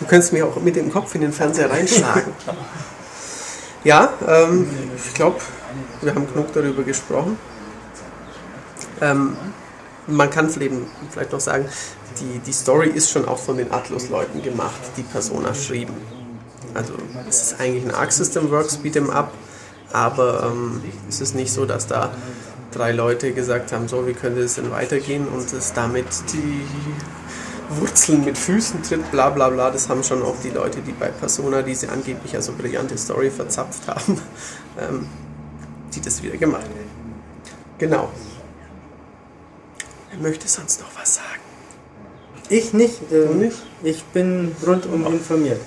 du 0.00 0.06
könntest 0.06 0.32
mir 0.32 0.46
auch 0.46 0.56
mit 0.56 0.76
dem 0.76 0.92
Kopf 0.92 1.14
in 1.14 1.22
den 1.22 1.32
Fernseher 1.32 1.70
reinschlagen. 1.70 2.32
ja, 3.84 4.12
ähm, 4.26 4.68
ich 4.96 5.14
glaube, 5.14 5.40
wir 6.00 6.14
haben 6.14 6.26
genug 6.32 6.52
darüber 6.52 6.82
gesprochen. 6.82 7.38
Ähm, 9.00 9.36
man 10.06 10.30
kann 10.30 10.50
vielleicht 10.50 10.74
vielleicht 11.10 11.32
noch 11.32 11.40
sagen, 11.40 11.66
die, 12.20 12.40
die 12.40 12.52
Story 12.52 12.88
ist 12.88 13.10
schon 13.10 13.26
auch 13.26 13.38
von 13.38 13.56
den 13.56 13.72
Atlus-Leuten 13.72 14.42
gemacht, 14.42 14.80
die 14.96 15.02
Persona 15.02 15.54
schrieben. 15.54 15.94
Also 16.74 16.94
es 17.28 17.42
ist 17.42 17.60
eigentlich 17.60 17.84
ein 17.84 17.94
Arc 17.94 18.12
System 18.12 18.50
Works 18.50 18.78
Beat'em 18.82 19.10
Up, 19.10 19.32
aber 19.92 20.50
ähm, 20.52 20.80
es 21.08 21.20
ist 21.20 21.34
nicht 21.34 21.52
so, 21.52 21.66
dass 21.66 21.86
da 21.86 22.10
drei 22.72 22.92
Leute 22.92 23.32
gesagt 23.32 23.72
haben, 23.72 23.88
so 23.88 24.06
wie 24.06 24.14
könnte 24.14 24.40
es 24.40 24.54
denn 24.54 24.70
weitergehen 24.70 25.28
und 25.28 25.52
es 25.52 25.72
damit 25.72 26.06
die 26.32 26.62
Wurzeln 27.80 28.24
mit 28.24 28.36
Füßen 28.36 28.82
tritt, 28.82 29.10
bla 29.10 29.30
bla 29.30 29.50
bla. 29.50 29.70
Das 29.70 29.88
haben 29.88 30.02
schon 30.02 30.22
auch 30.22 30.36
die 30.42 30.50
Leute, 30.50 30.80
die 30.80 30.92
bei 30.92 31.08
Persona 31.08 31.62
diese 31.62 31.90
angeblich 31.90 32.34
also 32.34 32.52
brillante 32.52 32.96
Story 32.98 33.30
verzapft 33.30 33.86
haben, 33.88 34.20
ähm, 34.80 35.06
die 35.94 36.00
das 36.00 36.22
wieder 36.22 36.36
gemacht 36.36 36.64
haben. 36.64 36.92
Genau. 37.78 38.10
Wer 40.10 40.20
möchte 40.20 40.48
sonst 40.48 40.80
noch 40.80 40.90
was 40.98 41.16
sagen? 41.16 41.40
Ich 42.48 42.72
nicht. 42.72 43.00
Du 43.10 43.32
nicht? 43.34 43.56
Ich 43.82 44.04
bin 44.04 44.54
rundum 44.66 45.06
informiert. 45.06 45.60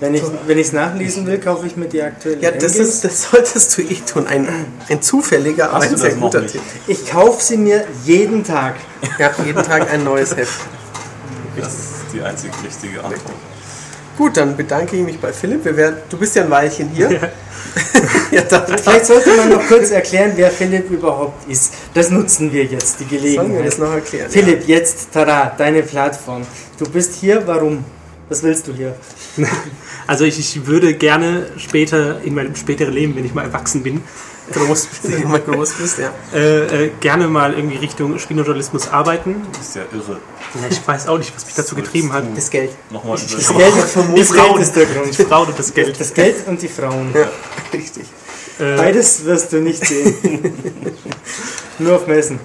Wenn 0.00 0.14
ich 0.14 0.22
wenn 0.46 0.58
es 0.58 0.72
nachlesen 0.72 1.26
will, 1.26 1.38
kaufe 1.38 1.66
ich 1.66 1.76
mir 1.76 1.86
die 1.86 2.00
aktuelle 2.00 2.40
Ja, 2.40 2.50
das, 2.50 2.76
ist, 2.76 3.04
das 3.04 3.30
solltest 3.30 3.76
du 3.76 3.82
eh 3.82 3.96
tun. 4.10 4.26
Ein, 4.26 4.48
ein 4.88 5.02
zufälliger, 5.02 5.70
aber 5.70 5.84
ein 5.84 5.96
sehr 5.96 6.14
guter? 6.14 6.46
Tipp. 6.46 6.62
Ich 6.86 7.06
kaufe 7.10 7.42
sie 7.42 7.58
mir 7.58 7.84
jeden 8.04 8.42
Tag. 8.42 8.76
Ja, 9.18 9.30
jeden 9.44 9.62
Tag 9.62 9.92
ein 9.92 10.02
neues 10.02 10.34
Heft. 10.34 10.60
Das 11.56 11.74
ist 11.74 11.84
die 12.14 12.22
einzig 12.22 12.50
richtige 12.64 13.04
Antwort. 13.04 13.34
Gut, 14.16 14.36
dann 14.36 14.56
bedanke 14.56 14.96
ich 14.96 15.02
mich 15.02 15.18
bei 15.18 15.32
Philipp. 15.32 15.64
Wir 15.64 15.76
werden, 15.76 15.96
du 16.08 16.16
bist 16.16 16.34
ja 16.34 16.44
ein 16.44 16.50
Weilchen 16.50 16.88
hier. 16.90 17.30
Ja, 18.32 18.42
dann, 18.42 18.78
Vielleicht 18.78 19.06
sollte 19.06 19.36
man 19.36 19.48
noch 19.48 19.66
kurz 19.66 19.90
erklären, 19.90 20.32
wer 20.36 20.50
Philipp 20.50 20.90
überhaupt 20.90 21.48
ist. 21.48 21.72
Das 21.94 22.10
nutzen 22.10 22.52
wir 22.52 22.64
jetzt, 22.64 23.00
die 23.00 23.04
sollen 23.04 23.10
wir 23.10 23.18
Gelegenheit. 23.20 23.66
das 23.66 23.78
noch 23.78 23.92
erklären? 23.92 24.30
Philipp, 24.30 24.66
jetzt, 24.68 25.12
tada, 25.12 25.52
deine 25.56 25.82
Plattform. 25.82 26.42
Du 26.78 26.88
bist 26.88 27.14
hier, 27.14 27.46
warum? 27.46 27.84
Was 28.28 28.42
willst 28.42 28.68
du 28.68 28.72
hier? 28.72 28.94
Also 30.10 30.24
ich, 30.24 30.40
ich 30.40 30.66
würde 30.66 30.94
gerne 30.94 31.46
später, 31.56 32.20
in 32.22 32.34
meinem 32.34 32.56
späteren 32.56 32.92
Leben, 32.92 33.14
wenn 33.14 33.24
ich 33.24 33.32
mal 33.32 33.44
erwachsen 33.44 33.84
bin, 33.84 34.02
Groß, 34.52 34.88
mal 35.28 35.38
groß 35.38 35.74
bist, 35.74 35.98
ja. 36.00 36.12
äh, 36.34 36.86
äh, 36.86 36.90
gerne 36.98 37.28
mal 37.28 37.54
irgendwie 37.54 37.76
Richtung 37.76 38.18
Spieljournalismus 38.18 38.88
arbeiten. 38.88 39.36
Das 39.52 39.68
ist 39.68 39.76
ja 39.76 39.82
irre. 39.92 40.18
Ja, 40.60 40.66
ich 40.68 40.84
weiß 40.84 41.06
auch 41.06 41.16
nicht, 41.16 41.32
was 41.36 41.46
mich 41.46 41.54
dazu 41.54 41.76
getrieben 41.76 42.12
hat. 42.12 42.24
Das 42.34 42.50
Geld. 42.50 42.70
Nochmal 42.90 43.18
Das 43.18 43.48
über 43.48 43.58
Geld, 43.60 43.72
Die 43.76 43.78
das 43.78 43.94
Geld 44.02 44.26
Frauen, 44.26 44.60
ist 44.60 44.74
der 44.74 44.86
Grund. 44.86 45.16
die 45.16 45.24
Frauen 45.24 45.46
und 45.46 45.58
das 45.60 45.72
Geld. 45.72 46.00
Das 46.00 46.12
Geld 46.12 46.48
und 46.48 46.60
die 46.60 46.66
Frauen. 46.68 47.14
Ja, 47.14 47.28
richtig. 47.72 48.02
Äh, 48.58 48.76
Beides 48.76 49.24
wirst 49.24 49.52
du 49.52 49.60
nicht 49.60 49.86
sehen. 49.86 50.16
Nur 51.78 51.94
auf 51.94 52.08
Messen. 52.08 52.40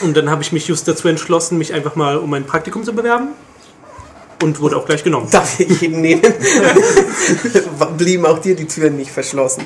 und 0.00 0.16
dann 0.16 0.30
habe 0.30 0.40
ich 0.40 0.52
mich 0.52 0.66
just 0.68 0.88
dazu 0.88 1.06
entschlossen, 1.08 1.58
mich 1.58 1.74
einfach 1.74 1.96
mal 1.96 2.16
um 2.16 2.32
ein 2.32 2.46
Praktikum 2.46 2.82
zu 2.82 2.94
bewerben. 2.94 3.28
Und 4.42 4.60
wurde 4.60 4.76
auch 4.76 4.86
gleich 4.86 5.02
genommen. 5.02 5.28
Darf 5.30 5.58
ich 5.58 5.82
ihn 5.82 6.00
nehmen? 6.00 6.22
Blieben 7.98 8.26
auch 8.26 8.38
dir 8.38 8.54
die 8.54 8.66
Türen 8.66 8.96
nicht 8.96 9.10
verschlossen. 9.10 9.64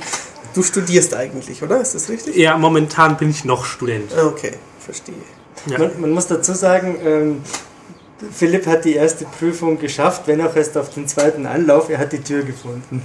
Du 0.54 0.62
studierst 0.62 1.14
eigentlich, 1.14 1.62
oder? 1.62 1.80
Ist 1.80 1.94
das 1.94 2.08
richtig? 2.08 2.36
Ja, 2.36 2.56
momentan 2.56 3.16
bin 3.16 3.30
ich 3.30 3.44
noch 3.44 3.64
Student. 3.64 4.12
Ah, 4.16 4.26
Okay, 4.26 4.52
verstehe. 4.84 5.14
Ja. 5.66 5.78
Man, 5.78 6.00
man 6.00 6.10
muss 6.10 6.26
dazu 6.26 6.54
sagen, 6.54 6.96
ähm, 7.04 7.42
Philipp 8.32 8.66
hat 8.66 8.84
die 8.84 8.94
erste 8.94 9.24
Prüfung 9.26 9.78
geschafft, 9.78 10.22
wenn 10.26 10.40
auch 10.40 10.54
erst 10.56 10.76
auf 10.78 10.90
den 10.90 11.06
zweiten 11.08 11.44
Anlauf. 11.46 11.88
Er 11.90 11.98
hat 11.98 12.12
die 12.12 12.20
Tür 12.22 12.42
gefunden. 12.42 13.02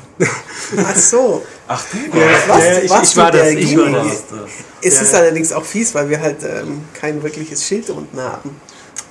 Ach 0.77 0.95
so. 0.95 1.43
Ach 1.67 1.83
du 1.91 2.17
Ja, 2.19 2.25
Was? 2.47 2.63
ja, 2.63 2.77
ich, 2.79 2.83
ich 3.09 3.17
war 3.17 3.31
das. 3.31 3.41
der 3.41 3.57
Ich 3.57 3.77
war 3.77 3.89
das. 3.89 4.23
Es 4.81 4.95
Ja. 4.95 5.01
ist 5.01 5.15
allerdings 5.15 5.51
auch 5.53 5.65
fies, 5.65 5.93
weil 5.95 6.09
wir 6.09 6.19
halt 6.21 6.37
ähm, 6.43 6.81
kein 6.93 7.21
wirkliches 7.23 7.65
Schild 7.65 7.89
unten 7.89 8.19
haben. 8.19 8.55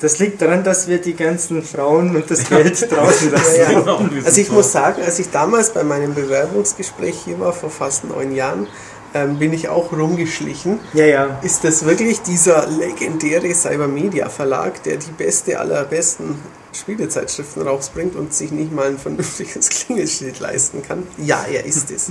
Das 0.00 0.18
liegt 0.18 0.42
daran, 0.42 0.62
dass 0.62 0.88
wir 0.88 0.98
die 0.98 1.14
ganzen 1.14 1.62
Frauen 1.62 2.14
und 2.14 2.30
das 2.30 2.48
Geld 2.48 2.90
draußen 2.92 3.30
lassen. 3.30 3.56
Ja, 3.56 3.70
ja. 3.72 3.98
Also 4.24 4.40
ich 4.40 4.50
muss 4.50 4.72
sagen, 4.72 5.02
als 5.02 5.18
ich 5.18 5.30
damals 5.30 5.70
bei 5.70 5.84
meinem 5.84 6.14
Bewerbungsgespräch 6.14 7.16
hier 7.24 7.40
war, 7.40 7.52
vor 7.52 7.70
fast 7.70 8.04
neun 8.04 8.34
Jahren, 8.34 8.66
ähm, 9.14 9.38
bin 9.38 9.52
ich 9.52 9.68
auch 9.68 9.92
rumgeschlichen. 9.92 10.80
Ja, 10.92 11.06
ja. 11.06 11.38
Ist 11.42 11.64
das 11.64 11.86
wirklich 11.86 12.20
dieser 12.20 12.66
legendäre 12.66 13.52
Cybermedia 13.54 14.28
Verlag, 14.28 14.82
der 14.82 14.96
die 14.96 15.12
beste 15.12 15.58
aller 15.58 15.84
besten 15.84 16.38
Spielezeitschriften 16.76 17.62
rausbringt 17.62 18.14
und 18.16 18.32
sich 18.34 18.50
nicht 18.52 18.72
mal 18.72 18.86
ein 18.88 18.98
vernünftiges 18.98 19.68
Klingelschild 19.70 20.38
leisten 20.40 20.82
kann? 20.82 21.02
Ja, 21.18 21.44
er 21.50 21.64
ist 21.64 21.90
es. 21.90 22.10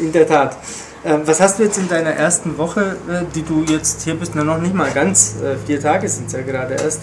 In 0.00 0.12
der 0.12 0.26
Tat. 0.26 0.56
Ähm, 1.04 1.20
was 1.24 1.40
hast 1.40 1.58
du 1.58 1.62
jetzt 1.62 1.78
in 1.78 1.88
deiner 1.88 2.10
ersten 2.10 2.58
Woche, 2.58 2.96
äh, 3.08 3.22
die 3.34 3.42
du 3.42 3.62
jetzt 3.68 4.02
hier 4.02 4.14
bist, 4.16 4.34
noch 4.34 4.58
nicht 4.58 4.74
mal 4.74 4.90
ganz, 4.90 5.34
äh, 5.42 5.56
vier 5.66 5.80
Tage 5.80 6.08
sind 6.08 6.26
es 6.26 6.32
ja 6.32 6.42
gerade 6.42 6.74
erst. 6.74 7.02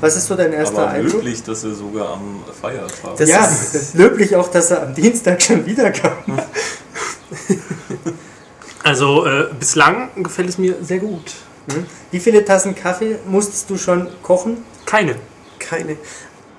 Was 0.00 0.16
ist 0.16 0.26
so 0.26 0.34
dein 0.34 0.52
erster 0.52 0.78
Aber 0.78 0.90
Eindruck? 0.90 1.12
löblich, 1.22 1.42
dass 1.44 1.62
er 1.62 1.74
sogar 1.74 2.14
am 2.14 2.42
Feiertag 2.60 3.16
Das 3.16 3.28
ja, 3.28 3.44
ist- 3.44 3.74
das 3.74 3.82
ist 3.82 3.94
löblich 3.94 4.34
auch, 4.34 4.48
dass 4.48 4.70
er 4.72 4.82
am 4.82 4.94
Dienstag 4.94 5.40
schon 5.42 5.64
wieder 5.66 5.90
kam. 5.92 6.12
Also 8.82 9.24
äh, 9.26 9.46
bislang 9.58 10.10
gefällt 10.22 10.50
es 10.50 10.58
mir 10.58 10.76
sehr 10.82 10.98
gut. 10.98 11.32
Hm? 11.72 11.86
Wie 12.10 12.20
viele 12.20 12.44
Tassen 12.44 12.74
Kaffee 12.74 13.16
musstest 13.26 13.70
du 13.70 13.78
schon 13.78 14.08
kochen? 14.22 14.58
Keine. 14.86 15.16
keine. 15.58 15.96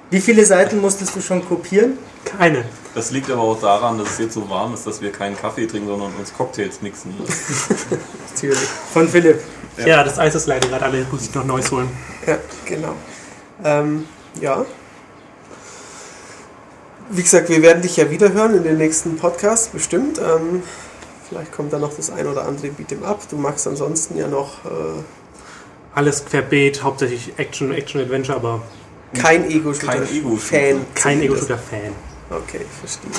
Wie 0.09 0.21
viele 0.21 0.45
Seiten 0.45 0.79
musstest 0.81 1.15
du 1.15 1.21
schon 1.21 1.45
kopieren? 1.47 1.97
Keine. 2.23 2.65
Das 2.93 3.11
liegt 3.11 3.29
aber 3.29 3.41
auch 3.41 3.59
daran, 3.59 3.97
dass 3.97 4.11
es 4.11 4.19
jetzt 4.19 4.33
so 4.33 4.49
warm 4.49 4.73
ist, 4.73 4.85
dass 4.87 5.01
wir 5.01 5.11
keinen 5.11 5.35
Kaffee 5.35 5.65
trinken, 5.67 5.87
sondern 5.87 6.13
uns 6.15 6.33
Cocktails 6.33 6.81
mixen. 6.81 7.13
Natürlich. 8.33 8.59
Von 8.93 9.07
Philipp. 9.09 9.41
Ja, 9.77 9.87
Ja. 9.87 10.03
das 10.03 10.17
Eis 10.19 10.35
ist 10.35 10.47
leider 10.47 10.67
gerade 10.69 10.85
alle, 10.85 11.05
muss 11.11 11.23
ich 11.23 11.33
noch 11.33 11.43
Neues 11.43 11.71
holen. 11.71 11.89
Ja, 12.25 12.37
genau. 12.65 12.93
Ähm, 13.63 14.05
ja. 14.39 14.65
Wie 17.09 17.21
gesagt, 17.21 17.49
wir 17.49 17.61
werden 17.61 17.81
dich 17.81 17.97
ja 17.97 18.09
wieder 18.09 18.31
hören 18.33 18.55
in 18.55 18.63
den 18.63 18.77
nächsten 18.77 19.17
Podcasts, 19.17 19.67
bestimmt. 19.67 20.17
Ähm, 20.19 20.63
vielleicht 21.27 21.51
kommt 21.51 21.71
da 21.73 21.77
noch 21.79 21.93
das 21.95 22.09
ein 22.09 22.25
oder 22.27 22.45
andere 22.47 22.67
Beat'em 22.67 23.03
Up. 23.03 23.27
Du 23.29 23.37
magst 23.37 23.67
ansonsten 23.67 24.17
ja 24.17 24.27
noch 24.27 24.65
äh, 24.65 24.69
Alles 25.95 26.25
querbeet, 26.25 26.83
hauptsächlich 26.83 27.31
Action, 27.37 27.71
Action-Adventure, 27.73 28.37
aber 28.37 28.61
kein 29.13 29.49
Ego-Shooter. 29.49 30.03
Kein. 30.93 31.21
Ego-Shooter-Fan. 31.21 31.93
Okay, 32.29 32.65
verstehe. 32.79 33.11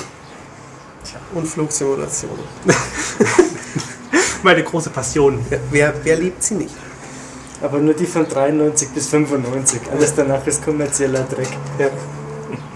Und 1.33 1.47
Flugsimulationen. 1.47 2.43
Meine 4.43 4.63
große 4.63 4.91
Passion. 4.91 5.39
Ja, 5.49 5.57
wer, 5.71 5.93
wer 6.03 6.17
liebt 6.17 6.43
sie 6.43 6.53
nicht? 6.55 6.75
Aber 7.61 7.79
nur 7.79 7.95
die 7.95 8.05
von 8.05 8.27
93 8.27 8.89
bis 8.89 9.07
95. 9.07 9.81
Alles 9.91 10.13
danach 10.13 10.45
ist 10.45 10.63
kommerzieller 10.63 11.23
Dreck. 11.23 11.49
Ja, 11.79 11.87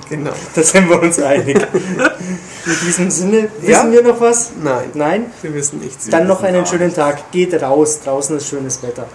genau. 0.10 0.32
Da 0.56 0.64
sind 0.64 0.90
wir 0.90 1.00
uns 1.00 1.20
einig. 1.20 1.58
In 1.58 2.76
diesem 2.88 3.12
Sinne, 3.12 3.50
Ja? 3.62 3.68
wissen 3.84 3.92
wir 3.92 4.02
noch 4.04 4.20
was? 4.20 4.52
Nein, 4.64 4.90
Nein? 4.96 5.26
wir 5.44 5.54
wissen 5.54 5.80
nichts. 5.80 6.10
Dann 6.10 6.26
noch 6.26 6.42
wissen 6.42 6.56
einen 6.56 6.66
schönen 6.66 6.94
Tag. 6.94 7.32
Geht 7.32 7.54
raus. 7.62 8.00
Draußen 8.04 8.36
ist 8.38 8.48
schönes 8.48 8.82
Wetter. 8.82 9.08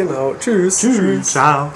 Genau. 0.00 0.34
Tschüss. 0.38 0.80
Tschüss. 0.80 1.28
Ciao. 1.32 1.70